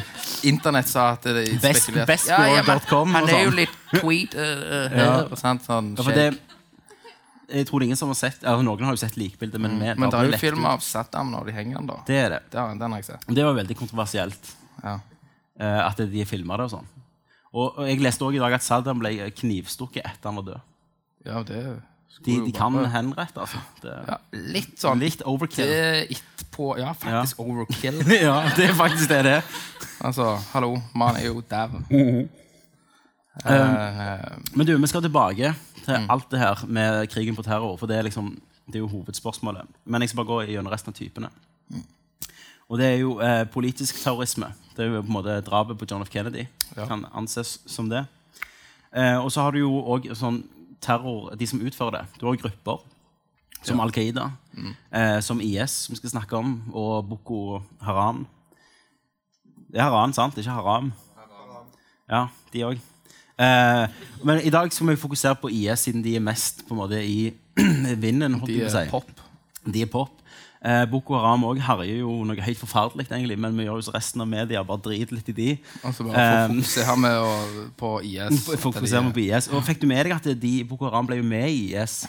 Internett 0.54 0.88
sa 0.88 1.10
at 1.18 1.26
det 1.26 1.34
de 1.50 1.58
Best- 1.60 1.82
spekulerte- 1.90 2.06
bestword.com 2.14 3.12
Han 3.12 3.28
er 3.28 3.42
jo 3.42 3.50
sånn. 3.50 3.58
litt 3.58 3.74
tweet 3.98 4.36
uh, 4.38 4.86
her, 4.94 5.26
og 5.28 5.36
sant, 5.36 5.66
sånn 5.66 5.90
Ja, 5.98 6.30
jeg 7.48 7.66
tror 7.68 7.80
det 7.80 7.84
er 7.84 7.88
ingen 7.90 7.98
som 8.00 8.08
har 8.12 8.18
sett 8.18 8.42
altså, 8.44 8.62
noen 8.66 8.84
har 8.86 8.94
jo 8.96 9.00
sett 9.02 9.16
likbildet, 9.20 9.60
men, 9.60 9.76
Mm. 9.78 9.98
Men 10.00 10.10
det 10.10 10.18
er 10.20 10.30
jo 10.32 10.38
film 10.40 10.64
av 10.66 10.80
Saddam 10.84 11.30
når 11.32 11.46
de 11.50 11.52
henger 11.56 11.76
den, 11.78 11.86
da. 11.90 11.96
Det 12.06 12.16
er 12.16 12.28
det. 12.36 12.40
Det 12.52 12.60
har, 12.60 12.74
den 12.80 12.90
har 12.96 12.98
jeg 13.02 13.04
sett. 13.12 13.26
Det 13.28 13.44
var 13.44 13.54
veldig 13.58 13.76
kontroversielt 13.76 14.52
Ja. 14.84 14.98
uh, 15.60 15.80
at 15.88 15.96
de 15.98 16.24
filma 16.24 16.56
det 16.56 16.64
og 16.68 16.70
sånn. 16.78 16.86
Og, 17.54 17.78
og 17.78 17.86
jeg 17.86 18.00
leste 18.02 18.24
også 18.26 18.34
i 18.34 18.42
dag 18.42 18.52
at 18.56 18.62
Saddam 18.66 18.98
ble 18.98 19.30
knivstukket 19.30 20.02
etter 20.04 20.30
han 20.30 20.36
var 20.40 20.46
død. 20.52 20.60
ja, 21.26 21.42
det 21.42 21.64
De, 22.24 22.34
de 22.46 22.52
kan 22.54 22.74
henrette, 22.90 23.40
altså. 23.40 23.58
Det, 23.82 23.90
ja, 24.08 24.16
Litt 24.54 24.78
sånn. 24.78 25.00
Litt 25.02 25.22
overkill. 25.26 25.66
Det 25.66 25.78
er 25.82 25.96
etterpå 26.14 26.68
Ja, 26.78 26.92
faktisk 26.94 27.40
overkill. 27.42 27.98
ja, 28.28 28.36
det 28.56 28.68
er 28.70 28.74
faktisk 28.78 29.08
det 29.10 29.22
det 29.26 29.32
er. 29.40 29.44
Altså, 30.04 30.36
hallo, 30.52 30.76
man 30.94 31.16
er 31.18 31.26
jo 31.26 31.40
dau. 31.50 31.80
Eh, 33.44 34.38
Men 34.54 34.66
du, 34.66 34.76
vi 34.78 34.86
skal 34.86 35.02
tilbake 35.02 35.54
til 35.84 35.94
Mm. 36.00 36.10
alt 36.10 36.30
det 36.30 36.38
her 36.38 36.64
med 36.66 37.08
krigen 37.10 37.36
på 37.36 37.42
terror, 37.42 37.76
for 37.76 37.86
det 37.86 37.96
er, 37.98 38.02
liksom, 38.02 38.40
det 38.66 38.74
er 38.76 38.78
jo 38.78 38.88
hovedspørsmålet. 38.88 39.66
Men 39.84 40.00
jeg 40.02 40.08
skal 40.10 40.24
bare 40.24 40.26
gå 40.26 40.46
gjennom 40.52 40.72
resten 40.72 40.88
av 40.90 40.94
typene. 40.94 41.28
Mm. 41.70 41.82
Og 42.70 42.78
det 42.78 42.86
er 42.86 42.98
jo 42.98 43.18
eh, 43.20 43.44
politisk 43.44 43.94
terrorisme. 44.04 44.52
Det 44.76 44.84
er 44.84 44.90
jo 44.94 45.02
på 45.02 45.06
en 45.06 45.12
måte 45.12 45.40
drapet 45.44 45.78
på 45.78 45.86
John 45.90 46.02
F. 46.02 46.10
Kennedy. 46.10 46.46
Ja. 46.76 46.86
Kan 46.86 47.04
anses 47.14 47.58
som 47.66 47.88
det. 47.88 48.06
Eh, 48.96 49.18
og 49.24 49.30
så 49.32 49.40
har 49.42 49.50
du 49.52 49.58
jo 49.58 49.82
òg 49.82 50.08
sånn 50.16 50.44
terror, 50.80 51.34
de 51.36 51.46
som 51.46 51.60
utfører 51.60 51.90
det. 51.90 52.06
Du 52.20 52.26
har 52.26 52.36
grupper 52.36 52.78
som 53.62 53.80
Al 53.80 53.90
Qaida, 53.92 54.30
Mm. 54.54 54.74
eh, 54.92 55.20
som 55.20 55.40
IS, 55.40 55.70
som 55.70 55.92
vi 55.92 55.96
skal 55.96 56.10
snakke 56.10 56.36
om, 56.36 56.70
og 56.74 57.08
Boko 57.08 57.62
Haram. 57.82 58.26
Det 59.72 59.80
er 59.80 59.82
Haram, 59.90 60.12
sant? 60.12 60.36
Ikke 60.38 60.50
Haram. 60.50 60.92
Haram. 61.16 61.66
Ja, 62.08 62.26
de 62.52 62.58
òg. 62.64 62.78
Eh, 63.38 63.86
men 64.22 64.40
i 64.46 64.50
dag 64.54 64.72
skal 64.72 64.92
vi 64.92 64.96
fokusere 65.00 65.34
på 65.42 65.50
IS, 65.50 65.86
siden 65.88 66.02
de 66.04 66.16
er 66.16 66.22
mest 66.22 66.62
på 66.68 66.74
en 66.76 66.82
måte 66.84 67.00
i 67.02 67.32
vinden. 68.04 68.34
holdt 68.40 68.50
de 68.52 68.60
er 68.62 68.70
si. 68.74 68.84
pop. 68.90 69.08
De 69.66 69.82
er 69.82 69.90
pop. 69.90 70.10
Eh, 70.64 70.84
Boko 70.88 71.18
Haram 71.18 71.42
også 71.44 71.60
herjer 71.66 71.98
jo 72.00 72.12
noe 72.24 72.40
helt 72.40 72.56
forferdelig, 72.62 73.04
egentlig, 73.10 73.36
men 73.38 73.52
vi 73.58 73.66
gjør 73.66 73.82
jo 73.82 73.84
så 73.84 73.92
resten 73.98 74.22
av 74.24 74.28
media 74.32 74.62
bare 74.64 74.80
driter 74.86 75.12
litt 75.18 75.28
i 75.28 75.36
de. 75.36 75.48
Altså 75.84 76.06
bare 76.06 76.24
Um, 76.48 76.54
fokusere 76.62 76.96
med 76.96 77.72
på 77.76 77.90
IS. 78.08 78.46
Fokuserer 78.62 79.04
vi 79.10 79.12
på 79.18 79.24
IS. 79.26 79.50
Og 79.52 79.64
fikk 79.66 79.82
du 79.82 79.86
med 79.90 80.06
deg 80.08 80.14
at 80.16 80.30
de, 80.40 80.54
Boko 80.64 80.88
Haram 80.88 81.06
ble 81.10 81.18
jo 81.20 81.26
med 81.28 81.50
i 81.52 81.74
IS? 81.74 82.04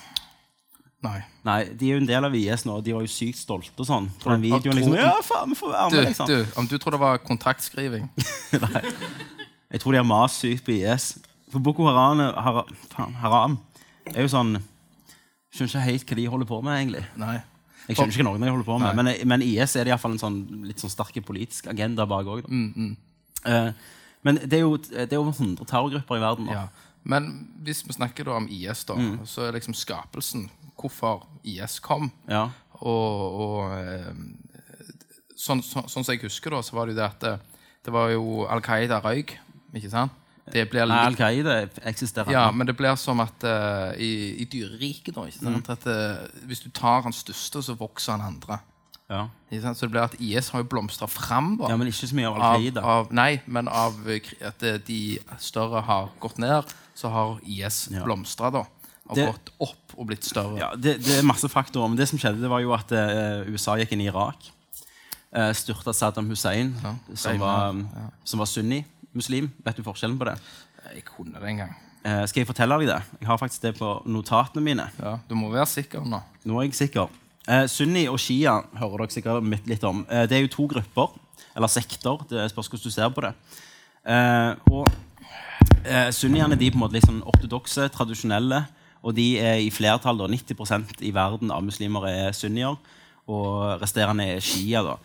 Nei. 1.03 1.19
Nei, 1.45 1.57
de 1.77 1.89
er 1.89 1.97
jo 1.97 2.01
en 2.01 2.07
del 2.09 2.25
av 2.25 2.33
IS 2.39 2.63
nå, 2.65 2.79
og 2.79 2.85
de 2.87 2.95
var 2.95 3.03
jo 3.03 3.11
sykt 3.11 3.37
stolte 3.37 3.75
og 3.83 3.85
sånn. 3.91 4.07
På 4.23 4.31
den 4.31 4.47
Ja, 4.47 4.55
videoen 4.55 4.79
liksom, 4.79 4.95
ja, 5.03 5.11
faen, 5.21 5.51
vi 5.51 5.59
får 5.59 5.73
være 5.75 5.89
Du, 5.91 5.97
med, 5.99 6.07
liksom. 6.07 6.31
du, 6.31 6.55
om 6.63 6.69
du 6.71 6.77
tror 6.81 6.95
det 6.95 7.01
var 7.03 7.19
kontraktskriving 7.27 8.07
Jeg 9.71 9.81
tror 9.81 9.95
de 9.95 10.01
har 10.01 10.07
mast 10.07 10.41
sykt 10.43 10.65
på 10.67 10.75
IS. 10.75 11.15
For 11.51 11.59
Boko 11.63 11.85
Haram, 11.87 12.19
har, 12.19 12.65
Haram 13.21 13.57
er 14.13 14.21
jo 14.25 14.31
sånn 14.31 14.57
Skjønner 15.55 15.69
ikke 15.71 15.83
helt 15.85 16.09
hva 16.09 16.15
de 16.19 16.23
holder 16.27 16.47
på 16.49 16.57
med, 16.65 16.73
egentlig. 16.81 17.03
Nei. 17.15 17.35
Jeg 17.87 17.95
skjønner 17.95 18.15
ikke 18.17 18.25
noe 18.27 18.39
de 18.41 18.49
holder 18.51 18.67
på 18.67 18.77
med, 18.81 18.97
men, 18.97 19.09
men 19.29 19.43
IS 19.45 19.75
er 19.77 19.85
det 19.87 19.93
iallfall 19.93 20.15
en 20.17 20.19
sånn, 20.19 20.39
litt 20.67 20.81
sånn 20.81 20.91
sterk 20.91 21.15
politisk 21.23 21.69
agenda 21.71 22.03
bak 22.09 22.27
òg. 22.27 22.49
Mm, 22.49 22.95
men 24.25 24.39
det 24.41 24.57
er 24.57 24.63
jo 24.65 24.73
det 24.81 25.05
er 25.13 25.21
over 25.21 25.31
100 25.37 25.63
terrorgrupper 25.69 26.17
i 26.17 26.23
verden. 26.25 26.49
Ja. 26.51 26.65
Men 27.05 27.29
hvis 27.63 27.83
vi 27.85 27.93
snakker 27.93 28.25
da 28.27 28.39
om 28.39 28.49
IS, 28.49 28.83
da, 28.89 28.97
Mm. 28.97 29.19
så 29.29 29.45
er 29.45 29.53
liksom 29.55 29.77
skapelsen 29.77 30.49
hvorfor 30.75 31.23
IS 31.45 31.77
kom. 31.79 32.09
Ja. 32.27 32.49
Og, 32.81 33.39
og 33.45 33.77
eh, 33.77 34.11
sånn, 35.37 35.61
så, 35.63 35.85
sånn 35.87 36.03
som 36.03 36.11
jeg 36.11 36.23
husker, 36.25 36.51
da, 36.51 36.63
så 36.65 36.75
var 36.75 36.87
det 36.89 36.95
jo 36.95 36.99
det 36.99 37.05
at 37.07 37.19
det, 37.21 37.35
det 37.85 37.93
var 37.93 38.09
jo 38.11 38.47
Al 38.49 38.65
Qaida 38.65 38.99
røyk. 39.05 39.37
Ikke 39.75 39.91
sant? 39.91 40.11
Det 40.53 40.67
blir 40.69 40.85
litt... 40.85 41.07
Al-Qaida 41.09 41.55
eksisterer. 41.89 42.29
ja, 42.31 42.43
men 42.53 42.67
det 42.69 42.75
blir 42.77 42.93
som 43.01 43.19
at 43.23 43.43
uh, 43.47 43.95
i, 43.97 44.35
i 44.43 44.45
dyreriket, 44.45 45.15
da 45.15 45.25
Mm. 45.41 45.63
At, 45.67 45.87
eh, 45.89 46.21
Hvis 46.45 46.61
du 46.61 46.69
tar 46.69 47.01
han 47.01 47.13
største, 47.13 47.63
så 47.65 47.73
vokser 47.77 48.13
han 48.13 48.21
andre. 48.35 48.59
Ja. 49.09 49.27
Så 49.73 49.85
det 49.85 49.91
blir 49.93 50.03
at 50.03 50.15
IS 50.21 50.49
har 50.49 50.61
jo 50.63 50.67
blomstra 50.69 51.07
fram. 51.09 51.59
ja, 51.61 51.75
men 51.77 51.87
ikke 51.87 52.07
så 52.09 52.15
mye 52.17 52.29
av 52.29 52.37
Al-Qaida. 52.41 52.83
av, 52.83 53.11
nei, 53.13 53.41
men 53.45 53.67
av 53.67 53.97
eh, 54.09 54.21
at 54.45 54.61
de 54.85 55.19
større 55.39 55.81
har 55.81 56.09
gått 56.19 56.37
ned, 56.37 56.63
så 56.95 57.09
har 57.09 57.39
IS 57.43 57.87
Ja. 57.91 58.03
blomstra, 58.03 58.51
da. 58.51 58.65
Og 59.09 59.15
Det- 59.15 59.25
gått 59.27 59.49
opp 59.59 59.97
og 59.97 60.07
blitt 60.07 60.23
større. 60.25 60.57
Ja, 60.57 60.75
det, 60.75 61.03
det 61.05 61.19
er 61.19 61.23
masse 61.23 61.49
faktorer. 61.49 61.87
Men 61.89 61.97
det 61.97 62.07
som 62.09 62.19
skjedde, 62.19 62.41
det 62.41 62.49
var 62.49 62.59
jo 62.61 62.73
at 62.73 62.91
uh, 62.91 63.45
USA 63.49 63.75
gikk 63.77 63.91
inn 63.93 64.01
i 64.01 64.09
Irak. 64.09 64.51
Uh, 65.35 65.51
styrta 65.53 65.93
Saddam 65.93 66.29
Hussein, 66.29 66.73
som, 67.13 67.39
var, 67.39 67.73
var, 67.73 68.11
som 68.23 68.39
var 68.39 68.45
sunni-muslim. 69.15 69.49
Vet 69.65 69.77
du 69.77 69.83
forskjellen 69.83 70.17
på 70.19 70.25
det? 70.27 70.35
Jeg 70.93 71.03
kunne 71.05 71.39
det 71.39 71.49
en 71.49 71.57
gang. 71.57 71.75
Eh, 72.05 72.25
skal 72.27 72.41
jeg 72.43 72.47
fortelle 72.47 72.77
deg 72.79 72.87
det? 72.87 73.01
Jeg 73.21 73.27
har 73.27 73.37
faktisk 73.37 73.61
det 73.63 73.77
på 73.79 74.01
notatene 74.05 74.63
mine. 74.63 74.89
Ja, 74.99 75.17
du 75.27 75.35
må 75.35 75.49
være 75.49 75.65
sikker 75.65 76.05
nå. 76.05 76.21
Nå 76.45 76.59
er 76.59 76.67
jeg 76.67 76.75
sikker. 76.75 77.09
Eh, 77.47 77.65
Sunni 77.67 78.07
og 78.07 78.19
Shia 78.19 78.59
hører 78.77 79.05
dere 79.05 79.11
sikkert 79.15 79.67
litt 79.67 79.83
om. 79.83 80.05
Eh, 80.09 80.27
det 80.27 80.37
er 80.37 80.45
jo 80.45 80.51
to 80.53 80.67
grupper, 80.67 81.15
eller 81.55 81.67
sekter. 81.67 82.25
Det 82.29 82.49
spørs 82.51 82.69
hvordan 82.69 82.83
du 82.83 82.91
ser 82.93 83.09
på 83.09 83.21
det. 83.25 83.33
Eh, 84.05 84.53
og 84.71 84.87
eh, 85.85 86.11
Sunniene 86.11 86.57
de 86.57 86.67
er 86.67 86.73
på 86.73 86.77
en 86.77 86.85
måte 86.85 86.97
litt 86.97 87.07
sånn 87.07 87.23
ortodokse, 87.25 87.89
tradisjonelle. 87.89 88.65
Og 89.05 89.13
de 89.15 89.37
er 89.37 89.61
i 89.61 89.69
flertall. 89.69 90.17
da, 90.17 90.27
90% 90.27 91.01
i 91.05 91.11
verden 91.13 91.51
av 91.53 91.63
muslimer 91.63 92.07
er 92.09 92.31
sunnier. 92.33 92.77
Og 93.27 93.81
resterende 93.81 94.25
er 94.35 94.41
shia. 94.45 94.81
da. 94.85 94.97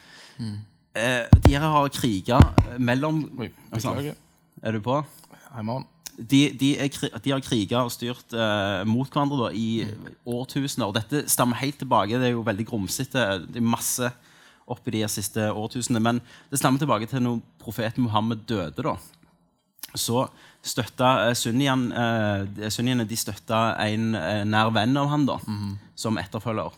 Eh, 0.97 1.25
de 1.47 1.55
her 1.55 1.71
har 1.71 1.89
kriga 1.95 2.41
mellom 2.79 3.23
Oi, 3.39 3.51
beklager. 3.71 4.15
Er 4.63 4.73
du 4.77 4.81
på? 4.85 5.03
I'm 5.55 5.71
on. 5.71 5.87
de, 6.21 6.41
de, 6.61 6.75
er, 6.79 6.91
de 7.25 7.33
har 7.33 7.41
kriga 7.41 7.85
og 7.87 7.93
styrt 7.95 8.35
eh, 8.37 8.83
mot 8.89 9.09
hverandre 9.09 9.47
da, 9.47 9.53
i 9.55 9.87
årtusener. 10.29 10.91
Og 10.91 10.97
dette 10.99 11.25
stammer 11.31 11.61
helt 11.63 11.79
tilbake. 11.81 12.19
Det 12.19 12.29
er 12.31 12.35
jo 12.35 12.45
veldig 12.47 12.67
grumsete. 12.69 13.25
Det 13.47 13.63
er 13.63 13.73
masse 13.73 14.11
oppi 14.71 14.93
de 14.95 15.07
siste 15.11 15.49
årtusenene. 15.51 16.03
Men 16.03 16.21
det 16.51 16.61
stammer 16.61 16.83
tilbake 16.83 17.09
til 17.11 17.25
når 17.25 17.41
profeten 17.63 18.05
Muhammed 18.05 18.45
døde. 18.51 18.85
da. 18.85 18.97
Så 19.95 20.27
støtta 20.63 21.31
eh, 21.31 21.35
sunniene, 21.35 22.05
eh, 22.61 23.07
de 23.09 23.17
støtta 23.19 23.63
en 23.87 24.15
eh, 24.15 24.45
nær 24.45 24.71
venn 24.77 24.97
av 25.01 25.11
han 25.11 25.27
da, 25.27 25.41
som 25.99 26.21
etterfølger. 26.21 26.77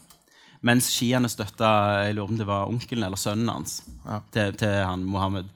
Mens 0.63 0.89
skiene 0.95 1.31
støtta 1.31 1.69
jeg 2.07 2.17
lurer 2.17 2.31
om 2.31 2.39
det 2.39 2.47
var 2.47 2.71
onkelen 2.71 3.07
eller 3.07 3.19
sønnen 3.19 3.51
hans 3.51 3.81
til, 4.35 4.55
til 4.59 4.77
han 4.87 5.03
Muhammed. 5.03 5.49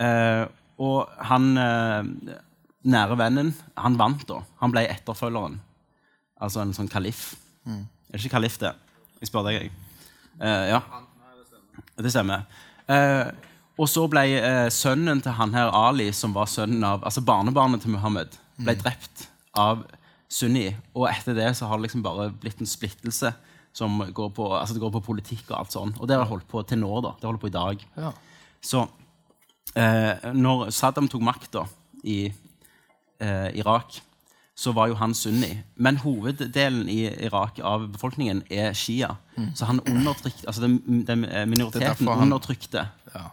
Eh, 0.00 0.44
og 0.80 1.10
han 1.28 1.50
eh, 1.60 2.36
nære 2.88 3.18
vennen, 3.20 3.52
han 3.76 3.98
vant 4.00 4.24
da. 4.28 4.40
Han 4.62 4.72
ble 4.72 4.86
etterfølgeren. 4.88 5.58
Altså 6.40 6.62
en 6.62 6.72
sånn 6.76 6.90
kalif. 6.90 7.32
Er 7.66 8.14
det 8.14 8.22
ikke 8.22 8.36
kalif, 8.38 8.56
det? 8.62 8.72
Jeg 9.20 9.28
spør 9.28 9.48
deg, 9.48 9.58
jeg. 9.58 9.72
Eh, 10.40 10.70
ja. 10.70 10.80
Det 11.98 12.12
stemmer. 12.14 12.46
Eh, 12.88 13.26
og 13.78 13.90
så 13.90 14.06
ble 14.10 14.24
eh, 14.38 14.68
sønnen 14.74 15.20
til 15.22 15.34
han 15.38 15.52
her 15.54 15.74
Ali, 15.74 16.08
som 16.16 16.32
var 16.34 16.48
sønnen 16.50 16.86
av 16.86 17.04
Altså 17.06 17.22
barnebarnet 17.26 17.84
til 17.84 17.92
Muhammed, 17.94 18.38
ble 18.62 18.74
drept 18.78 19.28
av 19.58 19.84
Sunni. 20.30 20.70
Og 20.94 21.08
etter 21.10 21.36
det 21.36 21.50
så 21.58 21.68
har 21.68 21.78
det 21.78 21.88
liksom 21.88 22.06
bare 22.06 22.30
blitt 22.32 22.62
en 22.62 22.70
splittelse 22.70 23.34
som 23.78 24.00
går 24.14 24.32
på, 24.34 24.48
altså 24.58 24.74
det 24.76 24.82
går 24.82 24.94
på 24.98 25.04
politikk 25.12 25.50
og 25.52 25.58
alt 25.60 25.74
sånn. 25.76 25.94
Og 26.00 26.08
det 26.08 26.16
har 26.16 26.24
jeg 26.24 26.32
holdt 26.32 26.48
på 26.50 26.62
til 26.66 26.80
nå, 26.82 26.90
da. 27.04 27.14
Det 27.20 27.28
holder 27.28 27.42
på 27.44 27.50
i 27.52 27.54
dag. 27.54 27.84
Ja. 28.02 28.10
Så 28.64 28.82
eh, 29.78 30.28
når 30.34 30.70
Saddam 30.74 31.06
tok 31.12 31.22
makta 31.28 31.62
i 32.02 32.20
eh, 33.22 33.48
Irak, 33.60 34.00
så 34.58 34.72
var 34.74 34.88
jo 34.90 34.96
han 34.98 35.12
sunni. 35.14 35.52
Men 35.78 36.00
hoveddelen 36.02 36.88
i 36.90 37.04
Irak 37.28 37.60
av 37.62 37.84
befolkningen 37.94 38.40
er 38.50 38.72
shia. 38.74 39.12
Så 39.54 39.68
han 39.70 39.78
undertrykte, 39.86 40.48
altså 40.50 40.64
den, 40.64 41.04
den 41.06 41.22
minoriteten 41.46 42.08
han- 42.10 42.24
undertrykte 42.26 42.88
Ja. 43.14 43.28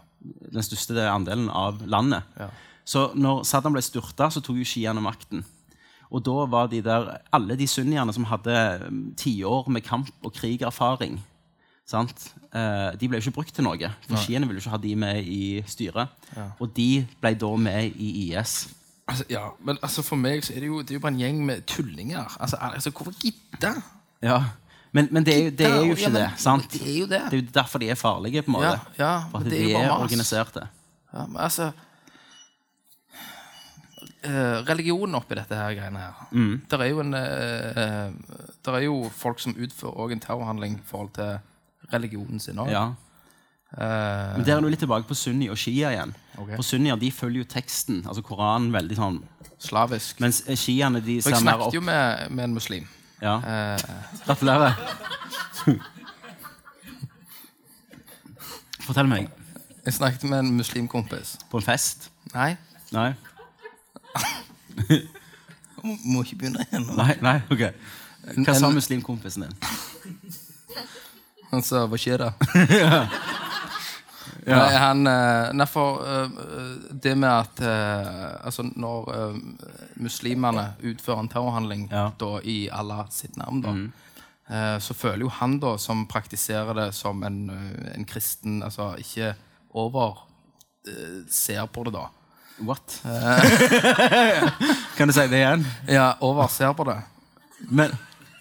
den 0.54 0.64
største 0.64 1.08
andelen 1.10 1.50
av 1.50 1.82
landet. 1.90 2.24
Ja. 2.38 2.52
Så 2.86 3.08
når 3.18 3.42
Saddam 3.50 3.74
ble 3.74 3.82
styrta, 3.82 4.30
så 4.30 4.42
tok 4.46 4.60
jo 4.62 4.68
shiaene 4.70 5.02
makten. 5.02 5.42
Og 6.12 6.22
da 6.26 6.36
var 6.52 6.68
de 6.72 6.82
der, 6.86 7.18
alle 7.34 7.56
de 7.58 7.68
sunniene 7.68 8.14
som 8.14 8.24
hadde 8.30 8.56
mm, 8.90 9.16
tiår 9.18 9.70
med 9.74 9.82
kamp 9.84 10.10
og 10.24 10.34
krigerfaring 10.34 11.18
sant? 11.86 12.32
Eh, 12.54 12.92
De 13.00 13.08
ble 13.10 13.20
jo 13.20 13.26
ikke 13.30 13.36
brukt 13.40 13.54
til 13.54 13.64
noe, 13.68 13.90
for 14.08 14.18
skiene 14.18 14.48
ville 14.48 14.58
jo 14.62 14.64
ikke 14.66 14.74
ha 14.74 14.82
de 14.82 14.96
med 14.96 15.24
i 15.30 15.62
styret. 15.70 16.08
Og 16.60 16.70
de 16.76 17.06
ble 17.22 17.34
da 17.38 17.50
med 17.56 17.92
i 18.02 18.12
IS. 18.32 18.56
Altså, 19.08 19.26
ja, 19.30 19.44
men 19.62 19.78
altså 19.86 20.02
for 20.02 20.18
meg 20.18 20.42
så 20.46 20.54
er 20.56 20.64
det 20.64 20.68
jo, 20.72 20.80
det 20.82 20.96
er 20.96 20.98
jo 20.98 21.02
bare 21.04 21.14
en 21.14 21.20
gjeng 21.20 21.42
med 21.46 21.62
tullinger. 21.70 22.38
Altså, 22.42 22.58
altså 22.58 22.90
hvorfor 22.90 23.14
gidde? 23.22 23.76
Ja, 24.26 24.40
Men, 24.96 25.08
men 25.12 25.26
det, 25.28 25.34
er, 25.46 25.50
det 25.52 25.66
er 25.68 25.76
jo 25.76 25.92
ikke 25.92 26.02
Ja, 26.08 26.10
men 26.10 26.22
det. 26.22 26.30
sant? 26.40 26.72
Det 26.72 26.82
er 26.88 27.00
jo 27.00 27.06
det. 27.12 27.20
Det 27.30 27.34
er 27.38 27.42
jo 27.44 27.48
derfor 27.54 27.80
de 27.84 27.90
er 27.92 27.96
farlige, 28.00 28.42
på 28.42 28.48
en 28.48 28.54
måte. 28.54 28.70
Ja, 28.98 29.04
ja, 29.06 29.16
For 29.32 29.38
at 29.44 29.46
det 29.52 29.52
de 29.60 29.74
er 29.76 29.82
er 29.84 29.92
organiserte. 29.92 30.62
Ja, 31.14 31.26
men 31.28 31.38
altså 31.38 31.72
Religionen 34.68 35.16
oppi 35.20 35.38
dette 35.38 35.58
her 35.58 35.74
greiene 35.78 36.02
her. 36.02 36.28
Mm. 36.32 36.54
Der 36.72 36.84
er 36.84 36.92
jo 36.92 37.02
en 37.04 37.14
eh, 37.14 37.82
eh, 37.84 38.38
Der 38.66 38.78
er 38.78 38.86
jo 38.86 39.10
folk 39.14 39.40
som 39.44 39.56
utfører 39.56 40.14
en 40.16 40.24
terrorhandling 40.24 40.80
i 40.80 40.86
forhold 40.86 41.12
til 41.18 41.38
religionen 41.94 42.40
sin 42.40 42.60
òg. 42.60 42.72
Ja. 42.72 42.86
Men 43.76 44.46
der 44.46 44.56
er 44.56 44.62
du 44.64 44.70
litt 44.72 44.80
tilbake 44.80 45.08
på 45.10 45.18
sunni 45.18 45.50
og 45.52 45.58
shia 45.60 45.90
igjen. 45.92 46.14
Okay. 46.38 46.56
For 46.56 46.64
sunnier 46.64 46.96
de 46.96 47.10
følger 47.12 47.44
jo 47.44 47.48
teksten, 47.52 48.06
altså 48.08 48.24
Koranen, 48.24 48.72
veldig 48.72 48.96
sånn 48.96 49.18
Slavisk. 49.60 50.20
Mens 50.24 50.44
eh, 50.48 50.58
shiaene 50.60 51.02
de 51.04 51.20
For 51.24 51.34
jeg 51.34 51.40
opp 51.40 51.46
snakket 51.46 51.78
jo 51.78 51.82
med, 51.86 52.32
med 52.32 52.50
en 52.50 52.56
muslim. 52.56 52.88
Ja. 53.22 53.36
Uh, 53.40 53.78
Gratulerer. 54.26 54.74
Fortell 58.86 59.08
meg. 59.10 59.30
jeg 59.86 59.94
snakket 59.94 60.24
med 60.30 60.40
en 60.44 60.52
muslimkompis. 60.60 61.38
På 61.50 61.58
en 61.62 61.66
fest? 61.66 62.12
Nei, 62.34 62.56
Nei? 62.94 63.14
Må 66.06 66.24
ikke 66.26 66.40
begynne 66.42 66.66
igjen. 66.66 66.88
nå. 66.88 66.98
Nei, 67.00 67.14
nei, 67.22 67.38
ok. 67.52 67.68
Hva 68.42 68.56
sa 68.58 68.72
muslimkompisen 68.74 69.46
din? 69.46 69.56
Han 71.52 71.62
sa 71.64 71.86
'hva 71.86 71.98
skjer 72.00 72.24
da?' 72.26 72.34
Nei, 74.46 74.74
han 74.78 75.08
eh, 75.10 75.52
Nei, 75.58 75.66
for 75.66 76.02
eh, 76.06 76.30
det 76.92 77.16
med 77.18 77.32
at 77.32 77.62
eh, 77.66 78.46
Altså, 78.46 78.66
når 78.76 79.10
muslimene 79.98 80.68
utfører 80.84 81.24
en 81.24 81.30
terrorhandling 81.32 81.88
Ja. 81.92 82.12
da, 82.20 82.40
i 82.44 82.70
Allah 82.70 83.08
sitt 83.10 83.38
navn, 83.38 83.62
da, 83.62 83.70
mm 83.70 83.94
så 84.78 84.94
føler 84.94 85.24
jo 85.24 85.30
han, 85.40 85.56
da, 85.58 85.72
som 85.82 86.04
praktiserer 86.06 86.76
det 86.78 86.92
som 86.94 87.24
en, 87.26 87.50
en 87.96 88.04
kristen 88.06 88.60
Altså 88.62 88.92
ikke 89.02 89.32
over 89.74 90.20
ser 91.34 91.66
på 91.66 91.82
det, 91.88 91.96
da. 91.96 92.04
What? 92.64 93.02
kan 94.98 95.08
du 95.08 95.14
si 95.14 95.26
det 95.28 95.40
igjen? 95.42 95.66
Ja, 95.92 96.14
overser 96.24 96.72
på 96.78 96.86
det. 96.88 96.98
Men 97.70 97.92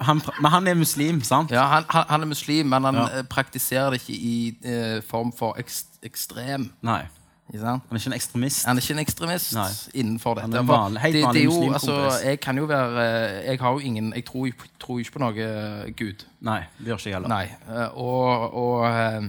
han, 0.05 0.21
men 0.43 0.51
han 0.53 0.67
er 0.71 0.75
muslim, 0.79 1.23
sant? 1.25 1.51
Ja, 1.55 1.65
han, 1.71 1.85
han, 1.89 2.05
han 2.09 2.23
er 2.23 2.27
muslim, 2.31 2.67
men 2.71 2.85
han 2.85 2.95
Ja. 2.95 3.09
eh, 3.19 3.25
praktiserer 3.31 3.91
det 3.91 4.01
ikke 4.03 4.15
i 4.15 4.55
eh, 4.65 5.03
form 5.09 5.33
for 5.33 5.59
ekst, 5.59 5.99
ekstrem. 6.03 6.71
Nei. 6.83 7.03
Han 7.55 7.83
er 7.91 7.99
ikke 7.99 8.09
en 8.09 8.17
ekstremist. 8.17 8.65
Han 8.67 8.79
er 8.79 8.83
ikke 8.83 8.95
en 8.97 9.03
ekstremist 9.03 9.53
Nei. 9.55 9.69
innenfor 9.95 10.35
dette. 10.39 10.57
Er 10.57 10.63
vanlig- 10.65 11.03
det, 11.13 11.25
det 11.35 11.41
er 11.43 11.45
jo, 11.45 11.73
altså, 11.73 11.97
jeg 12.25 12.41
kan 12.41 12.57
jo 12.59 12.65
være 12.65 13.05
eh, 13.05 13.51
Jeg 13.51 13.59
har 13.61 13.71
jo 13.73 13.79
ingen 13.79 14.13
Jeg 14.17 14.25
tror, 14.25 14.49
tror 14.81 14.99
ikke 14.99 15.13
på 15.13 15.19
noe 15.19 15.35
eh, 15.45 15.91
Gud. 15.99 16.25
Nei, 16.41 16.61
det 16.79 16.87
gjør 16.89 16.97
ikke 17.03 17.11
jeg 17.11 17.15
heller. 17.19 17.29
Nei. 17.29 17.49
Eh, 17.69 17.99
Og, 18.01 18.55
og 18.55 18.87
eh, 18.89 19.17
eh, 19.17 19.23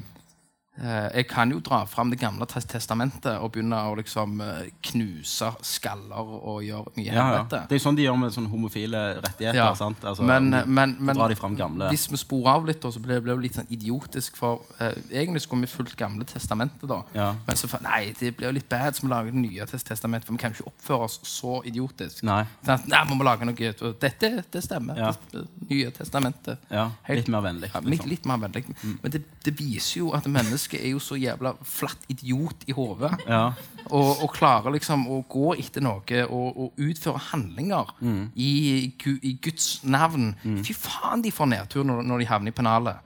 jeg 1.15 1.27
kan 1.31 1.51
jo 1.53 1.61
dra 1.63 1.85
fram 1.87 2.09
Det 2.11 2.17
gamle 2.19 2.43
testamentet 2.51 3.37
og 3.39 3.53
begynne 3.55 3.77
å 3.87 3.93
liksom 3.95 4.41
eh, 4.43 4.65
knuse 4.89 5.47
skaller 5.63 6.33
og 6.35 6.63
gjøre 6.65 6.91
mye 6.97 7.05
Ja, 7.05 7.13
ja. 7.15 7.25
helvete. 7.29 7.61
Det 7.69 7.77
er 7.77 7.79
jo 7.79 7.83
sånn 7.85 7.95
de 7.99 8.03
gjør 8.03 8.17
med 8.19 8.33
sånne 8.35 8.51
homofile 8.51 9.03
rettigheter. 9.23 9.59
Ja. 9.61 9.69
sant? 9.79 10.03
Altså, 10.03 10.25
men, 10.27 10.49
men, 10.67 10.97
men 10.99 11.21
de 11.21 11.37
gamle 11.55 11.87
hvis 11.93 12.09
vi 12.11 12.19
sporer 12.19 12.51
av 12.57 12.67
litt, 12.67 12.83
så 12.83 12.99
blir 12.99 13.23
det 13.23 13.37
litt 13.39 13.55
sånn 13.55 13.69
idiotisk. 13.71 14.35
For 14.39 14.65
eh, 14.79 14.97
egentlig 15.11 15.45
skulle 15.45 15.63
vi 15.63 15.71
fulgt 15.71 15.95
Gamle 15.95 16.25
testamentet, 16.27 16.83
da. 16.89 16.97
Ja. 17.15 17.29
Men 17.47 17.55
så 17.55 17.69
nei, 17.85 18.09
det 18.19 18.33
blir 18.35 18.49
jo 18.49 18.55
litt 18.57 18.67
bad 18.69 18.97
som 18.97 19.07
lager 19.09 19.31
det 19.31 19.39
nye 19.45 19.63
testamentet, 19.69 20.27
for 20.27 20.35
vi 20.35 20.41
kan 20.41 20.51
jo 20.51 20.59
ikke 20.59 20.73
oppføre 20.73 21.07
oss 21.07 21.19
så 21.23 21.61
idiotisk. 21.63 22.19
Nei. 22.27 22.41
Sånn 22.65 22.75
at, 22.75 22.89
nei, 22.91 22.99
må 23.07 23.15
vi 23.21 23.27
lage 23.29 23.47
noe 23.47 23.93
Dette 24.01 24.31
det 24.51 24.63
stemmer. 24.65 24.99
Ja. 24.99 25.13
Det 25.31 25.45
nye 25.69 25.93
testamentet. 25.95 26.59
Ja, 26.73 26.89
Helt- 27.07 27.21
litt 27.23 27.31
mer 27.31 27.45
vennlig. 27.47 27.71
Ja, 27.71 27.79
litt, 27.79 27.93
liksom. 27.95 28.11
litt 28.11 28.27
mer 28.29 28.43
vennlig. 28.43 28.65
Men 28.83 29.15
det, 29.15 29.23
det 29.45 29.55
viser 29.55 30.01
jo 30.03 30.11
at 30.17 30.27
mennesket 30.65 30.81
er 30.81 30.91
jo 30.93 30.99
så 30.99 31.15
jævla 31.17 31.53
flatt 31.63 32.05
idiot 32.09 32.63
i 32.67 32.73
hodet. 32.73 33.11
Ja. 33.27 33.53
Og, 33.91 34.23
og 34.23 34.31
klarer 34.33 34.73
liksom 34.73 35.05
å 35.07 35.19
gå 35.29 35.53
etter 35.59 35.81
noe 35.85 36.25
og, 36.29 36.57
og 36.57 36.73
utføre 36.81 37.21
handlinger 37.31 37.85
Mm. 38.01 38.31
i, 38.35 38.91
i 39.23 39.33
Guds 39.41 39.83
navn. 39.83 40.33
Fy 40.65 40.73
faen, 40.73 41.21
de 41.21 41.31
får 41.31 41.47
nedtur 41.47 41.83
når, 41.85 42.03
når 42.03 42.19
de 42.19 42.25
havner 42.29 42.51
i 42.51 42.55
pennalet. 42.55 42.97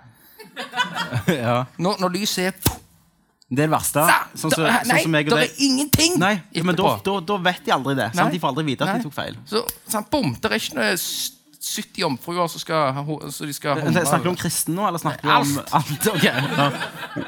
ja. 1.27 1.65
Når, 1.77 1.99
når 2.01 2.09
lyset 2.15 2.45
er 2.49 2.53
Det 3.49 3.63
er 3.63 3.67
det 3.67 3.71
verste. 3.71 4.03
Sånn 4.37 4.51
som 4.51 4.63
sånn 4.63 4.87
Nei, 4.89 5.01
som 5.03 5.15
jeg 5.17 5.25
og 5.31 5.37
det 5.39 5.45
er 5.47 5.61
ingenting 5.65 6.17
Nei, 6.21 6.35
men 6.63 6.75
da, 6.77 6.91
da, 7.05 7.15
da 7.25 7.37
vet 7.41 7.63
de 7.65 7.73
aldri 7.73 7.95
det. 7.97 8.11
Sant? 8.15 8.31
De 8.33 8.39
får 8.39 8.51
aldri 8.53 8.65
vite 8.67 8.85
at 8.85 8.91
Nei. 8.93 8.99
de 9.01 9.07
tok 9.07 9.15
feil. 9.15 9.37
Så, 9.49 9.63
sant, 9.89 10.09
bom, 10.11 10.33
det 10.35 10.51
er 10.51 10.59
ikke 10.59 10.77
noe 10.77 10.91
70 11.59 12.01
jomfruer 12.01 12.47
som 12.47 12.59
skal 12.61 13.03
så 13.31 13.45
de 13.45 13.53
skal 13.53 13.81
humre. 13.81 14.05
Snakker 14.05 14.23
du 14.23 14.29
om 14.31 14.39
kristen 14.39 14.75
nå, 14.75 14.87
eller 14.87 14.99
snakker 15.01 15.27
du 15.27 15.33
om 15.33 15.59
alt? 15.79 16.07
Ok, 16.07 16.23
ja. 16.23 16.71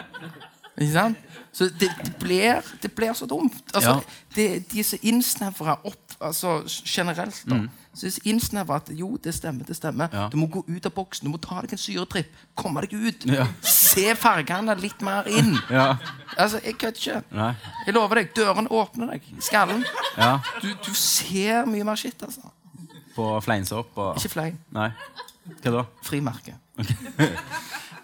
Ikke 0.81 0.93
sant? 0.93 1.27
Så 1.53 1.65
det, 1.67 1.89
det, 2.03 2.13
blir, 2.19 2.61
det 2.81 2.91
blir 2.95 3.11
så 3.13 3.25
dumt. 3.27 3.57
Altså, 3.75 3.89
Ja. 3.89 3.99
det, 4.35 4.71
de 4.71 4.79
er 4.79 4.83
så 4.87 4.97
innsnevra 5.03 5.73
opp 5.83 6.13
altså, 6.23 6.61
generelt. 6.87 7.41
da. 7.49 7.55
Er 7.91 8.09
så 8.13 8.21
innsnevra 8.23 8.75
at 8.79 8.87
jo, 8.95 9.17
det 9.23 9.33
stemmer, 9.35 9.65
det 9.67 9.75
stemmer. 9.75 10.07
Mm. 10.07 10.15
Ja. 10.17 10.29
Du 10.31 10.37
må 10.39 10.47
gå 10.47 10.63
ut 10.67 10.85
av 10.87 10.93
boksen, 10.95 11.27
du 11.27 11.31
må 11.33 11.41
ta 11.43 11.59
deg 11.61 11.73
en 11.75 11.81
syretripp. 11.81 12.31
Komme 12.55 12.85
deg 12.85 12.95
ut. 12.95 13.25
Ja. 13.27 13.49
Se 13.67 14.15
fargene 14.15 14.77
litt 14.79 15.01
mer 15.03 15.27
inn. 15.27 15.57
Ja. 15.69 15.97
Altså, 16.37 16.61
Jeg 16.63 16.77
kødder 16.79 17.01
ikke. 17.03 17.21
Nei. 17.35 17.51
Jeg 17.85 17.93
lover 17.99 18.21
deg, 18.21 18.31
dørene 18.35 18.71
åpner 18.71 19.11
deg 19.11 19.27
skallen. 19.43 19.83
Ja. 20.15 20.37
Du, 20.63 20.71
du 20.87 20.93
ser 20.95 21.67
mye 21.67 21.83
mer 21.83 21.99
shit, 21.99 22.23
altså. 22.23 22.47
På 23.15 23.33
fleinsopp 23.43 23.97
og 23.97 24.15
Ikke 24.17 24.29
flei. 24.37 24.49
Nei. 24.71 24.91
Hva 25.61 25.71
da? 25.79 25.85
Frimerke. 26.05 26.55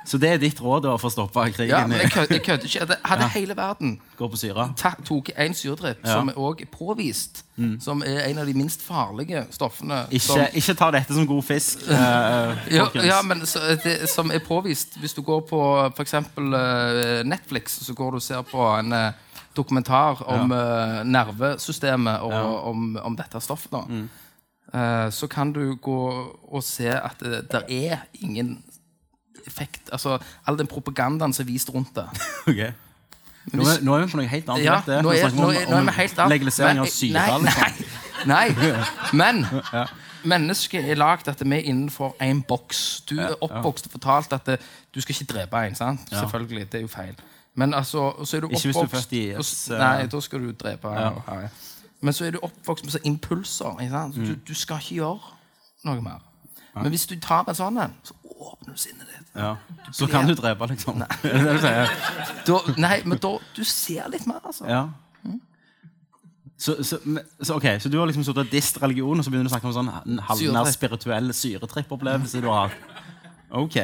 Så 0.07 0.15
det 0.17 0.29
er 0.31 0.37
ditt 0.39 0.61
råd 0.63 0.85
da 0.85 0.93
for 0.95 1.09
å 1.09 1.11
stoppe 1.11 1.43
krigen? 1.51 1.73
Ja, 1.73 1.81
men 1.83 1.99
jeg 1.99 2.13
kødder 2.13 2.37
ikke. 2.39 2.55
Jeg 2.63 2.97
Hadde 3.03 3.27
hele 3.33 3.55
verden 3.57 3.97
Går 4.15 4.29
på 4.31 4.39
syre? 4.39 4.69
ta, 4.79 4.93
tok 5.03 5.33
en 5.35 5.55
syredrypp, 5.57 5.99
Ja. 6.05 6.13
som 6.13 6.29
er 6.31 6.37
også 6.39 6.67
påvist, 6.71 7.43
som 7.83 8.03
er 8.07 8.21
en 8.29 8.37
av 8.39 8.47
de 8.47 8.53
minst 8.55 8.81
farlige 8.81 9.43
stoffene 9.51 10.05
Ikke, 10.09 10.23
som, 10.23 10.39
ikke 10.53 10.75
ta 10.79 10.91
dette 10.95 11.13
som 11.13 11.27
god 11.27 11.43
fisk, 11.43 11.83
Uh, 11.87 12.55
ja, 12.77 12.87
ja, 13.03 13.21
men 13.27 13.43
så, 13.45 13.59
det, 13.83 14.09
som 14.09 14.31
er 14.31 14.39
påvist 14.39 14.95
Hvis 14.99 15.13
du 15.13 15.21
går 15.21 15.41
på 15.49 15.61
f.eks. 15.97 16.13
Uh, 16.37 17.23
Netflix, 17.27 17.79
så 17.83 17.93
går 17.93 18.11
du 18.11 18.21
og 18.21 18.23
ser 18.23 18.47
på 18.47 18.63
en 18.79 18.93
uh, 18.93 19.11
dokumentar 19.57 20.23
om 20.29 20.51
eh, 20.51 21.03
nervesystemet 21.03 22.21
og 22.21 22.67
om, 22.69 22.97
om 23.01 23.15
dette 23.17 23.39
stoffet. 23.41 23.71
Da. 23.73 23.81
Mm. 23.89 24.09
Eh, 24.73 25.09
så 25.11 25.27
kan 25.31 25.53
du 25.55 25.75
gå 25.75 25.99
og 26.51 26.63
se 26.63 26.89
at 26.91 27.19
det 27.23 27.45
der 27.51 27.63
er 27.69 27.97
ingen 28.19 28.63
effekt 29.47 29.89
Altså 29.93 30.17
all 30.45 30.57
den 30.59 30.67
propagandaen 30.67 31.31
som 31.33 31.43
er 31.45 31.47
vist 31.51 31.69
rundt 31.73 31.93
det. 31.95 32.05
Ok. 32.47 32.73
Nå, 33.53 33.63
er, 33.63 33.77
nå 33.81 33.93
er 33.95 34.01
vi 34.05 34.11
på 34.11 34.17
noe 34.19 34.27
helt 34.27 34.49
annet. 34.51 34.65
Ja, 34.65 34.81
nå 35.01 35.11
er, 35.15 35.29
nå 35.31 35.45
er, 35.55 35.69
nå 35.71 35.77
er 35.77 35.85
vi 35.87 35.91
helt 36.01 36.17
annet. 36.19 36.33
Legalisering 36.35 36.79
av 36.83 36.89
syre. 36.91 37.13
Nei, 37.15 37.37
liksom. 37.45 37.85
nei, 38.27 38.49
nei. 38.59 39.05
Men 39.15 39.39
mennesket 40.33 40.89
er 40.91 40.99
lagd 40.99 41.29
at 41.31 41.39
vi 41.45 41.55
er 41.55 41.63
innenfor 41.71 42.17
én 42.19 42.41
boks. 42.49 42.81
Du 43.07 43.15
er 43.23 43.37
oppvokst 43.39 43.87
og 43.87 43.93
fortalt 43.95 44.35
at 44.35 44.49
det, 44.51 44.57
du 44.91 44.99
skal 44.99 45.15
ikke 45.15 45.29
drepe 45.31 45.61
en. 45.69 45.75
sant? 45.79 46.03
Selvfølgelig, 46.11 46.65
det 46.73 46.81
er 46.81 46.83
jo 46.83 46.91
feil. 46.91 47.15
Men 47.55 47.73
altså, 47.73 48.09
så 48.25 48.37
er 48.37 48.41
du 48.43 48.49
Ikke 48.49 48.59
hvis 48.67 48.75
du 48.75 48.81
er 48.81 48.83
oppvokst 48.83 49.07
født 49.07 49.15
i 49.21 49.23
og 49.39 49.45
s- 49.47 49.69
et, 49.69 49.75
eh, 49.77 49.79
Nei, 49.79 50.05
da 50.11 50.19
skal 50.27 50.43
du 50.43 50.51
drepe. 50.51 50.91
Ja. 50.99 51.07
Ja. 51.27 51.47
Men 52.01 52.13
så 52.13 52.27
er 52.27 52.35
du 52.35 52.39
oppvokst 52.45 52.85
med 52.85 52.93
så 52.93 52.99
impulser. 53.03 53.73
Så 53.79 54.17
Mm. 54.17 54.25
Du, 54.25 54.35
du 54.47 54.53
skal 54.53 54.77
ikke 54.81 54.95
gjøre 54.95 55.19
noe 55.85 56.01
mer. 56.01 56.21
Men 56.75 56.89
hvis 56.93 57.07
du 57.09 57.15
tar 57.19 57.47
en 57.47 57.55
sånn 57.57 57.77
en, 57.81 57.93
så 58.03 58.13
åpner 58.37 58.73
du 58.75 58.79
sinnet 58.79 59.07
ditt. 59.09 59.31
Ja. 59.35 59.55
Så 59.91 60.07
kan 60.07 60.27
du 60.27 60.33
drepe, 60.37 60.67
liksom. 60.69 61.01
Det 61.23 61.31
er 61.33 61.43
det 61.43 61.55
du 61.57 61.61
sier. 61.63 61.93
Da, 62.45 62.59
nei, 62.77 63.01
men 63.05 63.17
da 63.17 63.37
Du 63.55 63.63
ser 63.63 64.09
litt 64.13 64.27
mer, 64.29 64.41
altså. 64.45 64.67
Ja. 64.69 64.85
Så, 66.57 66.83
så, 66.83 66.97
så, 67.41 67.53
ok, 67.53 67.65
så 67.79 67.89
du 67.89 67.99
har 67.99 68.09
liksom 68.09 68.23
sittet 68.25 68.47
og 68.47 68.51
dist 68.51 68.79
religion, 68.81 69.19
og 69.19 69.25
så 69.25 69.29
begynner 69.29 69.45
du 69.45 69.51
å 69.51 69.53
snakke 69.53 69.69
om 69.69 69.75
sånn 69.75 70.21
halvnær 70.25 70.69
spirituell 70.73 71.29
syretrippopplevelse 71.37 72.41
du 72.41 72.47
har 72.49 72.71
hatt. 72.71 73.03
Ok. 73.53 73.77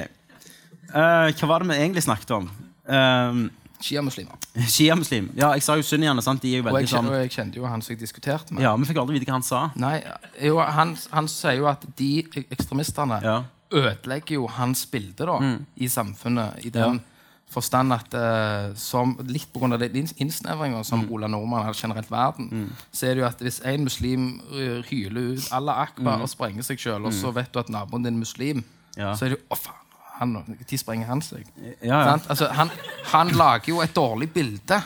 Uh, 0.90 1.30
hva 1.38 1.50
var 1.52 1.62
det 1.62 1.70
vi 1.70 1.78
egentlig 1.84 2.04
snakket 2.06 2.34
om? 2.34 2.50
Uh, 2.90 3.46
Shiamuslimer. 3.84 4.38
Shiamuslim. 4.72 5.30
Ja, 5.36 5.50
jeg 5.58 5.64
sa 5.66 5.76
jo 5.76 5.84
sunniene. 5.84 6.24
sant? 6.24 6.42
De 6.42 6.54
er 6.54 6.62
jo 6.62 6.64
Og 6.64 6.70
veldig 6.72 6.86
jeg, 6.88 6.94
sånn 6.94 7.10
og 7.12 7.18
jeg 7.20 7.32
kjente 7.36 7.60
jo 7.60 7.66
han 7.68 7.82
som 7.84 7.94
jeg 7.94 8.00
diskuterte 8.04 8.54
med. 8.56 8.64
Ja, 8.64 8.76
Vi 8.80 8.88
fikk 8.90 9.02
aldri 9.02 9.20
vite 9.20 9.28
hva 9.28 9.38
han 9.40 9.44
sa. 9.48 9.64
Nei, 9.76 9.98
jo, 10.42 10.58
han, 10.64 10.96
han 11.12 11.28
sier 11.28 11.58
jo 11.60 11.68
at 11.72 11.84
de 12.00 12.12
ekstremistene 12.50 13.20
Ja. 13.24 13.42
ødelegger 13.74 14.38
jo 14.40 14.48
hans 14.48 14.86
bilde 14.88 15.26
da, 15.28 15.40
i 15.76 15.90
samfunnet. 15.92 16.64
I 16.66 16.70
den 16.74 17.02
forstand 17.54 17.94
at 17.94 18.16
uh, 18.18 18.72
som, 18.80 19.12
litt 19.30 19.52
pga. 19.54 19.78
innsnevringa 20.18 20.84
som 20.88 21.04
Ola 21.14 21.28
Nordmann 21.30 21.66
har 21.68 21.74
generelt 21.78 22.10
verden, 22.10 22.72
så 22.92 23.06
er 23.10 23.14
det 23.16 23.22
jo 23.22 23.28
at 23.28 23.44
hvis 23.46 23.60
en 23.70 23.84
muslim 23.84 24.24
eh, 24.54 24.80
hyler 24.90 25.36
ut 25.36 25.52
Allah 25.52 25.84
akbar 25.86 26.22
og 26.24 26.30
sprenger 26.32 26.64
seg 26.66 26.80
sjøl, 26.82 27.06
og 27.06 27.14
så 27.14 27.30
vet 27.36 27.52
du 27.54 27.60
at 27.62 27.70
naboen 27.70 28.04
din 28.08 28.16
er 28.16 28.24
muslim, 28.24 28.64
Ja. 28.98 29.14
så 29.18 29.26
er 29.26 29.30
det 29.34 29.40
jo 29.40 29.46
Å, 29.54 29.58
faen! 29.58 29.83
Når 30.22 30.78
sprenger 30.78 31.08
han 31.10 31.22
seg? 31.26 31.48
Ja, 31.82 32.00
ja. 32.00 32.18
Altså, 32.30 32.48
han, 32.54 32.70
han 33.12 33.32
lager 33.36 33.74
jo 33.74 33.82
et 33.84 33.96
dårlig 33.96 34.30
bilde 34.34 34.80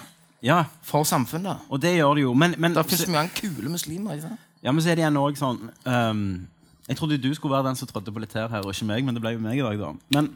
ja, 0.44 0.64
for 0.86 1.04
samfunnet. 1.04 1.66
og 1.70 1.82
det 1.82 1.96
gjør 1.96 2.14
det 2.14 2.22
jo. 2.22 2.34
Men, 2.34 2.56
men, 2.58 2.76
Det 2.76 2.86
finnes 2.86 3.10
mye 3.10 3.30
kule 3.36 3.70
muslimer. 3.70 4.14
ikke 4.14 4.28
sant? 4.28 4.46
ja, 4.64 4.72
men 4.72 4.82
så 4.82 4.92
er 4.92 4.96
det 4.96 5.04
igjen 5.04 5.18
også 5.18 5.44
sånn 5.44 5.60
um, 5.86 6.48
Jeg 6.88 6.98
trodde 6.98 7.18
du 7.22 7.34
skulle 7.36 7.56
være 7.56 7.68
den 7.68 7.76
som 7.76 7.90
trådte 7.90 8.14
på 8.14 8.24
litt 8.24 8.34
her, 8.34 8.54
og 8.64 8.72
ikke 8.72 8.88
meg, 8.88 9.04
men 9.06 9.18
det 9.18 9.22
ble 9.22 9.36
jo 9.36 9.44
meg 9.44 9.60
i 9.60 9.66
dag. 9.66 9.80
da. 9.80 9.92
Men 10.16 10.32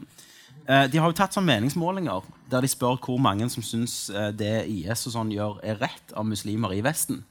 uh, 0.68 0.86
de 0.92 1.00
har 1.00 1.08
jo 1.08 1.16
tatt 1.16 1.34
sånn 1.34 1.48
meningsmålinger 1.48 2.28
der 2.52 2.60
de 2.60 2.68
spør 2.68 2.98
hvor 3.00 3.18
mange 3.22 3.48
som 3.50 3.64
syns 3.64 4.10
uh, 4.12 4.30
det 4.30 4.66
IS 4.68 5.06
og 5.08 5.16
sånn 5.16 5.32
gjør, 5.32 5.62
er 5.64 5.80
rett 5.80 6.12
av 6.14 6.28
muslimer 6.28 6.74
i 6.76 6.82
Vesten. 6.84 7.22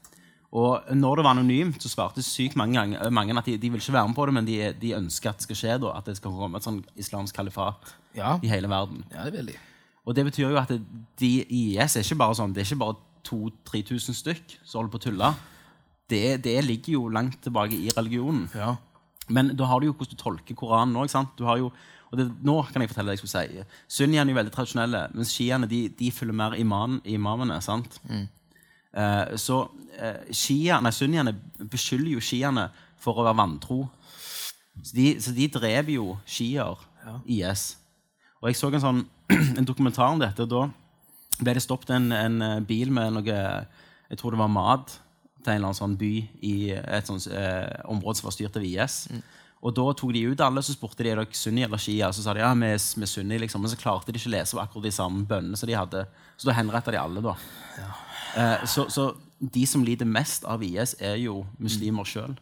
Og 0.52 0.90
når 0.92 1.16
det 1.16 1.24
var 1.24 1.32
anonymt, 1.32 1.78
så 1.80 1.88
svarte 1.88 2.20
sykt 2.22 2.56
mange, 2.60 2.76
ganger, 2.76 3.08
mange 3.10 3.32
at 3.40 3.46
de, 3.48 3.54
de 3.56 3.70
vil 3.72 3.80
ikke 3.80 3.94
være 3.94 4.08
med 4.10 4.16
på 4.18 4.26
det, 4.28 4.34
men 4.36 4.44
de, 4.48 4.56
de 4.82 4.90
ønsker 4.98 5.30
at 5.30 5.38
det 5.40 5.46
skal 5.46 5.56
skje, 5.62 5.76
da, 5.80 5.92
at 5.96 6.10
det 6.10 6.16
skal 6.18 6.34
komme 6.36 6.60
et 6.60 6.66
sånn 6.66 6.82
islamsk 7.00 7.38
kalifat 7.38 7.94
Ja. 8.18 8.34
i 8.44 8.50
hele 8.52 8.68
verden. 8.68 9.04
Ja, 9.14 9.24
det 9.24 9.32
vil 9.32 9.46
de. 9.48 9.56
Og 10.04 10.14
det 10.18 10.26
betyr 10.28 10.50
jo 10.50 10.58
at 10.60 10.68
det, 10.68 10.82
de 11.22 11.30
IS 11.46 11.96
er 11.96 12.04
ikke 12.04 12.18
bare 12.20 12.36
sånn, 12.36 12.52
det 12.52 12.64
er 12.66 12.68
ikke 12.68 12.82
bare 12.82 12.98
2000-3000 13.30 14.18
stykk 14.18 14.56
som 14.66 14.82
holder 14.82 14.92
på 14.92 15.00
å 15.00 15.04
tulle. 15.06 15.32
Det, 16.12 16.22
det 16.44 16.58
ligger 16.66 16.98
jo 16.98 17.06
langt 17.08 17.38
tilbake 17.46 17.78
i 17.78 17.88
religionen. 17.96 18.44
Ja. 18.58 18.74
Men 19.32 19.54
da 19.56 19.68
har 19.70 19.80
du 19.80 19.86
jo 19.88 19.94
hvordan 19.96 20.18
du 20.18 20.20
tolker 20.20 20.58
Koranen 20.58 20.98
òg. 21.00 21.08
Og 22.12 22.18
det, 22.20 22.26
nå 22.44 22.58
kan 22.68 22.82
jeg 22.84 22.90
fortelle 22.92 23.08
hva 23.08 23.16
jeg 23.16 23.22
skulle 23.22 23.46
si. 23.46 23.62
Sunniene 23.88 24.26
er 24.28 24.34
jo 24.34 24.40
veldig 24.42 24.52
tradisjonelle, 24.52 24.98
mens 25.16 25.30
shiaene 25.32 25.68
de, 25.70 25.86
de 25.96 26.10
følger 26.12 26.36
mer 26.36 26.58
iman, 26.60 26.98
imamene. 27.08 27.56
sant? 27.64 27.96
Eh, 28.10 28.26
så 29.40 29.58
eh, 29.96 30.32
shia, 30.34 30.80
nei, 30.84 30.92
sunniene 30.92 31.34
beskylder 31.72 32.14
jo 32.14 32.22
shiaene 32.24 32.68
for 33.00 33.18
å 33.18 33.26
være 33.26 33.40
vantro. 33.40 33.82
Så 34.82 34.96
de, 34.96 35.06
så 35.20 35.34
de 35.36 35.48
drev 35.52 35.92
jo 35.94 36.16
shiaer, 36.28 36.80
IS. 37.26 37.72
Og 38.40 38.50
jeg 38.50 38.58
så 38.58 38.70
en 38.70 38.84
sånn 38.84 39.02
en 39.58 39.66
dokumentar 39.66 40.12
om 40.12 40.20
dette. 40.22 40.44
og 40.44 40.50
Da 40.52 41.42
ble 41.42 41.56
det 41.56 41.64
stoppet 41.64 41.94
en, 41.96 42.10
en 42.14 42.42
eh, 42.42 42.58
bil 42.66 42.92
med 42.94 43.16
noe 43.16 43.38
Jeg 44.12 44.20
tror 44.20 44.34
det 44.34 44.42
var 44.42 44.52
mat 44.52 44.98
til 45.42 45.50
en 45.50 45.56
eller 45.56 45.70
annen 45.72 45.78
sånn 45.78 45.98
by 45.98 46.10
i 46.46 46.56
et 46.70 47.08
sånt 47.08 47.24
eh, 47.32 47.80
område 47.90 48.20
som 48.20 48.28
var 48.28 48.34
styrt 48.36 48.58
av 48.60 48.66
IS. 48.66 49.06
Og 49.62 49.74
da 49.74 49.84
tok 49.94 50.12
de 50.14 50.24
ut 50.26 50.42
alle, 50.42 50.62
så 50.62 50.74
spurte 50.74 51.04
de 51.04 51.12
er 51.12 51.20
dere 51.20 51.38
sunni 51.38 51.64
eller 51.64 51.80
shia. 51.82 52.10
Så 52.14 52.24
sa 52.24 52.34
de 52.34 52.42
ja, 52.42 52.50
vi 52.58 52.70
er, 52.74 53.06
sunni, 53.10 53.38
liksom. 53.42 53.62
Men 53.62 53.70
så 53.70 53.78
klarte 53.78 54.10
de 54.10 54.18
ikke 54.18 54.30
å 54.30 54.34
lese 54.36 54.58
akkurat 54.58 54.88
de 54.88 54.94
samme 54.94 55.22
bønnene 55.26 55.58
som 55.58 55.70
de 55.70 55.78
hadde. 55.78 56.02
Så 56.36 56.50
da 56.50 56.56
henretta 56.58 56.94
de 56.94 56.98
alle, 56.98 57.22
da. 57.24 57.36
Eh, 58.36 58.64
så, 58.66 58.86
så 58.90 59.10
de 59.42 59.66
som 59.66 59.82
lider 59.84 60.06
mest 60.08 60.44
av 60.44 60.62
IS, 60.62 60.94
er 61.00 61.16
jo 61.22 61.42
muslimer 61.58 62.04
sjøl. 62.08 62.36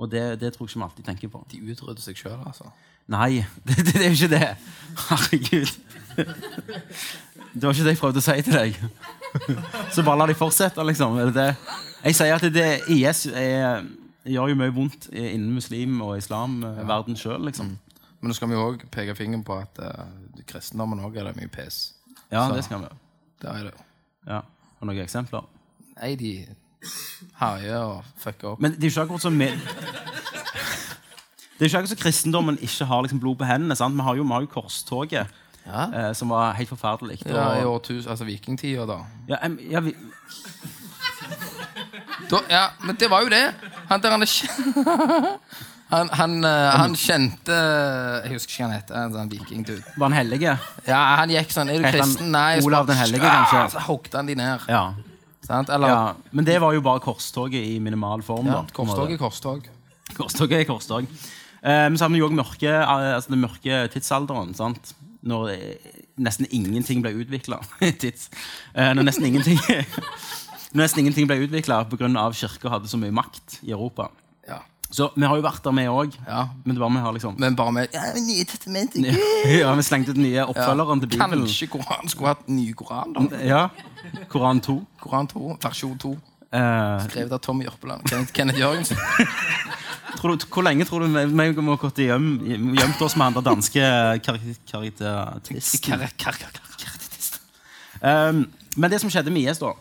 Og 0.00 0.08
det, 0.10 0.40
det 0.40 0.52
tror 0.54 0.66
jeg 0.66 0.70
ikke 0.72 0.80
vi 0.80 0.84
alltid 0.88 1.04
tenker 1.04 1.28
på. 1.32 1.42
De 1.52 1.60
utrydder 1.72 2.00
seg 2.04 2.16
sjøl, 2.16 2.38
altså. 2.46 2.70
Nei, 3.10 3.42
det, 3.66 3.76
det, 3.86 3.94
det 3.94 4.04
er 4.06 4.12
jo 4.14 4.18
ikke 4.18 4.34
det. 4.36 4.50
Herregud. 5.08 5.72
Det 7.50 7.62
var 7.66 7.74
ikke 7.74 7.84
det 7.84 7.92
jeg 7.96 7.98
prøvde 8.00 8.22
å 8.22 8.24
si 8.24 8.36
til 8.46 8.54
deg. 8.54 8.78
Så 9.92 10.04
bare 10.06 10.20
la 10.22 10.28
de 10.30 10.36
fortsette, 10.38 10.84
liksom. 10.86 11.18
Jeg 11.34 12.16
sier 12.16 12.36
at 12.36 12.46
det, 12.54 12.68
IS 12.94 13.24
er, 13.32 13.82
gjør 14.30 14.52
jo 14.52 14.58
mye 14.60 14.74
vondt 14.76 15.08
innen 15.12 15.50
muslim- 15.56 16.00
og 16.06 16.16
islamverden 16.20 17.18
sjøl, 17.18 17.42
liksom. 17.50 17.74
Men 18.20 18.30
nå 18.30 18.36
skal 18.36 18.50
vi 18.52 18.58
òg 18.60 18.82
peke 18.92 19.14
fingeren 19.16 19.42
på 19.44 19.56
at 19.56 19.78
uh, 19.80 20.04
kristendommen 20.48 21.00
òg 21.06 21.16
er 21.18 21.30
det 21.30 21.36
mye 21.40 21.48
pes. 21.52 21.94
Ja, 22.30 22.46
Så- 22.46 22.56
det 22.56 22.64
skal 22.68 22.84
vi. 22.84 22.90
Det 23.40 23.48
er 23.50 23.70
det. 23.70 23.76
Ja. 24.30 24.40
Og 24.80 24.86
noen 24.88 25.02
eksempler? 25.02 25.44
Nei, 25.98 26.14
de 26.16 26.30
herjer 27.42 27.82
og 27.84 28.04
fucker 28.22 28.54
opp. 28.54 28.60
Men 28.64 28.72
det 28.72 28.86
er 28.86 28.88
jo 28.88 28.94
ikke 28.94 29.02
akkurat 29.08 29.24
som 29.26 29.34
vi 29.42 29.48
Det 31.58 31.66
er 31.66 31.68
ikke 31.68 31.78
akkurat 31.82 31.92
som 31.92 32.00
kristendommen 32.00 32.56
ikke 32.64 32.86
har 32.88 33.02
liksom 33.04 33.20
blod 33.20 33.36
på 33.42 33.44
hendene. 33.50 33.76
sant? 33.76 33.94
Vi 33.98 34.00
har 34.06 34.16
jo, 34.16 34.22
vi 34.24 34.32
har 34.32 34.40
jo 34.46 34.52
korstoget, 34.54 35.26
Ja. 35.66 35.82
eh, 36.08 36.12
som 36.16 36.30
var 36.32 36.52
helt 36.56 36.68
forferdelig. 36.72 37.18
Ja, 37.26 37.52
I 37.60 37.64
år 37.64 37.74
årtus, 37.74 38.06
altså 38.06 38.24
vikingtida, 38.24 38.86
da. 38.88 38.96
ja, 39.28 39.36
em, 39.44 39.58
ja, 39.70 39.80
vi, 39.80 39.92
da. 42.30 42.38
Ja, 42.50 42.64
men 42.86 42.96
det 42.96 43.10
var 43.10 43.20
jo 43.22 43.28
det. 43.28 43.54
Han 43.90 44.02
der 44.02 44.10
han 44.10 44.22
er 44.22 44.26
kj- 44.26 45.38
Han, 45.90 46.10
han, 46.14 46.34
eh, 46.46 46.70
han 46.78 46.94
kjente 46.94 47.54
Jeg 48.24 48.34
husker 48.36 48.52
ikke 48.52 48.62
hva 48.62 48.68
han 48.68 48.74
heter. 48.76 48.98
En 49.00 49.14
sånn 49.16 49.30
vikingdude. 49.32 49.82
var 49.96 50.10
han 50.10 50.16
hellige? 50.20 50.56
Ja, 50.86 51.00
han 51.20 51.32
gikk 51.34 51.50
sånn 51.54 51.72
Er 51.72 51.82
du 51.82 51.88
kristen? 51.90 52.30
Nei. 52.34 52.60
Olav 52.66 52.86
den 52.90 52.98
hellige, 53.00 53.26
kanskje? 53.26 53.64
Så 53.74 53.84
hogde 53.88 54.20
han 54.20 54.30
de 54.30 54.36
ned. 54.38 54.66
Ja. 54.70 54.84
Sant? 55.46 55.72
Eller 55.74 55.90
ja. 55.90 56.00
Men 56.36 56.46
det 56.46 56.60
var 56.62 56.76
jo 56.76 56.82
bare 56.84 57.02
korstoget 57.02 57.66
i 57.66 57.78
minimal 57.82 58.22
form. 58.22 58.46
ja, 58.46 58.60
da, 58.62 58.74
korstog 58.76 59.10
er 59.10 59.18
korstog. 59.20 59.66
Korstoget 60.14 60.62
er 60.62 60.68
korstog. 60.68 61.10
Eh, 61.60 61.86
men 61.90 61.98
så 61.98 62.06
har 62.06 62.14
vi 62.14 62.22
jo 62.22 62.30
mørke, 62.32 62.70
eh, 62.70 63.14
altså 63.16 63.34
den 63.34 63.42
mørke 63.42 63.82
tidsalderen. 63.92 64.54
sant? 64.54 64.94
Når 65.26 65.50
eh, 65.52 65.90
nesten 66.22 66.46
ingenting 66.50 67.02
ble 67.04 67.12
utvikla. 67.24 67.60
Eh, 67.80 68.92
når 68.94 69.02
nesten 69.02 69.26
ingenting 69.26 69.58
Når 70.72 70.84
nesten 70.84 71.02
ingenting 71.02 71.26
ble 71.26 71.40
utvikla 71.42 71.82
pga. 71.90 72.08
kirka 72.30 72.70
hadde 72.70 72.88
så 72.88 72.98
mye 73.00 73.10
makt 73.10 73.58
i 73.66 73.72
Europa. 73.74 74.06
Ja. 74.90 74.94
Så 74.96 75.06
vi 75.14 75.22
har 75.22 75.36
jo 75.38 75.42
vært 75.44 75.62
der, 75.62 75.74
vi 75.76 75.84
òg. 75.86 76.16
ja. 76.26 76.48
Men 76.64 76.74
det 76.74 76.80
var 76.82 76.90
vi 76.90 76.98
har 77.04 77.12
liksom 77.14 77.36
Men 77.38 77.54
bare 77.56 77.72
med 77.72 77.92
ja, 77.94 78.00
men 78.14 78.26
Nye 78.26 78.44
testamentet. 78.44 79.06
Ja, 79.60 79.74
Vi 79.78 79.82
slengte 79.86 80.10
ut 80.10 80.18
nye 80.18 80.42
oppfølgeren 80.50 81.00
til 81.04 81.08
Bibelen. 81.12 81.44
Kanskje 81.46 81.68
Koran 81.70 82.08
skulle 82.10 82.32
hatt 82.34 82.48
ny 82.50 82.72
Koran, 82.74 83.12
da. 83.14 83.38
Ja, 83.46 83.62
Koran 84.28 84.60
2. 84.60 84.74
Koran 85.00 85.28
2, 85.30 85.56
versjon 85.62 85.98
2. 85.98 86.10
Uh, 86.50 86.98
Skrevet 87.06 87.30
av 87.32 87.38
Tommy 87.38 87.64
Jørpeland. 87.68 88.02
Kenneth, 88.10 88.32
Kenneth 88.34 88.58
Jørgensen. 88.58 88.98
tror 90.18 90.34
du, 90.34 90.46
hvor 90.50 90.66
lenge 90.66 90.82
tror 90.88 91.04
du 91.04 91.12
vi, 91.14 91.22
har 91.22 91.62
må 91.62 91.76
ha 91.76 91.78
gått 91.78 92.00
i 92.02 92.08
hjem, 92.08 92.26
gjemt 92.74 93.04
oss 93.06 93.14
med 93.14 93.28
han 93.28 93.36
der 93.38 93.46
danske 93.52 93.84
kar 94.26 94.40
karakteratisten? 94.66 95.84
Kar- 95.86 96.10
kar- 96.18 96.66
Um, 98.00 98.46
men 98.80 98.88
det 98.90 99.00
som 99.02 99.10
skjedde 99.12 99.28
med 99.28 99.44
IS, 99.50 99.58
da, 99.60 99.74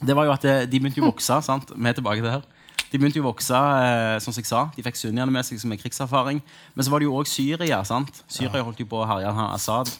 det 0.00 0.14
var 0.16 0.24
jo 0.24 0.32
at 0.32 0.44
det, 0.46 0.52
de 0.72 0.78
begynte 0.80 1.02
å 1.02 1.10
vokse. 1.10 1.36
sant? 1.44 1.68
Vi 1.76 1.88
er 1.90 1.92
tilbake 1.98 2.22
til 2.22 2.24
det 2.24 2.32
her. 2.38 2.46
De 2.90 2.98
begynte 2.98 3.20
jo 3.20 3.24
å 3.24 3.30
vokse, 3.30 3.54
eh, 3.54 4.18
som 4.22 4.34
jeg 4.34 4.48
sa. 4.48 4.64
De 4.74 4.82
fikk 4.82 4.98
sunniene 4.98 5.30
med 5.30 5.46
seg 5.46 5.60
som 5.62 5.70
en 5.70 5.78
krigserfaring. 5.78 6.40
Men 6.74 6.84
så 6.84 6.90
var 6.90 7.02
det 7.02 7.06
jo 7.06 7.16
òg 7.20 7.28
Syria. 7.30 7.84
sant? 7.84 8.22
Syria 8.26 8.64
holdt 8.66 8.82
jo 8.82 8.86
på 8.90 8.98
å 8.98 9.06
herje 9.06 9.30
Assad. 9.46 9.92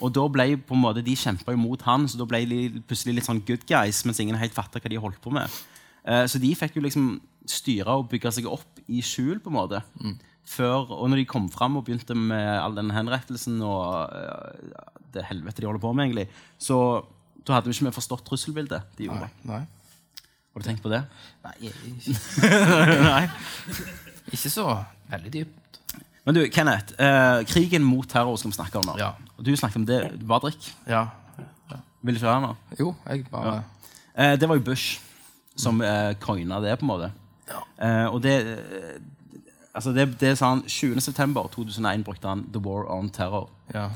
Og 0.00 0.12
da 0.12 0.24
ble 0.28 0.56
på 0.56 0.74
en 0.74 0.82
måte, 0.82 1.04
De 1.04 1.14
kjempa 1.14 1.52
jo 1.52 1.60
mot 1.60 1.80
han, 1.82 2.08
så 2.08 2.18
da 2.18 2.24
ble 2.24 2.44
de 2.48 2.82
plutselig 2.88 3.16
litt 3.16 3.28
sånn 3.28 3.44
good 3.46 3.64
guys, 3.66 4.04
mens 4.04 4.20
ingen 4.20 4.36
helt 4.36 4.54
fatta 4.56 4.80
hva 4.80 4.90
de 4.90 5.00
holdt 5.00 5.20
på 5.22 5.30
med. 5.30 5.48
Eh, 6.04 6.24
så 6.26 6.40
de 6.40 6.54
fikk 6.54 6.76
jo 6.76 6.84
liksom 6.84 7.20
styre 7.46 8.00
og 8.00 8.08
bygge 8.08 8.32
seg 8.32 8.48
opp 8.48 8.80
i 8.88 9.02
skjul, 9.04 9.38
på 9.40 9.52
en 9.52 9.58
måte. 9.58 9.82
Før, 10.44 10.90
og 10.92 11.08
når 11.08 11.22
de 11.22 11.28
kom 11.28 11.48
fram 11.48 11.76
og 11.76 11.86
begynte 11.86 12.16
med 12.16 12.48
all 12.60 12.74
den 12.76 12.90
henrettelsen 12.92 13.62
og 13.64 14.12
uh, 14.12 14.90
det 15.14 15.24
helvete 15.24 15.62
de 15.62 15.68
holder 15.70 15.80
på 15.80 15.92
med, 15.96 16.10
egentlig, 16.10 16.26
så 16.60 16.76
da 17.44 17.56
hadde 17.56 17.70
vi 17.70 17.76
ikke 17.76 17.94
forstått 17.96 18.26
trusselbildet 18.28 18.96
de 18.98 19.08
gjorde. 19.08 19.30
Nei, 19.44 19.60
Nei. 19.60 19.62
Har 20.54 20.62
du 20.62 20.66
tenkt 20.68 20.82
på 20.84 20.90
det? 20.92 21.02
Nei, 21.44 21.54
ikke, 21.66 22.14
Nei. 23.02 23.24
ikke 24.32 24.50
så 24.52 24.68
veldig 25.10 25.32
dypt. 25.34 25.80
Men 26.24 26.38
du, 26.38 26.44
Kenneth, 26.48 26.94
eh, 27.02 27.42
krigen 27.50 27.84
mot 27.84 28.06
terror 28.08 28.38
skal 28.40 28.52
vi 28.52 28.56
snakke 28.56 28.78
om 28.80 28.86
nå. 28.88 28.94
Ja. 29.00 29.10
Og 29.36 29.44
du 29.44 29.50
snakket 29.58 29.82
om 29.82 29.86
det. 29.88 29.98
Bare 30.24 30.46
drikk. 30.46 30.70
Ja. 30.88 31.08
Vil 32.04 32.14
du 32.14 32.20
ikke 32.20 32.28
høre 32.30 32.44
nå? 32.46 32.54
Jo, 32.80 32.94
jeg 33.08 33.26
bare 33.32 33.62
Eh, 34.14 34.36
det 34.38 34.46
var 34.46 34.54
jo 34.54 34.62
Bush 34.62 35.00
som 35.58 35.80
eh, 35.82 36.12
coina 36.22 36.60
det, 36.62 36.76
på 36.78 36.86
en 36.86 36.90
måte. 36.92 37.08
Eh, 37.82 38.06
og 38.06 38.22
det 38.22 38.34
eh, 38.46 39.00
Altså, 39.74 39.90
det, 39.90 40.20
det 40.20 40.36
sa 40.38 40.52
han 40.52 40.60
20. 40.70 41.00
september 41.02 41.48
2001 41.50 42.04
brukte 42.06 42.28
han 42.30 42.44
The 42.52 42.60
War 42.62 42.84
on 42.94 43.08
Terror. 43.10 43.48
Ja. 43.74 43.88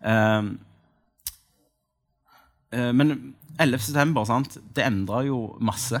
Eh, 0.00 0.44
eh, 2.72 2.92
men 2.96 3.34
11. 3.58 3.82
september, 3.88 4.24
sant, 4.28 4.56
det 4.74 4.84
endra 4.86 5.22
jo 5.26 5.56
masse. 5.60 6.00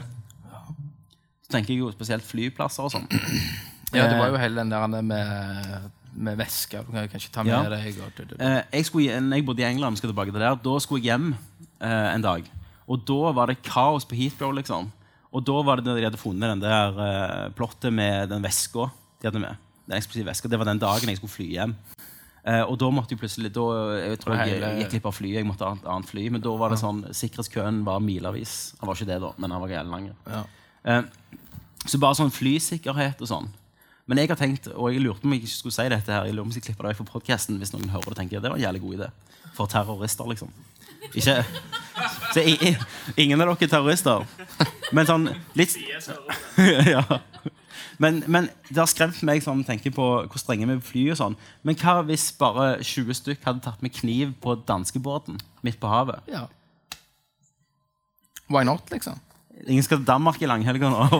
Så 1.48 1.54
tenker 1.54 1.72
jeg 1.74 1.80
jo 1.82 1.92
spesielt 1.94 2.26
flyplasser 2.26 2.84
og 2.86 2.92
sånn. 2.92 3.06
ja, 3.96 4.04
det 4.10 4.18
var 4.18 4.28
jo 4.32 4.40
hele 4.40 4.60
den 4.60 4.72
der 4.72 4.86
med, 5.02 5.88
med 6.12 6.38
væske. 6.38 6.82
Du 6.84 6.92
kan 6.92 7.08
kanskje 7.08 7.32
ta 7.32 7.44
med 7.46 7.54
Ja. 7.54 7.62
deg 7.72 7.98
og, 8.04 8.36
Eh, 8.38 8.60
jeg, 8.78 8.86
skulle, 8.86 9.20
når 9.24 9.40
jeg 9.40 9.46
bodde 9.48 9.64
i 9.64 9.68
England, 9.70 9.98
skal 9.98 10.12
tilbake 10.12 10.34
til 10.34 10.40
der, 10.44 10.58
da 10.60 10.78
skulle 10.84 11.02
jeg 11.02 11.12
hjem 11.14 11.32
eh, 11.80 12.14
en 12.14 12.22
dag. 12.26 12.44
Og 12.88 13.02
da 13.08 13.32
var 13.36 13.50
det 13.50 13.62
kaos 13.62 14.04
på 14.08 14.16
Heathrow, 14.16 14.52
liksom. 14.56 14.92
Og 15.32 15.44
da 15.44 15.56
var 15.64 15.80
det 15.80 15.92
de 15.98 16.04
hadde 16.06 16.20
funnet 16.20 16.54
den 16.54 16.62
der 16.64 17.00
eh, 17.04 17.48
plottet 17.56 17.92
med 17.92 18.30
den 18.30 18.44
veska 18.44 18.90
de 19.20 19.28
hadde 19.28 19.42
med. 19.42 19.56
Den 19.88 19.96
eksplosive 19.98 20.28
veska. 20.30 20.48
Det 20.48 20.58
var 20.60 20.68
den 20.68 20.80
dagen 20.80 21.08
jeg 21.08 21.16
skulle 21.20 21.32
fly 21.32 21.48
hjem. 21.56 21.74
Eh, 22.48 22.62
og 22.64 22.78
da 22.80 22.88
måtte 22.94 23.12
jeg 23.12 23.20
plutselig 23.20 23.50
da, 23.52 23.64
Jeg 23.98 24.18
tror 24.22 24.38
jeg 24.38 24.54
Hele- 24.54 24.70
gikk 24.80 24.90
glipp 24.94 25.06
av 25.10 25.14
flyet. 25.18 25.36
Jeg 25.42 25.46
måtte 25.48 25.66
ha 25.68 25.74
et 25.76 25.84
annet 25.84 26.08
fly. 26.08 26.28
Men 26.32 26.40
da 26.40 26.54
var 26.56 26.70
det 26.72 26.78
sånn 26.80 27.02
sikkerhetskøen 27.12 27.82
var 27.84 28.00
milevis. 28.00 28.74
Han 28.80 28.88
var 28.88 28.96
ikke 28.96 29.10
det, 29.10 29.20
da, 29.20 29.32
men 29.36 29.50
han 29.50 29.60
var 29.60 29.68
jævlig 29.68 29.90
lang. 29.92 30.10
Ja. 30.26 30.44
Eh, 30.84 31.02
så 31.84 32.00
bare 32.00 32.16
sånn 32.16 32.32
flysikkerhet 32.32 33.20
og 33.20 33.28
sånn. 33.28 33.48
Men 34.08 34.18
jeg 34.22 34.30
har 34.30 34.36
tenkt, 34.40 34.68
og 34.72 34.88
jeg 34.92 35.02
lurte 35.04 35.20
på 35.20 35.28
om 35.28 35.32
jeg 35.36 35.42
ikke 35.42 35.52
skulle 35.52 35.76
si 35.76 35.88
dette 35.92 36.08
her, 36.08 36.24
jeg 36.24 36.32
lurer 36.34 36.46
om 36.46 36.50
jeg 36.50 36.62
skal 36.62 36.72
klippe 36.72 36.86
det 36.86 36.94
vekk 36.94 37.02
fra 37.02 37.12
podcasten 37.12 37.58
hvis 37.60 37.74
noen 37.74 37.90
hører 37.92 38.08
det 38.14 38.16
tenker 38.16 38.38
jeg, 38.38 38.42
det 38.42 38.50
var 38.50 38.56
en 38.56 38.64
jævlig 38.64 38.80
god 38.80 38.94
idé. 38.96 39.08
For 39.52 39.66
terrorister, 39.68 40.24
liksom. 40.24 40.48
Ikke, 41.14 41.44
så 42.32 42.40
i, 42.40 42.54
i, 42.70 42.76
ingen 43.20 43.40
av 43.40 43.50
dere 43.50 43.66
er 43.68 43.72
terrorister. 43.74 44.24
Men 44.96 45.06
sånn 45.08 45.28
litt 45.58 45.76
ja. 46.94 47.02
Men, 47.98 48.20
men 48.30 48.48
det 48.68 48.78
har 48.78 48.86
skremt 48.86 49.18
meg 49.26 49.42
som 49.42 49.64
tenker 49.66 49.90
på 49.90 50.04
hvor 50.30 50.38
strenge 50.38 50.66
vi 50.68 50.76
er 50.76 50.82
på 50.82 50.90
fly 50.92 51.02
og 51.10 51.18
sånn. 51.18 51.34
Men 51.66 51.74
hva 51.80 51.96
hvis 52.06 52.28
bare 52.38 52.76
20 52.86 53.16
stykk 53.18 53.42
hadde 53.48 53.64
tatt 53.64 53.82
med 53.82 53.94
kniv 53.96 54.36
på 54.42 54.54
danskebåten 54.68 55.40
midt 55.66 55.80
på 55.82 55.90
havet? 55.90 56.22
ja. 56.30 56.46
Why 58.48 58.62
not, 58.64 58.86
liksom? 58.90 59.18
Ingen 59.66 59.82
skal 59.84 59.98
til 59.98 60.06
Danmark 60.08 60.38
i 60.42 60.46
langhelga 60.48 60.88
nå. 60.88 61.08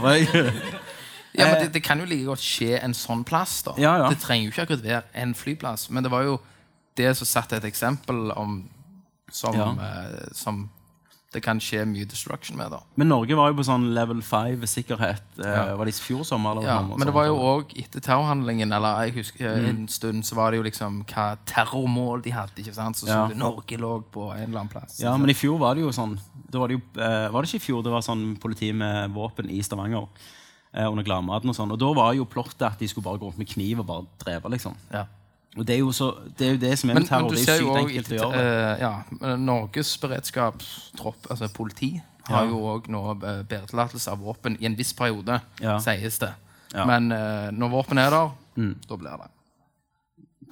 Ja, 1.38 1.44
men 1.52 1.58
det, 1.60 1.74
det 1.74 1.82
kan 1.84 2.00
jo 2.00 2.06
like 2.08 2.24
godt 2.24 2.40
skje 2.42 2.78
en 2.82 2.94
sånn 2.96 3.20
plass. 3.28 3.58
da 3.66 3.74
Ja, 3.78 3.90
ja. 4.00 4.06
Det 4.10 4.16
trenger 4.22 4.46
jo 4.48 4.52
ikke 4.54 4.64
akkurat 4.64 4.82
være 4.86 5.02
en 5.22 5.34
flyplass. 5.36 5.84
Men 5.92 6.02
det 6.06 6.10
var 6.10 6.24
jo 6.24 6.38
det 6.98 7.10
som 7.18 7.28
satte 7.28 7.58
et 7.60 7.66
eksempel 7.68 8.32
om 8.32 8.62
som, 9.30 9.54
Ja. 9.54 9.66
eh, 9.76 10.30
som 10.32 10.64
det 11.32 11.42
kan 11.44 11.58
skje 11.60 11.82
mye 11.84 12.06
destruction 12.08 12.56
med. 12.56 12.70
da 12.72 12.78
Men 12.96 13.08
Norge 13.10 13.36
var 13.36 13.50
jo 13.50 13.56
på 13.58 13.64
sånn 13.68 13.90
level 13.92 14.22
5 14.22 14.62
sikkerhet. 14.66 15.20
Eh, 15.38 15.44
Ja. 15.44 15.76
Var 15.76 15.84
det 15.84 15.92
i 15.94 15.98
fjor 16.00 16.24
sommer? 16.24 16.52
Eller 16.56 16.62
Ja, 16.68 16.80
men 16.82 17.04
det 17.06 17.12
var 17.12 17.26
jo 17.26 17.36
òg 17.36 17.74
etter 17.76 18.00
terrorhandlingen 18.00 18.72
Eller 18.72 19.04
jeg 19.04 19.14
husker 19.16 19.44
Mm. 19.56 19.64
eh, 19.64 19.68
en 19.68 19.88
stund 19.88 20.24
så 20.24 20.34
var 20.36 20.50
det 20.52 20.56
jo 20.58 20.62
liksom 20.62 21.04
hva 21.04 21.36
terrormål 21.44 22.22
de 22.22 22.30
hadde. 22.30 22.56
ikke 22.62 22.74
sant? 22.74 22.96
Så, 22.96 23.06
så 23.06 23.08
Ja. 23.12 23.26
det 23.28 23.36
Norge 23.36 23.76
lå 23.76 24.02
på 24.10 24.32
en 24.34 24.44
eller 24.48 24.60
annen 24.60 24.68
plass. 24.72 25.00
Ja, 25.00 25.14
men 25.18 25.28
i 25.28 25.34
fjor 25.34 25.58
var 25.58 25.74
det 25.74 25.82
jo 25.82 25.90
sånn 25.90 26.18
da 26.50 26.58
var, 26.60 26.68
det 26.68 26.80
jo, 26.80 27.00
eh, 27.02 27.28
var 27.28 27.42
det 27.42 27.50
ikke 27.50 27.62
i 27.62 27.66
fjor 27.72 27.82
det 27.84 27.92
var 27.92 28.00
sånn 28.00 28.38
politi 28.40 28.72
med 28.72 29.10
våpen 29.12 29.50
i 29.50 29.60
Stavanger? 29.60 30.08
Under 30.74 31.02
gladmaten 31.02 31.48
og 31.48 31.56
sånn. 31.56 31.72
Og 31.72 31.78
da 31.78 31.92
var 31.94 32.12
jo 32.14 32.24
plottet 32.26 32.62
at 32.62 32.78
de 32.78 32.86
skulle 32.86 33.02
bare 33.04 33.18
gå 33.18 33.24
rundt 33.26 33.38
med 33.38 33.48
kniv 33.48 33.80
og 33.80 33.86
bare 33.86 34.06
drepe, 34.18 34.48
liksom. 34.50 34.74
Ja. 34.92 35.06
Og 35.56 35.64
det 35.66 35.74
er 35.74 35.78
jo, 35.80 35.92
så, 35.96 36.10
det, 36.38 36.46
er 36.46 36.52
jo 36.52 36.60
det 36.60 36.74
som 36.78 36.90
er 36.90 36.98
med 36.98 37.06
terror. 37.08 37.24
men 37.24 37.32
du 37.32 37.36
det 37.38 37.44
ser 37.44 37.54
er 37.54 37.62
jo 37.64 37.76
enkelt 37.80 38.10
å 38.12 38.18
gjøre 38.18 38.42
uh, 38.44 38.82
ja, 38.82 39.36
Norges 39.40 39.94
beredskapstropp, 40.02 41.30
altså 41.32 41.48
politi, 41.54 41.88
har 42.28 42.44
Ja. 42.44 42.50
jo 42.52 42.60
òg 42.68 42.90
nå 42.92 43.00
eh, 43.16 43.40
bæretillatelse 43.48 44.12
av 44.12 44.20
våpen 44.20 44.58
i 44.60 44.66
en 44.68 44.76
viss 44.76 44.92
periode, 44.92 45.40
Ja. 45.64 45.78
sies 45.80 46.20
det. 46.20 46.34
Ja. 46.74 46.84
Mm. 46.84 46.92
Men 46.92 47.16
uh, 47.16 47.48
når 47.56 47.72
våpen 47.72 47.98
er 47.98 48.12
der, 48.12 48.30
da 48.88 48.96
blir 49.00 49.16
det 49.24 49.30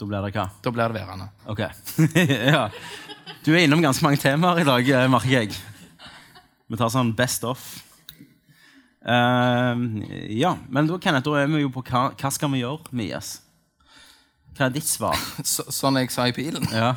Da 0.01 0.07
blir 0.09 0.25
det 0.25 0.33
hva? 0.35 0.49
Da 0.65 0.71
blir 0.73 0.89
det 0.89 0.97
værende. 0.97 1.29
Ok. 1.47 1.61
ja. 2.57 2.69
Du 3.45 3.53
er 3.53 3.63
innom 3.65 3.83
ganske 3.85 4.05
mange 4.05 4.19
temaer 4.21 4.61
i 4.65 4.65
dag, 4.65 4.89
merker 5.13 5.31
jeg. 5.37 5.53
Vi 6.67 6.77
tar 6.81 6.91
sånn 6.91 7.15
best 7.15 7.45
of. 7.45 7.83
Uh, 9.07 9.77
ja, 10.35 10.57
men 10.69 10.89
da, 10.89 10.99
Kenneth, 10.99 11.29
da 11.29 11.43
er 11.45 11.47
vi 11.53 11.61
jo 11.63 11.71
på 11.71 11.85
hva, 11.87 12.09
hva 12.17 12.31
skal 12.33 12.51
vi 12.51 12.65
gjøre 12.65 12.91
med 12.97 13.13
IS? 13.13 13.37
Hva 14.57 14.67
er 14.69 14.73
ditt 14.75 14.89
svar? 14.89 15.17
Så, 15.45 15.67
sånn 15.75 15.99
jeg 16.01 16.11
sa 16.15 16.27
i 16.29 16.33
bilen, 16.37 16.65
Ja. 16.73 16.95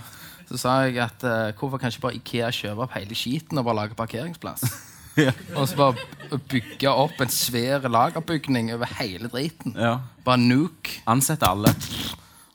så 0.49 0.57
sa 0.57 0.75
jeg 0.87 0.97
at 1.03 1.23
eh, 1.27 1.51
hvorfor 1.59 1.77
kan 1.77 1.91
ikke 1.91 2.01
bare 2.07 2.17
Ikea 2.17 2.47
kjøpe 2.55 2.81
opp 2.87 2.93
hele 2.97 3.13
skiten 3.17 3.59
og 3.61 3.65
bare 3.67 3.83
lage 3.83 3.97
parkeringsplass? 3.99 4.63
Ja. 5.19 5.33
Og 5.57 5.65
så 5.67 5.75
bare 5.75 6.37
bygge 6.47 6.87
opp 6.95 7.17
en 7.19 7.31
svær 7.33 7.83
lagerbygning 7.91 8.69
over 8.71 8.87
hele 9.01 9.27
driten. 9.27 9.73
ja. 9.75 9.97
Bare 10.23 10.39
nuke. 10.39 11.01
Ansette 11.11 11.43
alle. 11.49 11.73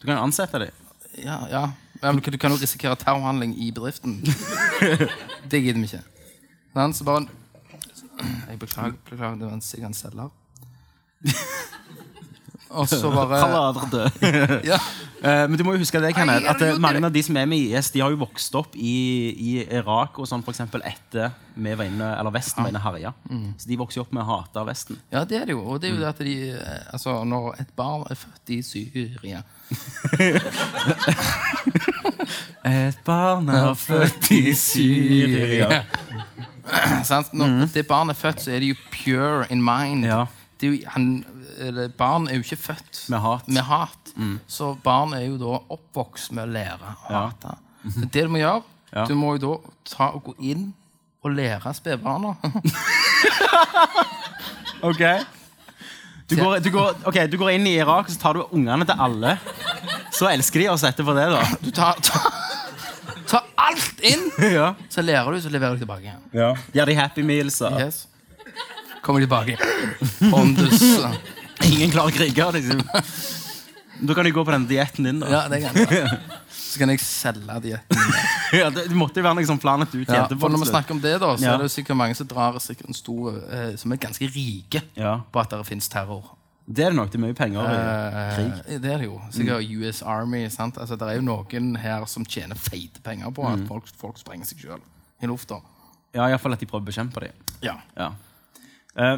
Du 0.01 0.07
kan 0.07 0.15
jo 0.17 0.23
ansette 0.23 0.63
dem. 0.63 0.71
Ja, 1.19 1.37
ja. 1.51 1.65
Men 2.01 2.23
du 2.25 2.39
kan 2.41 2.55
jo 2.55 2.57
risikere 2.63 2.97
terrorhandling 2.97 3.53
i 3.61 3.69
bedriften. 3.75 4.17
Det 5.51 5.61
gidder 5.61 5.83
vi 5.83 5.91
ikke. 5.91 6.01
Sånn, 6.73 6.95
så 6.97 7.05
bare 7.05 7.27
Jeg 8.49 8.59
beklager, 8.63 8.97
beklager 9.11 9.37
det 9.43 9.51
var 9.51 9.59
en 9.59 9.99
selger. 10.01 10.31
Og 12.75 12.89
så 12.91 13.11
bare 13.15 13.41
ja. 14.73 14.79
Eh, 15.25 15.45
men 15.49 15.57
du 15.57 15.65
må 15.65 15.73
jo 15.77 15.81
huske 15.81 16.01
det, 16.03 16.11
Kenneth, 16.17 16.45
at 16.51 16.61
eh, 16.65 16.77
mange 16.81 17.01
av 17.07 17.13
de 17.15 17.23
som 17.25 17.37
er 17.41 17.47
med 17.49 17.59
i 17.63 17.73
IS, 17.73 17.91
de 17.95 18.03
har 18.03 18.11
jo 18.13 18.19
vokst 18.21 18.55
opp 18.59 18.77
i, 18.77 18.97
i 19.33 19.53
Irak 19.65 20.19
og 20.21 20.29
sånn, 20.29 20.45
for 20.45 20.53
etter 20.85 21.33
vi 21.55 21.75
var 21.79 21.87
inne, 21.87 22.09
eller 22.19 22.35
Vesten 22.35 22.65
var 22.65 22.73
inne 22.73 22.83
herja. 22.83 23.13
Mm. 23.31 23.55
Så 23.57 23.71
de 23.71 23.79
vokser 23.81 24.01
jo 24.01 24.05
opp 24.05 24.13
med 24.17 24.25
å 24.25 24.29
hate 24.33 24.65
Vesten. 24.69 24.99
ja, 25.15 25.25
det 25.25 25.37
er 25.41 25.47
det 25.49 25.55
jo. 25.57 25.63
Og 25.65 25.81
det 25.81 25.89
er 25.89 25.95
jo 25.95 26.03
det 26.03 26.11
at 26.11 26.23
de 26.27 26.37
eh, 26.53 26.83
Altså, 26.95 27.25
når 27.25 27.55
et 27.63 27.73
barn 27.77 28.05
er 28.11 28.19
født 28.19 28.51
i 28.53 28.63
Syria 28.63 29.41
Et 32.65 32.99
barn 33.07 33.49
er 33.49 33.75
født 33.79 34.31
i 34.35 34.55
Syria. 34.59 35.85
Sant? 37.05 37.33
Når 37.33 37.69
det 37.75 37.87
barnet 37.87 38.17
er 38.17 38.21
født, 38.21 38.43
så 38.45 38.51
er 38.55 38.59
det 38.65 38.69
jo 38.73 38.79
pure 38.93 39.47
in 39.51 39.63
mind. 39.65 40.05
Ja. 40.07 40.25
Det 40.61 40.69
er 40.69 40.73
jo, 40.73 40.79
han, 40.95 41.25
eller, 41.59 41.89
barn 41.89 42.29
er 42.29 42.35
jo 42.39 42.45
ikke 42.45 42.57
født 42.61 43.05
Med 43.11 43.21
hat. 43.21 43.49
Mm. 43.49 43.55
med 43.55 43.63
hat. 43.65 44.13
Så 44.49 44.73
barn 44.85 45.13
er 45.15 45.27
jo 45.27 45.37
da 45.39 45.59
oppvokst 45.77 46.33
med 46.33 46.49
å 46.49 46.53
lære 46.53 46.95
å 47.09 47.11
Ja. 47.11 47.27
hate. 47.29 47.57
Men 47.85 48.09
det 48.09 48.23
du 48.25 48.29
må 48.29 48.39
gjøre, 48.41 48.63
Ja. 48.95 49.05
du 49.07 49.15
må 49.15 49.35
jo 49.39 49.39
da 49.39 49.71
ta 49.97 50.11
og 50.15 50.25
gå 50.25 50.35
inn 50.41 50.73
og 51.25 51.31
lære 51.33 51.75
spedbarna 51.75 52.37
Ok. 54.83 55.01
Du 56.29 56.37
går, 56.37 56.59
du, 56.65 56.71
går, 56.71 56.95
okay, 57.07 57.27
du 57.29 57.37
går 57.41 57.51
inn 57.57 57.67
i 57.69 57.75
Irak 57.79 58.07
og 58.09 58.13
så 58.15 58.19
tar 58.21 58.35
du 58.39 58.45
ungene 58.57 58.85
til 58.89 58.97
alle. 59.01 59.35
Så 60.15 60.29
elsker 60.31 60.61
de 60.65 60.69
oss 60.73 60.85
etterpå 60.89 61.15
det, 61.17 61.27
da. 61.33 61.43
Du 61.61 61.71
tar, 61.75 61.99
tar, 62.01 62.31
tar 63.29 63.45
alt 63.61 64.01
inn, 64.05 64.31
Ja. 64.57 64.71
så 64.93 65.05
lærer 65.05 65.33
du, 65.37 65.41
så 65.45 65.53
leverer 65.53 65.77
du 65.77 65.85
tilbake 65.85 66.09
igjen. 66.09 66.59
Gir 66.75 66.87
de 66.89 66.95
Happy 66.97 67.23
Meals. 67.27 67.61
Yes. 67.77 68.07
Kommer 69.05 69.21
tilbake. 69.21 69.59
Pondus. 70.31 70.81
Ingen 71.63 71.91
klarer 71.95 72.11
å 72.11 72.15
krige. 72.17 72.47
Liksom. 72.53 72.81
Da 74.05 74.15
kan 74.15 74.25
de 74.27 74.31
gå 74.35 74.43
på 74.45 74.51
den 74.51 74.67
dietten 74.69 75.05
din. 75.07 75.21
da. 75.23 75.29
Ja, 75.31 75.43
det 75.49 75.61
kan 75.63 75.77
jeg. 75.79 76.19
Så 76.51 76.79
kan 76.81 76.91
jeg 76.91 77.01
selge 77.01 77.61
dietten. 77.63 78.01
Ja, 78.55 78.69
det, 78.71 78.85
det 78.91 78.95
måtte 78.99 79.19
jo 79.19 79.25
være 79.27 79.35
noe 79.41 79.47
sånn 79.49 79.59
plan 79.63 79.83
at 79.83 79.91
du 79.91 79.99
Ja, 80.05 80.25
for 80.31 80.39
på 80.39 80.49
når 80.53 80.61
vi 80.63 80.67
snakker 80.71 80.95
om 80.95 81.01
det, 81.03 81.15
da, 81.23 81.33
så 81.37 81.43
Ja. 81.43 81.55
er 81.55 81.63
det 81.63 81.67
jo 81.67 81.73
sikkert 81.75 81.97
mange 81.99 82.15
som 82.15 82.27
drar 82.31 82.55
sikkert 82.63 82.87
en 82.91 82.95
stor 82.95 83.39
eh, 83.51 83.73
Som 83.81 83.91
er 83.95 83.99
ganske 84.03 84.29
rike 84.31 84.83
Ja. 84.99 85.17
på 85.33 85.41
at 85.43 85.51
det 85.51 85.59
fins 85.67 85.89
terror. 85.91 86.37
Det 86.67 86.85
er 86.87 86.91
det 86.95 86.97
nok. 86.97 87.11
Det 87.11 87.19
er 87.19 87.25
mye 87.27 87.35
penger 87.37 87.67
i 87.67 87.79
krig. 88.37 88.53
Eh, 88.67 88.79
det 88.81 88.93
er 88.95 88.99
det 89.03 89.09
jo. 89.09 89.19
Sikkert 89.35 89.73
US 89.81 90.03
Army. 90.03 90.45
Sant? 90.55 90.79
Altså, 90.79 90.97
det 90.97 91.09
er 91.11 91.19
jo 91.19 91.25
noen 91.27 91.75
her 91.83 92.07
som 92.07 92.25
tjener 92.25 92.57
feite 92.57 93.03
penger 93.05 93.31
på 93.37 93.43
Mm. 93.45 93.53
at 93.63 93.69
folk, 93.69 93.91
folk 94.01 94.19
sprenger 94.23 94.47
seg 94.47 94.63
sjøl 94.65 94.81
i 95.23 95.27
lufta. 95.31 95.59
Ja, 96.15 96.29
Iallfall 96.31 96.55
at 96.55 96.61
de 96.63 96.67
prøver 96.71 96.87
å 96.87 96.91
bekjempe 96.93 97.21
dem. 97.21 97.33
Ja. 97.63 97.75
Ja. 97.99 98.13
Eh, 98.97 99.17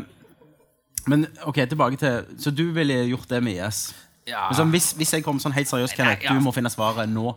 men 1.07 1.27
ok, 1.47 1.63
tilbake 1.71 1.97
til 2.01 2.25
Så 2.43 2.51
du 2.51 2.65
ville 2.75 2.95
gjort 3.07 3.29
det 3.31 3.43
med 3.43 3.61
IS? 3.61 3.95
Ja. 4.27 4.49
Men 4.49 4.59
sånn, 4.59 4.73
hvis, 4.75 4.91
hvis 4.99 5.13
jeg 5.15 5.25
kom 5.25 5.39
sånn 5.43 5.55
helt 5.55 5.71
seriøst, 5.71 5.95
Kenneth, 5.95 6.27
ja. 6.27 6.35
du 6.35 6.43
må 6.43 6.53
finne 6.55 6.71
svaret 6.73 7.09
nå. 7.11 7.31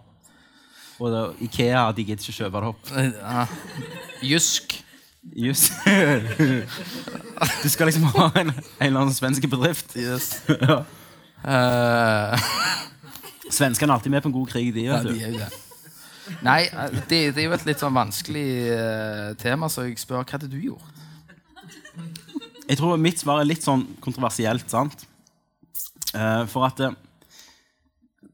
Og 0.99 1.11
da, 1.13 1.23
Ikea 1.45 1.85
de 1.95 2.05
gidder 2.07 2.25
ikke 2.25 2.43
kjøpe 2.43 2.63
det 2.63 2.71
opp. 2.73 2.93
Ja. 3.21 3.45
Jusk. 4.25 4.79
Just. 5.35 5.73
du 7.63 7.69
skal 7.69 7.91
liksom 7.91 8.07
ha 8.15 8.29
en, 8.39 8.49
en 8.49 8.87
eller 8.87 9.05
annen 9.05 9.15
svensk 9.15 9.45
bedrift. 9.51 9.95
ja. 9.95 10.81
uh... 11.45 12.51
Svenskene 13.49 13.91
er 13.91 13.97
alltid 13.97 14.13
med 14.13 14.21
på 14.21 14.29
en 14.29 14.33
god 14.33 14.47
krig, 14.51 14.73
de. 14.75 14.85
ja, 14.85 14.99
vet 15.01 15.07
de 15.09 15.13
du. 15.17 15.25
er 15.25 15.37
det. 15.39 15.49
Nei, 16.45 16.61
eh, 16.69 16.97
det, 17.09 17.19
det 17.33 17.41
er 17.41 17.47
jo 17.47 17.55
et 17.57 17.65
litt 17.65 17.81
sånn 17.81 17.95
vanskelig 17.95 18.47
uh, 18.69 19.31
tema, 19.41 19.69
så 19.71 19.87
jeg 19.87 19.97
spør 19.97 20.21
hva 20.21 20.27
hadde 20.29 20.49
du 20.51 20.59
gjort? 20.61 20.99
Jeg 22.69 22.77
tror 22.77 22.99
mitt 23.01 23.17
svar 23.17 23.41
er 23.41 23.49
litt 23.49 23.65
sånn 23.65 23.81
kontroversielt, 24.03 24.67
sant? 24.69 25.07
Eh, 26.13 26.43
for 26.49 26.67
at 26.67 26.81
eh, 26.85 26.97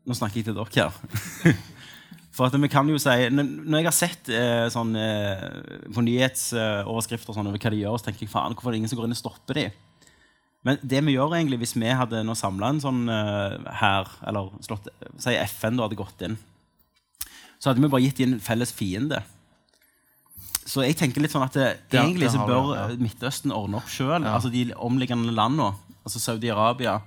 Nå 0.05 0.13
snakker 0.13 0.37
jeg 0.37 0.45
til 0.45 0.57
dere 0.57 0.85
her. 0.85 1.55
for 2.35 2.45
at 2.45 2.57
vi 2.61 2.69
kan 2.69 2.87
jo 2.91 2.99
si 3.01 3.29
Når 3.33 3.79
jeg 3.79 3.87
har 3.87 3.95
sett 3.95 4.29
eh, 4.29 4.67
sånn, 4.71 4.91
eh, 4.99 5.45
på 5.87 6.03
nyhetsoverskrifter 6.05 7.37
sånn, 7.37 7.49
over 7.49 7.61
hva 7.61 7.71
de 7.73 7.81
gjør, 7.81 7.97
så 7.97 8.09
tenker 8.09 8.27
jeg 8.27 8.33
faen, 8.33 8.53
hvorfor 8.53 8.69
er 8.69 8.75
det 8.75 8.83
ingen 8.83 8.91
som 8.91 8.99
går 8.99 9.07
inn 9.09 9.15
og 9.15 9.21
stopper 9.21 9.59
de? 9.61 9.65
Men 10.65 10.81
det 10.81 11.01
vi 11.05 11.13
gjør 11.13 11.37
egentlig, 11.37 11.61
hvis 11.61 11.75
vi 11.77 11.93
hadde 11.93 12.23
nå 12.25 12.35
samla 12.37 12.73
en 12.73 12.81
sånn 12.81 13.01
eh, 13.11 13.71
her, 13.79 14.11
eller 14.27 14.51
slått, 14.65 14.89
si 15.21 15.35
FN 15.45 15.77
da 15.77 15.85
hadde 15.85 15.99
gått 15.99 16.25
inn, 16.25 16.37
så 17.61 17.69
hadde 17.69 17.83
vi 17.85 17.91
bare 17.93 18.03
gitt 18.03 18.19
dem 18.19 18.35
en 18.35 18.43
felles 18.43 18.73
fiende. 18.75 19.21
Så 20.65 20.81
jeg 20.81 20.97
tenker 20.97 21.21
litt 21.21 21.33
sånn 21.33 21.45
at 21.45 21.53
det, 21.53 21.67
det, 21.93 21.99
egentlig 22.01 22.31
så 22.33 22.45
bør 22.45 22.71
ja. 22.73 22.85
eh, 22.89 23.01
Midtøsten 23.01 23.53
ordne 23.53 23.77
opp 23.81 23.91
sjøl. 23.91 24.25
Altså 24.25 24.49
de 24.53 24.71
omliggende 24.73 25.33
landene. 25.35 25.75
Altså 26.05 26.21
Saudi-Arabia. 26.23 26.99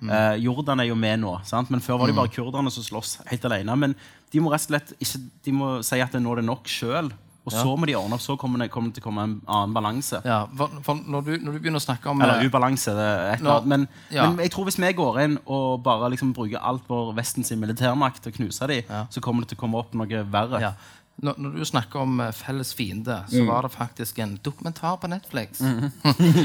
Mm. 0.00 0.12
Eh, 0.14 0.36
Jordan 0.46 0.80
er 0.80 0.88
jo 0.88 0.96
med 0.96 1.20
nå, 1.20 1.34
sant? 1.44 1.68
men 1.70 1.82
før 1.84 2.00
var 2.00 2.08
det 2.08 2.16
bare 2.16 2.32
kurderne 2.32 2.70
som 2.72 2.86
slåss 2.86 3.18
helt 3.28 3.44
alene. 3.50 3.74
Men 3.76 3.96
de 4.32 4.42
må 4.42 4.52
rett 4.52 4.62
og 4.62 4.70
slett 4.72 4.94
ikke, 4.96 5.20
de 5.44 5.56
må 5.58 5.72
si 5.86 5.98
at 6.00 6.14
nå 6.16 6.32
er 6.32 6.40
det 6.40 6.46
nok 6.48 6.70
sjøl. 6.70 7.10
Og 7.40 7.54
så 7.54 7.72
må 7.72 7.86
de 7.88 7.94
ordne 7.96 8.14
opp, 8.14 8.22
så 8.22 8.36
kommer 8.38 8.60
det, 8.60 8.68
kommer 8.70 8.92
til 8.94 9.02
å 9.02 9.06
komme 9.06 9.22
en 9.24 9.32
annen 9.48 9.72
balanse. 9.74 10.20
Ja, 10.28 10.42
for, 10.56 10.74
for 10.84 11.00
når, 11.00 11.24
du, 11.26 11.30
når 11.40 11.56
du 11.56 11.62
begynner 11.64 11.80
å 11.80 11.82
snakke 11.82 12.12
om 12.12 12.20
Eller 12.20 12.44
eh, 12.44 12.50
ubalanse. 12.50 12.92
Det 12.94 13.06
er 13.06 13.22
et 13.32 13.40
eller 13.40 13.54
annet. 13.56 13.70
Men, 13.72 13.86
ja. 14.12 14.26
men 14.28 14.44
jeg 14.44 14.52
tror 14.54 14.68
hvis 14.68 14.78
vi 14.78 14.92
går 15.00 15.20
inn 15.24 15.36
og 15.46 15.80
bare 15.86 16.12
liksom 16.12 16.34
bruker 16.36 16.60
alt 16.60 16.86
vår 16.90 17.14
Vestens 17.16 17.50
militærmakt 17.56 18.22
til 18.22 18.34
å 18.34 18.36
knuse 18.36 18.70
dem, 18.70 18.84
Ja. 18.92 19.02
så 19.10 19.24
kommer 19.24 19.44
det 19.44 19.54
til 19.54 19.58
å 19.60 19.64
komme 19.64 19.80
opp 19.80 19.96
noe 19.98 20.24
verre. 20.30 20.62
ja. 20.62 20.74
Når, 21.22 21.34
når 21.36 21.56
du 21.58 21.64
snakker 21.68 22.00
om 22.00 22.20
eh, 22.20 22.32
felles 22.32 22.74
fiende, 22.74 23.22
så 23.28 23.44
var 23.44 23.66
det 23.66 23.72
faktisk 23.74 24.18
en 24.18 24.38
dokumentar 24.44 24.96
på 24.96 25.08
Netflix. 25.10 25.60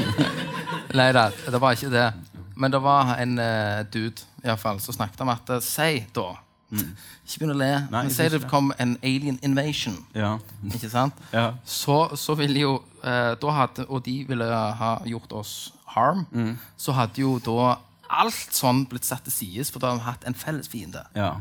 Nei 0.98 1.12
da, 1.16 1.30
det 1.46 1.60
var 1.60 1.76
ikke 1.76 1.92
det. 1.92 2.10
Men 2.56 2.72
det 2.72 2.80
var 2.84 3.14
en 3.20 3.38
uh, 3.38 3.84
dude 3.92 4.24
i 4.44 4.56
fall, 4.56 4.80
som 4.80 4.96
snakket 4.96 5.20
om 5.20 5.32
at 5.32 5.50
eh, 5.52 5.60
Si, 5.64 6.04
da 6.16 6.30
Ikke 6.72 7.40
begynn 7.40 7.52
å 7.52 7.58
le. 7.58 7.72
Nei, 7.92 8.04
men 8.06 8.12
si 8.12 8.28
det 8.32 8.40
det. 8.42 8.50
kom 8.50 8.72
en 8.80 8.96
alien 9.04 9.38
invasion. 9.44 9.98
Ja. 10.16 10.36
Ikke 10.72 10.90
sant? 10.92 11.18
Ja. 11.32 11.50
Så, 11.64 11.98
så 12.16 12.36
ville 12.38 12.64
jo 12.64 12.78
uh, 13.04 13.34
da 13.40 13.56
hadde, 13.60 13.84
Og 13.88 14.04
de 14.06 14.22
ville 14.28 14.46
ha 14.80 14.92
gjort 15.04 15.32
oss 15.36 15.56
harm. 15.96 16.24
Mm. 16.32 16.56
Så 16.76 16.96
hadde 16.96 17.20
jo 17.22 17.36
da 17.44 17.76
alt 18.06 18.54
sånn 18.54 18.84
blitt 18.88 19.06
satt 19.08 19.24
til 19.26 19.34
side, 19.34 19.68
for 19.72 19.82
da 19.82 19.92
hadde 19.92 20.02
vi 20.02 20.08
hatt 20.10 20.26
en 20.28 20.36
felles 20.38 20.68
fiende. 20.70 21.04
Ja. 21.16 21.36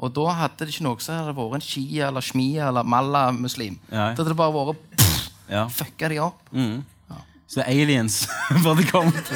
Og 0.00 0.12
da 0.16 0.24
hadde 0.32 0.64
det 0.64 0.72
ikke 0.74 0.84
noe 0.86 1.00
som 1.04 1.14
hadde 1.18 1.34
vært 1.36 1.58
en 1.58 1.64
shia 1.66 2.06
eller 2.08 2.24
shmia 2.24 2.68
eller 2.70 2.82
malla-muslim. 2.88 3.78
Da 3.90 4.22
hadde 4.22 4.30
det 4.32 4.36
bare 4.38 4.52
vært 4.70 4.80
pff, 4.96 5.28
Ja. 5.50 5.66
fucka 5.68 6.08
de 6.08 6.18
opp. 6.24 6.40
Så 7.50 7.60
aliens 7.66 8.28
burde 8.64 8.84
kommet. 8.90 9.30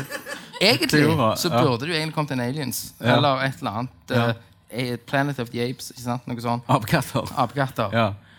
Egentlig 0.62 1.02
så 1.36 1.50
burde 1.50 1.80
det 1.84 1.88
jo 1.90 1.94
egentlig 1.98 2.14
kommet 2.14 2.30
en 2.36 2.40
aliens. 2.40 2.94
Ja. 3.00 3.16
Eller 3.16 3.42
et 3.48 3.58
eller 3.58 3.70
annet. 3.80 3.90
Ja. 4.14 4.32
eh, 4.70 4.96
Planet 5.06 5.38
of 5.42 5.50
the 5.50 5.60
Apes. 5.68 5.90
ikke 5.90 6.04
sant? 6.04 6.26
Noe 6.30 6.40
sånt. 6.40 6.62
Apekatter. 7.36 7.90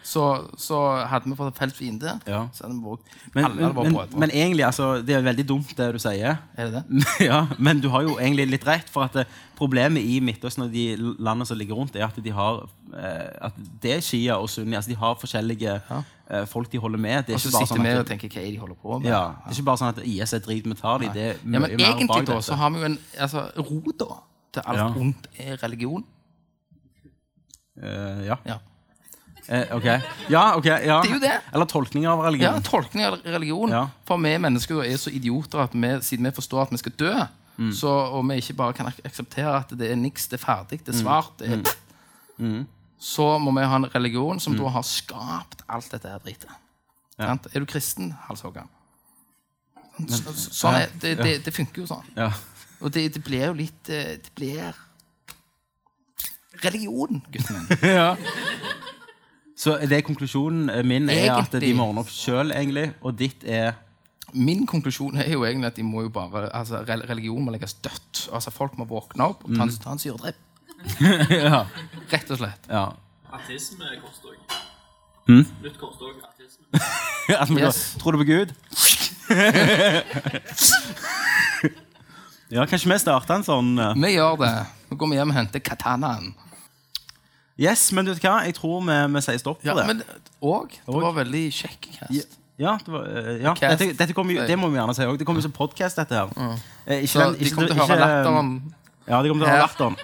Så, 0.06 0.24
så 0.62 0.80
hadde 1.10 1.32
vi 1.32 1.36
fått 1.38 1.58
felt 1.58 1.74
fiende. 1.74 2.12
Ja. 2.30 2.44
Så 2.54 2.68
hadde 2.68 2.76
vi 2.78 3.32
Men, 3.34 3.46
alle 3.48 3.64
hadde 3.66 3.78
vært 3.80 4.12
men, 4.14 4.20
men 4.22 4.34
egentlig, 4.34 4.66
altså, 4.68 5.02
det 5.02 5.16
er 5.18 5.24
veldig 5.26 5.46
dumt 5.50 5.72
det 5.78 5.88
du 5.96 5.98
sier. 6.04 6.38
Er 6.54 6.70
det 6.70 6.84
det? 6.84 7.06
ja, 7.30 7.40
men 7.58 7.82
du 7.82 7.88
har 7.90 8.06
jo 8.06 8.20
egentlig 8.20 8.46
litt 8.52 8.68
rett. 8.70 8.92
For 8.94 9.08
at 9.08 9.26
problemet 9.58 10.06
i 10.06 10.20
Midtøsten 10.22 10.68
og 10.68 10.76
de 10.76 10.84
landene 11.00 11.48
som 11.50 11.58
ligger 11.58 11.80
rundt, 11.80 11.98
er 11.98 12.06
at 12.06 12.20
de 12.22 12.36
har 12.38 12.62
eh, 12.94 13.48
at 13.50 13.58
det 13.82 13.96
er 13.96 14.06
Shia 14.06 14.38
og 14.38 14.46
Sunni. 14.54 14.78
Altså, 14.78 14.94
de 14.94 15.00
har 15.02 15.18
forskjellige 15.24 15.74
ja. 15.90 16.04
folk 16.54 16.70
de 16.70 16.84
holder 16.86 17.02
med. 17.02 17.26
Det 17.26 17.40
Og 17.40 17.42
så 17.42 17.50
ikke 17.50 17.58
bare 17.58 17.66
sitter 17.66 17.82
sånn 17.82 17.90
vi 17.90 17.96
og 18.04 18.08
tenker 18.12 18.36
hva 18.36 18.46
er 18.46 18.52
de 18.52 18.62
holder 18.62 18.80
på 18.86 19.00
med. 19.00 19.10
ja, 19.10 19.24
det 19.42 19.56
er 19.56 19.58
ikke 19.58 19.68
bare 19.72 19.82
sånn 19.82 19.94
at 19.96 20.04
IS 20.06 20.38
er 20.38 20.46
drit, 20.46 20.70
vi 20.70 20.80
tar 20.84 21.02
dem. 21.02 21.18
Det 21.18 21.28
Ja, 21.34 21.50
men 21.58 21.68
egentlig 21.74 22.30
da, 22.30 22.38
så 22.46 22.62
har 22.62 22.78
vi 22.78 22.84
jo 22.84 22.92
en 22.92 23.00
altså, 23.18 23.48
Rota 23.58 24.22
til 24.54 24.70
alt 24.70 24.84
Ja. 24.84 24.88
ondt 24.94 25.28
er 25.42 25.58
religion. 25.66 26.06
Uh, 27.76 28.22
ja. 28.30 28.38
Ja. 28.46 28.62
Eh, 29.48 29.76
ok. 29.76 29.86
Ja, 30.30 30.56
ok. 30.58 30.66
Ja. 30.66 31.02
Det 31.04 31.10
er 31.12 31.14
jo 31.14 31.20
det. 31.22 31.34
Eller 31.54 31.66
tolkning 31.70 32.06
av 32.10 32.20
religion. 32.26 32.54
Ja, 32.56 32.60
tolkning 32.66 33.06
av 33.06 33.20
religion. 33.26 33.70
Ja. 33.70 33.84
For 34.08 34.18
vi 34.18 34.38
mennesker 34.42 34.82
er 34.84 34.98
så 34.98 35.12
idioter 35.14 35.60
at 35.64 35.74
vi, 35.74 35.92
siden 36.02 36.26
vi 36.26 36.32
forstår 36.32 36.62
at 36.68 36.72
vi 36.72 36.78
skal 36.84 36.92
dø, 37.00 37.14
Mm. 37.58 37.70
så, 37.72 37.88
og 37.88 38.26
vi 38.28 38.36
ikke 38.42 38.54
bare 38.60 38.74
kan 38.76 38.88
ak 38.90 38.98
akseptere 39.06 39.54
at 39.62 39.70
det 39.80 39.88
er 39.92 39.96
niks, 39.96 40.26
det 40.28 40.42
er 40.42 40.46
ferdig, 40.46 40.82
det 40.86 40.90
er 40.90 40.98
Mm. 40.98 41.04
svart 41.06 41.38
det 41.40 41.52
er, 41.54 42.66
Så 43.00 43.38
må 43.40 43.52
vi 43.56 43.64
ha 43.66 43.76
en 43.76 43.86
religion 43.96 44.40
som 44.40 44.54
Mm. 44.54 44.60
da 44.60 44.68
har 44.70 44.82
skapt 44.84 45.62
alt 45.70 45.90
dette 45.92 46.10
her 46.10 46.18
dritet. 46.20 46.50
Ja. 47.18 47.32
Er 47.54 47.60
du 47.60 47.66
kristen, 47.66 48.12
halshogger? 48.28 48.68
Så, 50.10 50.34
så, 50.36 50.50
sånn 50.52 50.74
er, 50.82 50.88
det, 51.00 51.18
det, 51.18 51.46
det 51.46 51.54
funker 51.54 51.82
jo 51.82 51.86
sånn. 51.88 52.04
Ja. 52.18 52.32
Og 52.82 52.92
det, 52.92 53.14
det 53.14 53.24
blir 53.24 53.46
jo 53.48 53.54
litt 53.54 53.90
eh, 53.90 54.18
Det 54.20 54.32
blir 54.36 54.74
religion, 56.66 57.24
gutten 57.32 57.56
min. 57.70 57.78
ja. 57.96 58.16
Så 59.56 59.78
det 59.88 59.98
er 59.98 60.02
konklusjonen 60.04 60.70
eh, 60.70 60.84
min 60.84 61.08
er 61.10 61.32
at 61.38 61.52
de 61.64 61.74
må 61.78 61.84
ordne 61.90 62.00
opp 62.04 62.10
sjøl, 62.12 62.52
egentlig. 62.56 62.90
Og 63.02 63.16
ditt 63.20 63.44
er 63.48 63.74
Min 64.36 64.66
konklusjon 64.68 65.16
er 65.22 65.30
jo 65.32 65.46
egentlig 65.48 65.68
at 65.70 65.76
de 65.78 65.84
må 65.86 66.02
jo 66.02 66.10
bare, 66.12 66.50
altså, 66.58 66.82
religion 66.84 67.44
må 67.46 67.52
legges 67.54 67.74
dødt. 67.80 68.26
Altså, 68.34 68.52
Folk 68.52 68.74
må 68.78 68.84
våkne 68.90 69.24
opp 69.32 69.46
og 69.46 69.54
ta 69.56 69.64
en, 69.64 69.72
ta 69.80 69.92
en 69.94 70.00
syredripp. 70.02 70.36
ja. 71.32 71.62
Rett 72.12 72.32
og 72.34 72.38
slett. 72.42 72.68
ja. 72.68 72.90
Artisme 73.36 73.86
korstog. 74.02 74.36
Hmm? 75.28 75.46
Nytt 75.64 75.78
korstog, 75.80 76.16
artisme. 76.26 76.66
At 77.42 77.50
Yes. 77.56 77.96
Tror 78.02 78.12
du 78.12 78.18
på 78.18 78.24
Gud? 78.28 78.52
ja, 82.56 82.66
kanskje 82.70 82.92
vi 82.92 82.98
starter 83.02 83.40
en 83.40 83.46
sånn 83.48 83.72
uh... 83.80 83.94
Vi 83.98 84.12
gjør 84.14 84.38
det. 84.44 84.52
Nå 84.90 84.98
går 85.02 85.12
vi 85.12 85.18
hjem 85.20 85.32
og 85.34 85.38
henter 85.40 85.64
katanaen. 85.66 86.28
Yes, 87.58 87.92
men 87.96 88.04
du 88.06 88.12
vet 88.14 88.22
hva? 88.26 88.42
Jeg 88.46 88.56
tror 88.58 88.82
vi, 88.84 88.96
vi 89.14 89.22
sier 89.24 89.38
stopp 89.40 89.62
for 89.62 89.68
Ja, 89.70 89.76
det. 89.78 89.86
men, 89.88 90.02
òg 90.44 90.70
det 90.76 90.82
Og? 90.92 91.02
var 91.02 91.14
veldig 91.24 91.44
kjekk 91.56 91.88
cast. 92.00 92.38
Ja, 92.60 92.78
det, 92.84 92.92
var, 92.92 93.06
eh, 93.08 93.42
ja. 93.44 93.54
Cast. 93.56 93.80
Dette, 93.80 93.98
dette 94.00 94.14
kommer 94.16 94.34
jo, 94.36 94.44
det 94.48 94.58
må 94.60 94.68
vi 94.72 94.78
gjerne 94.80 94.96
si 94.96 95.04
òg. 95.08 95.18
Det 95.20 95.26
kommer 95.28 95.40
jo 95.44 95.48
som 95.50 95.56
podkast, 95.56 95.96
dette 96.00 96.16
her. 96.16 96.30
Eh, 96.88 97.02
ikke 97.04 97.08
Så 97.14 97.20
den- 97.20 97.34
de 97.40 97.46
ikke- 97.46 97.56
kommer 97.56 97.68
til 97.68 97.76
å 97.76 97.88
høre 97.88 97.96
ikke- 97.96 98.08
latteren. 98.08 98.74
Ja, 99.08 99.22
de 99.22 99.30
kommer 99.30 99.46
til 99.46 99.48
å 99.48 99.54
høre 99.54 99.62
Her. 99.62 99.68
latteren. 99.68 99.96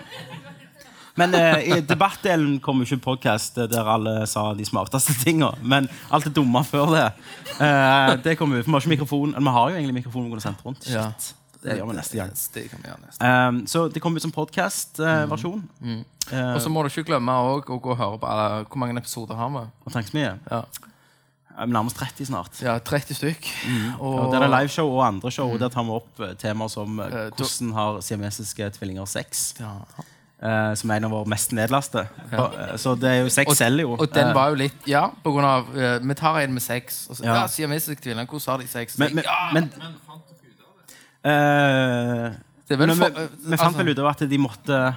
Men 1.17 1.35
eh, 1.35 1.57
i 1.77 1.81
debattdelen 1.81 2.59
kom 2.61 2.79
jo 2.81 2.85
ikke 2.95 3.03
podkast 3.03 3.55
der 3.55 3.83
alle 3.83 4.25
sa 4.27 4.53
de 4.53 4.63
smarteste 4.63 5.11
tinga. 5.25 5.51
Men 5.61 5.89
alt 6.09 6.23
det 6.23 6.33
dumme 6.33 6.63
før 6.63 6.87
det, 6.95 7.13
eh, 7.59 8.15
det 8.23 8.37
kommer 8.39 8.59
ut. 8.59 8.65
Vi 8.65 8.71
har 8.71 8.79
ikke 8.79 8.95
mikrofon. 8.97 9.35
Eller 9.35 9.41
vi 9.51 9.55
har 9.57 9.69
jo 9.69 9.75
egentlig 9.75 10.03
mikrofon 10.05 10.23
vi 10.23 10.29
kunne 10.31 10.41
sendt 10.41 10.63
rundt. 10.65 10.83
Shit. 10.83 10.93
Ja. 10.95 11.11
Det 11.63 11.75
gjør 11.77 11.89
vi 11.91 11.95
neste 11.97 12.17
gang. 12.17 12.31
Det 12.53 12.63
kan 12.71 12.79
vi 12.83 12.89
gjøre 12.89 13.01
neste. 13.05 13.31
Um, 13.47 13.59
så 13.69 13.87
det 13.93 14.01
kommer 14.01 14.17
ut 14.17 14.25
som 14.25 14.31
podkast-versjon. 14.33 15.61
Og 16.55 16.61
så 16.63 16.69
må 16.73 16.81
du 16.83 16.89
ikke 16.89 17.03
glemme 17.11 17.31
å 17.33 17.59
gå 17.65 17.77
og 17.77 17.97
høre 17.99 18.17
på 18.21 18.29
alle, 18.29 18.63
hvor 18.65 18.81
mange 18.81 18.97
episoder 18.97 19.35
har 19.37 19.49
vi. 19.53 19.65
og 19.85 19.93
tankesmie. 19.93 20.37
Ja. 20.51 20.61
Vi 21.51 21.67
nærmer 21.67 21.73
Nærmest 21.83 21.97
30 21.99 22.25
snart. 22.25 22.61
ja, 22.63 22.77
30 22.79 23.13
stykk. 23.13 23.49
Og 23.99 24.31
der 24.33 24.41
er 24.41 24.47
liveshow 24.49 24.87
og 24.95 25.03
andre 25.05 25.31
show. 25.31 25.51
og 25.51 25.59
Der 25.59 25.69
tar 25.69 25.83
vi 25.83 25.91
opp 25.91 26.19
eh, 26.23 26.33
temaer 26.39 26.71
som 26.71 26.99
eh, 26.99 27.05
Eh, 27.11 27.29
hvordan 27.35 27.73
har 27.75 27.99
siamesiske 28.01 28.69
tvillinger 28.79 29.05
sex. 29.05 29.53
Ja. 29.59 29.75
Uh, 30.41 30.73
som 30.73 30.89
er 30.89 30.97
en 30.97 31.05
av 31.05 31.11
våre 31.13 31.29
mest 31.29 31.51
nedlaste. 31.53 32.07
Eh, 32.33 32.71
Så 32.81 32.95
det 32.97 33.09
er 33.11 33.19
jo 33.21 33.29
sex 33.29 33.53
selger 33.59 33.83
jo. 33.85 33.91
Og 33.93 34.09
den 34.15 34.31
var 34.33 34.49
jo 34.49 34.55
litt 34.57 34.87
Ja, 34.89 35.11
på 35.23 35.29
grunn 35.35 35.45
av 35.45 35.67
uh, 35.75 35.99
Vi 36.01 36.15
tar 36.17 36.39
en 36.41 36.53
med 36.55 36.63
sex. 36.65 37.03
Og 37.11 37.17
så, 37.19 37.23
Ja. 37.27 37.35
ja, 37.43 37.47
siamesiske 37.47 38.01
tvillinger. 38.01 38.25
Hvordan 38.25 38.51
har 38.51 38.57
de 38.63 38.67
sex? 38.67 38.97
men, 38.97 39.15
men, 39.15 39.23
ja, 39.27 39.51
men 39.53 39.69
eh, 41.23 42.31
men 42.77 42.89
vi, 42.89 42.95
vi 42.95 43.57
fant 43.57 43.61
altså- 43.61 43.77
vel 43.77 43.89
ut 43.89 43.99
av 43.99 44.07
at 44.07 44.19
de 44.29 44.37
måtte 44.37 44.95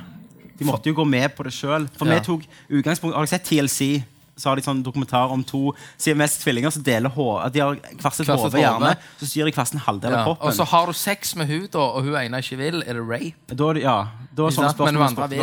De 0.59 0.65
måtte 0.65 0.87
jo 0.87 0.95
gå 0.95 1.05
med 1.05 1.35
på 1.35 1.43
det 1.43 1.51
sjøl. 1.53 1.89
For 1.99 2.07
Ja. 2.07 2.15
vi 2.15 2.21
tok 2.21 2.43
utgangspunkt 2.71 3.15
Har 3.15 3.27
dere 3.27 3.39
sett 3.39 3.45
TLC? 3.45 4.05
Så 4.37 4.49
har 4.49 4.57
de 4.57 4.63
sånn 4.63 4.83
dokumentar 4.83 5.31
om 5.31 5.43
to 5.45 5.73
siamesiske 5.99 6.43
tvillinger 6.43 6.71
som 6.73 6.83
deler 6.83 7.11
hår. 7.11 7.51
De 7.53 7.61
har 7.61 7.75
Hvert 7.77 8.27
hode, 8.27 8.59
gjerne. 8.59 8.79
hode. 8.79 8.97
Så 9.21 9.27
styrer 9.31 9.51
de 9.53 9.67
sin 9.67 9.79
halvdel 9.81 10.11
ja. 10.11 10.19
av 10.19 10.27
kroppen. 10.27 10.49
Og 10.49 10.55
så 10.55 10.65
har 10.67 10.87
du 10.87 10.93
sex 10.93 11.37
med 11.37 11.47
hun 11.47 11.69
da, 11.71 11.79
og 11.79 12.03
hun 12.03 12.15
ene 12.15 12.39
ikke 12.43 12.57
vil. 12.59 12.83
Er 12.83 12.95
det 12.95 13.05
rape? 13.07 13.55
Da 13.55 13.73
ja, 13.79 14.09
da 14.35 14.47
er 14.47 14.51
sånne 14.51 14.75
spørsmål 14.75 14.93
Men 14.93 15.03
andre 15.03 15.29
vil. 15.29 15.39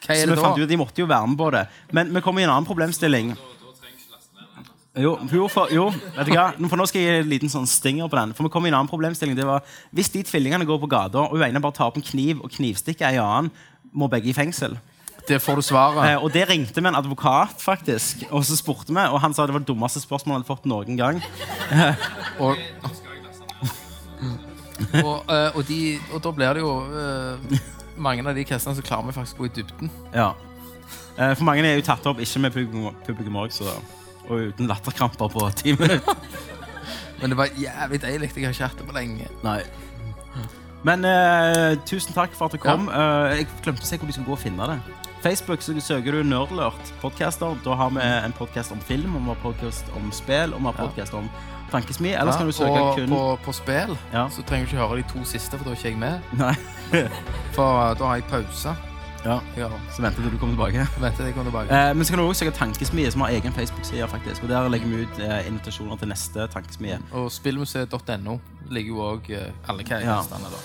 Hva 0.00 0.14
er 0.14 0.14
det 0.14 0.24
Så 0.24 0.30
vi 0.30 0.34
da? 0.36 0.42
fant 0.42 0.58
ut, 0.58 0.68
De 0.68 0.76
måtte 0.76 0.96
jo 0.98 1.06
være 1.06 1.28
med 1.28 1.38
på 1.38 1.50
det. 1.52 1.68
Men 1.92 2.14
vi 2.14 2.20
kommer 2.20 2.40
i 2.40 2.44
en 2.44 2.50
annen 2.50 2.64
problemstilling. 2.66 3.36
Jo, 4.98 5.12
for, 5.46 5.70
jo, 5.70 5.84
vet 6.16 6.26
du 6.26 6.32
hva? 6.34 6.48
For 6.66 6.80
nå 6.80 6.84
skal 6.90 6.98
jeg 6.98 7.10
gi 7.10 7.18
en 7.22 7.28
liten 7.30 7.52
sånn 7.52 7.68
stinger 7.70 8.08
på 8.10 8.18
den. 8.18 8.32
For 8.34 8.42
vi 8.42 8.50
kom 8.50 8.64
i 8.66 8.72
en 8.72 8.80
annen 8.80 8.90
problemstilling. 8.90 9.36
Det 9.38 9.46
var, 9.46 9.62
Hvis 9.94 10.10
de 10.10 10.24
tvillingene 10.26 10.66
går 10.66 10.80
på 10.82 10.88
gata, 10.90 11.28
og 11.28 11.36
hun 11.36 11.46
ene 11.46 11.62
bare 11.62 11.76
tar 11.76 11.92
opp 11.92 12.00
en 12.00 12.06
kniv 12.06 12.42
og 12.42 12.50
knivstikker 12.56 13.06
ei 13.06 13.20
annen, 13.22 13.52
må 13.94 14.08
begge 14.10 14.32
i 14.32 14.34
fengsel. 14.34 14.74
Det 15.28 15.38
får 15.42 15.60
du 15.60 15.62
svaret. 15.62 16.00
Eh, 16.08 16.16
og 16.18 16.32
det 16.34 16.42
ringte 16.48 16.82
vi 16.82 16.90
en 16.90 16.98
advokat, 16.98 17.54
faktisk. 17.62 18.24
Og 18.34 18.42
så 18.46 18.58
spurte 18.58 18.90
vi, 18.90 19.04
og 19.04 19.20
han 19.22 19.34
sa 19.34 19.46
det 19.46 19.54
var 19.54 19.62
det 19.62 19.70
dummeste 19.70 20.02
spørsmålet 20.02 20.40
han 20.40 20.42
hadde 20.42 20.50
fått 20.50 20.66
noen 20.70 20.98
gang. 20.98 21.22
Og, 22.40 22.56
og, 25.04 25.18
eh, 25.28 25.56
og, 25.56 25.62
de, 25.68 25.80
og 26.14 26.22
da 26.24 26.30
blir 26.32 26.56
det 26.56 26.62
jo 26.62 26.70
eh, 26.88 27.58
Mange 28.00 28.24
av 28.24 28.32
de 28.34 28.44
castene 28.48 28.78
så 28.78 28.84
klarer 28.84 29.10
vi 29.10 29.12
faktisk 29.12 29.36
å 29.36 29.44
gå 29.44 29.50
i 29.50 29.52
dybden. 29.58 29.90
Ja. 30.14 30.30
Eh, 31.18 31.34
for 31.36 31.44
mange 31.44 31.66
er 31.68 31.76
jo 31.76 31.84
tatt 31.84 32.06
opp 32.08 32.22
ikke 32.24 32.40
med 32.40 32.56
publikum 32.56 33.36
òg, 33.42 33.52
så 33.52 33.68
Og 34.30 34.50
uten 34.52 34.70
latterkramper 34.70 35.28
på 35.32 35.46
ti 35.58 35.74
minutter. 35.74 36.14
Men 37.20 37.34
det 37.34 37.36
var 37.36 37.50
jævlig 37.58 38.00
deilig. 38.00 38.30
Jeg 38.36 38.46
har 38.46 38.54
ikke 38.54 38.68
hatt 38.70 38.78
det 38.80 38.86
på 38.88 38.94
lenge. 38.96 39.26
Nei. 39.44 39.60
Men 40.86 41.04
eh, 41.04 41.74
tusen 41.84 42.14
takk 42.16 42.32
for 42.32 42.48
at 42.48 42.54
du 42.56 42.62
kom. 42.62 42.86
Eh, 42.88 43.40
jeg 43.42 43.48
glemte 43.66 43.84
å 43.84 43.88
se 43.90 43.98
hvor 44.00 44.08
du 44.08 44.14
skal 44.16 44.28
gå 44.30 44.32
og 44.38 44.40
finne 44.40 44.68
det. 44.70 44.78
Facebook 45.20 45.60
så 45.60 45.74
søker 45.84 46.16
du 46.16 46.22
Nerdlert 46.24 46.92
podcaster. 47.02 47.58
Da 47.66 47.74
har 47.76 47.90
vi 47.92 48.00
en 48.00 48.32
podkast 48.38 48.72
om 48.72 48.80
film, 48.88 49.18
og 49.18 49.26
vi 49.26 49.34
har 49.34 49.40
podkast 49.42 49.90
om 49.98 50.08
spill, 50.16 50.54
og 50.56 50.62
vi 50.62 50.70
har 50.70 50.78
podkast 50.78 51.12
om 51.18 51.28
tankesmi. 51.70 52.14
Ellers 52.16 52.38
så 52.38 52.40
kan 52.40 52.48
du 52.48 52.56
søke 52.56 52.80
og 52.80 52.96
kun 52.96 53.12
på, 53.12 53.20
på 53.44 53.52
spill 53.60 53.92
Ja. 54.14 54.24
så 54.32 54.42
trenger 54.48 54.70
du 54.70 54.72
ikke 54.72 54.86
høre 54.86 55.02
de 55.02 55.08
to 55.12 55.26
siste, 55.28 55.58
for 55.60 55.68
da 55.68 55.74
er 55.74 55.82
ikke 55.82 55.92
jeg 55.92 56.00
med. 56.00 56.32
Nei. 56.40 56.54
For 57.52 57.82
eh, 57.90 57.92
da 58.00 58.08
har 58.08 58.22
jeg 58.22 58.30
pause. 58.32 58.72
Ja, 59.24 59.38
Ja, 59.56 59.68
Så 59.92 60.02
venter 60.02 60.22
til 60.22 60.30
du 60.32 60.38
kommer 60.38 60.54
tilbake. 60.56 60.86
Venter 61.02 61.16
til 61.16 61.24
jeg 61.24 61.34
kommer 61.34 61.50
tilbake. 61.50 61.88
Eh, 61.90 61.94
men 61.96 62.04
så 62.04 62.12
kan 62.12 62.18
du 62.18 62.24
også 62.28 62.44
søke 62.44 62.56
Tankesmie, 62.56 63.10
som 63.10 63.20
har 63.20 63.28
egen 63.28 63.52
Facebook-side. 63.52 64.08
faktisk 64.08 64.42
Og 64.42 64.48
Der 64.48 64.68
legger 64.68 64.86
vi 64.88 65.02
ut 65.02 65.18
eh, 65.18 65.46
invitasjoner 65.48 65.96
til 65.96 66.08
neste 66.08 66.46
Tankesmie. 66.46 66.98
Og 67.12 67.32
spillmuseet.no 67.32 68.38
ligger 68.70 68.88
jo 68.94 69.00
òg 69.14 69.30
alle 69.68 69.82
Ja. 69.90 70.16
castene 70.20 70.44
der. 70.50 70.60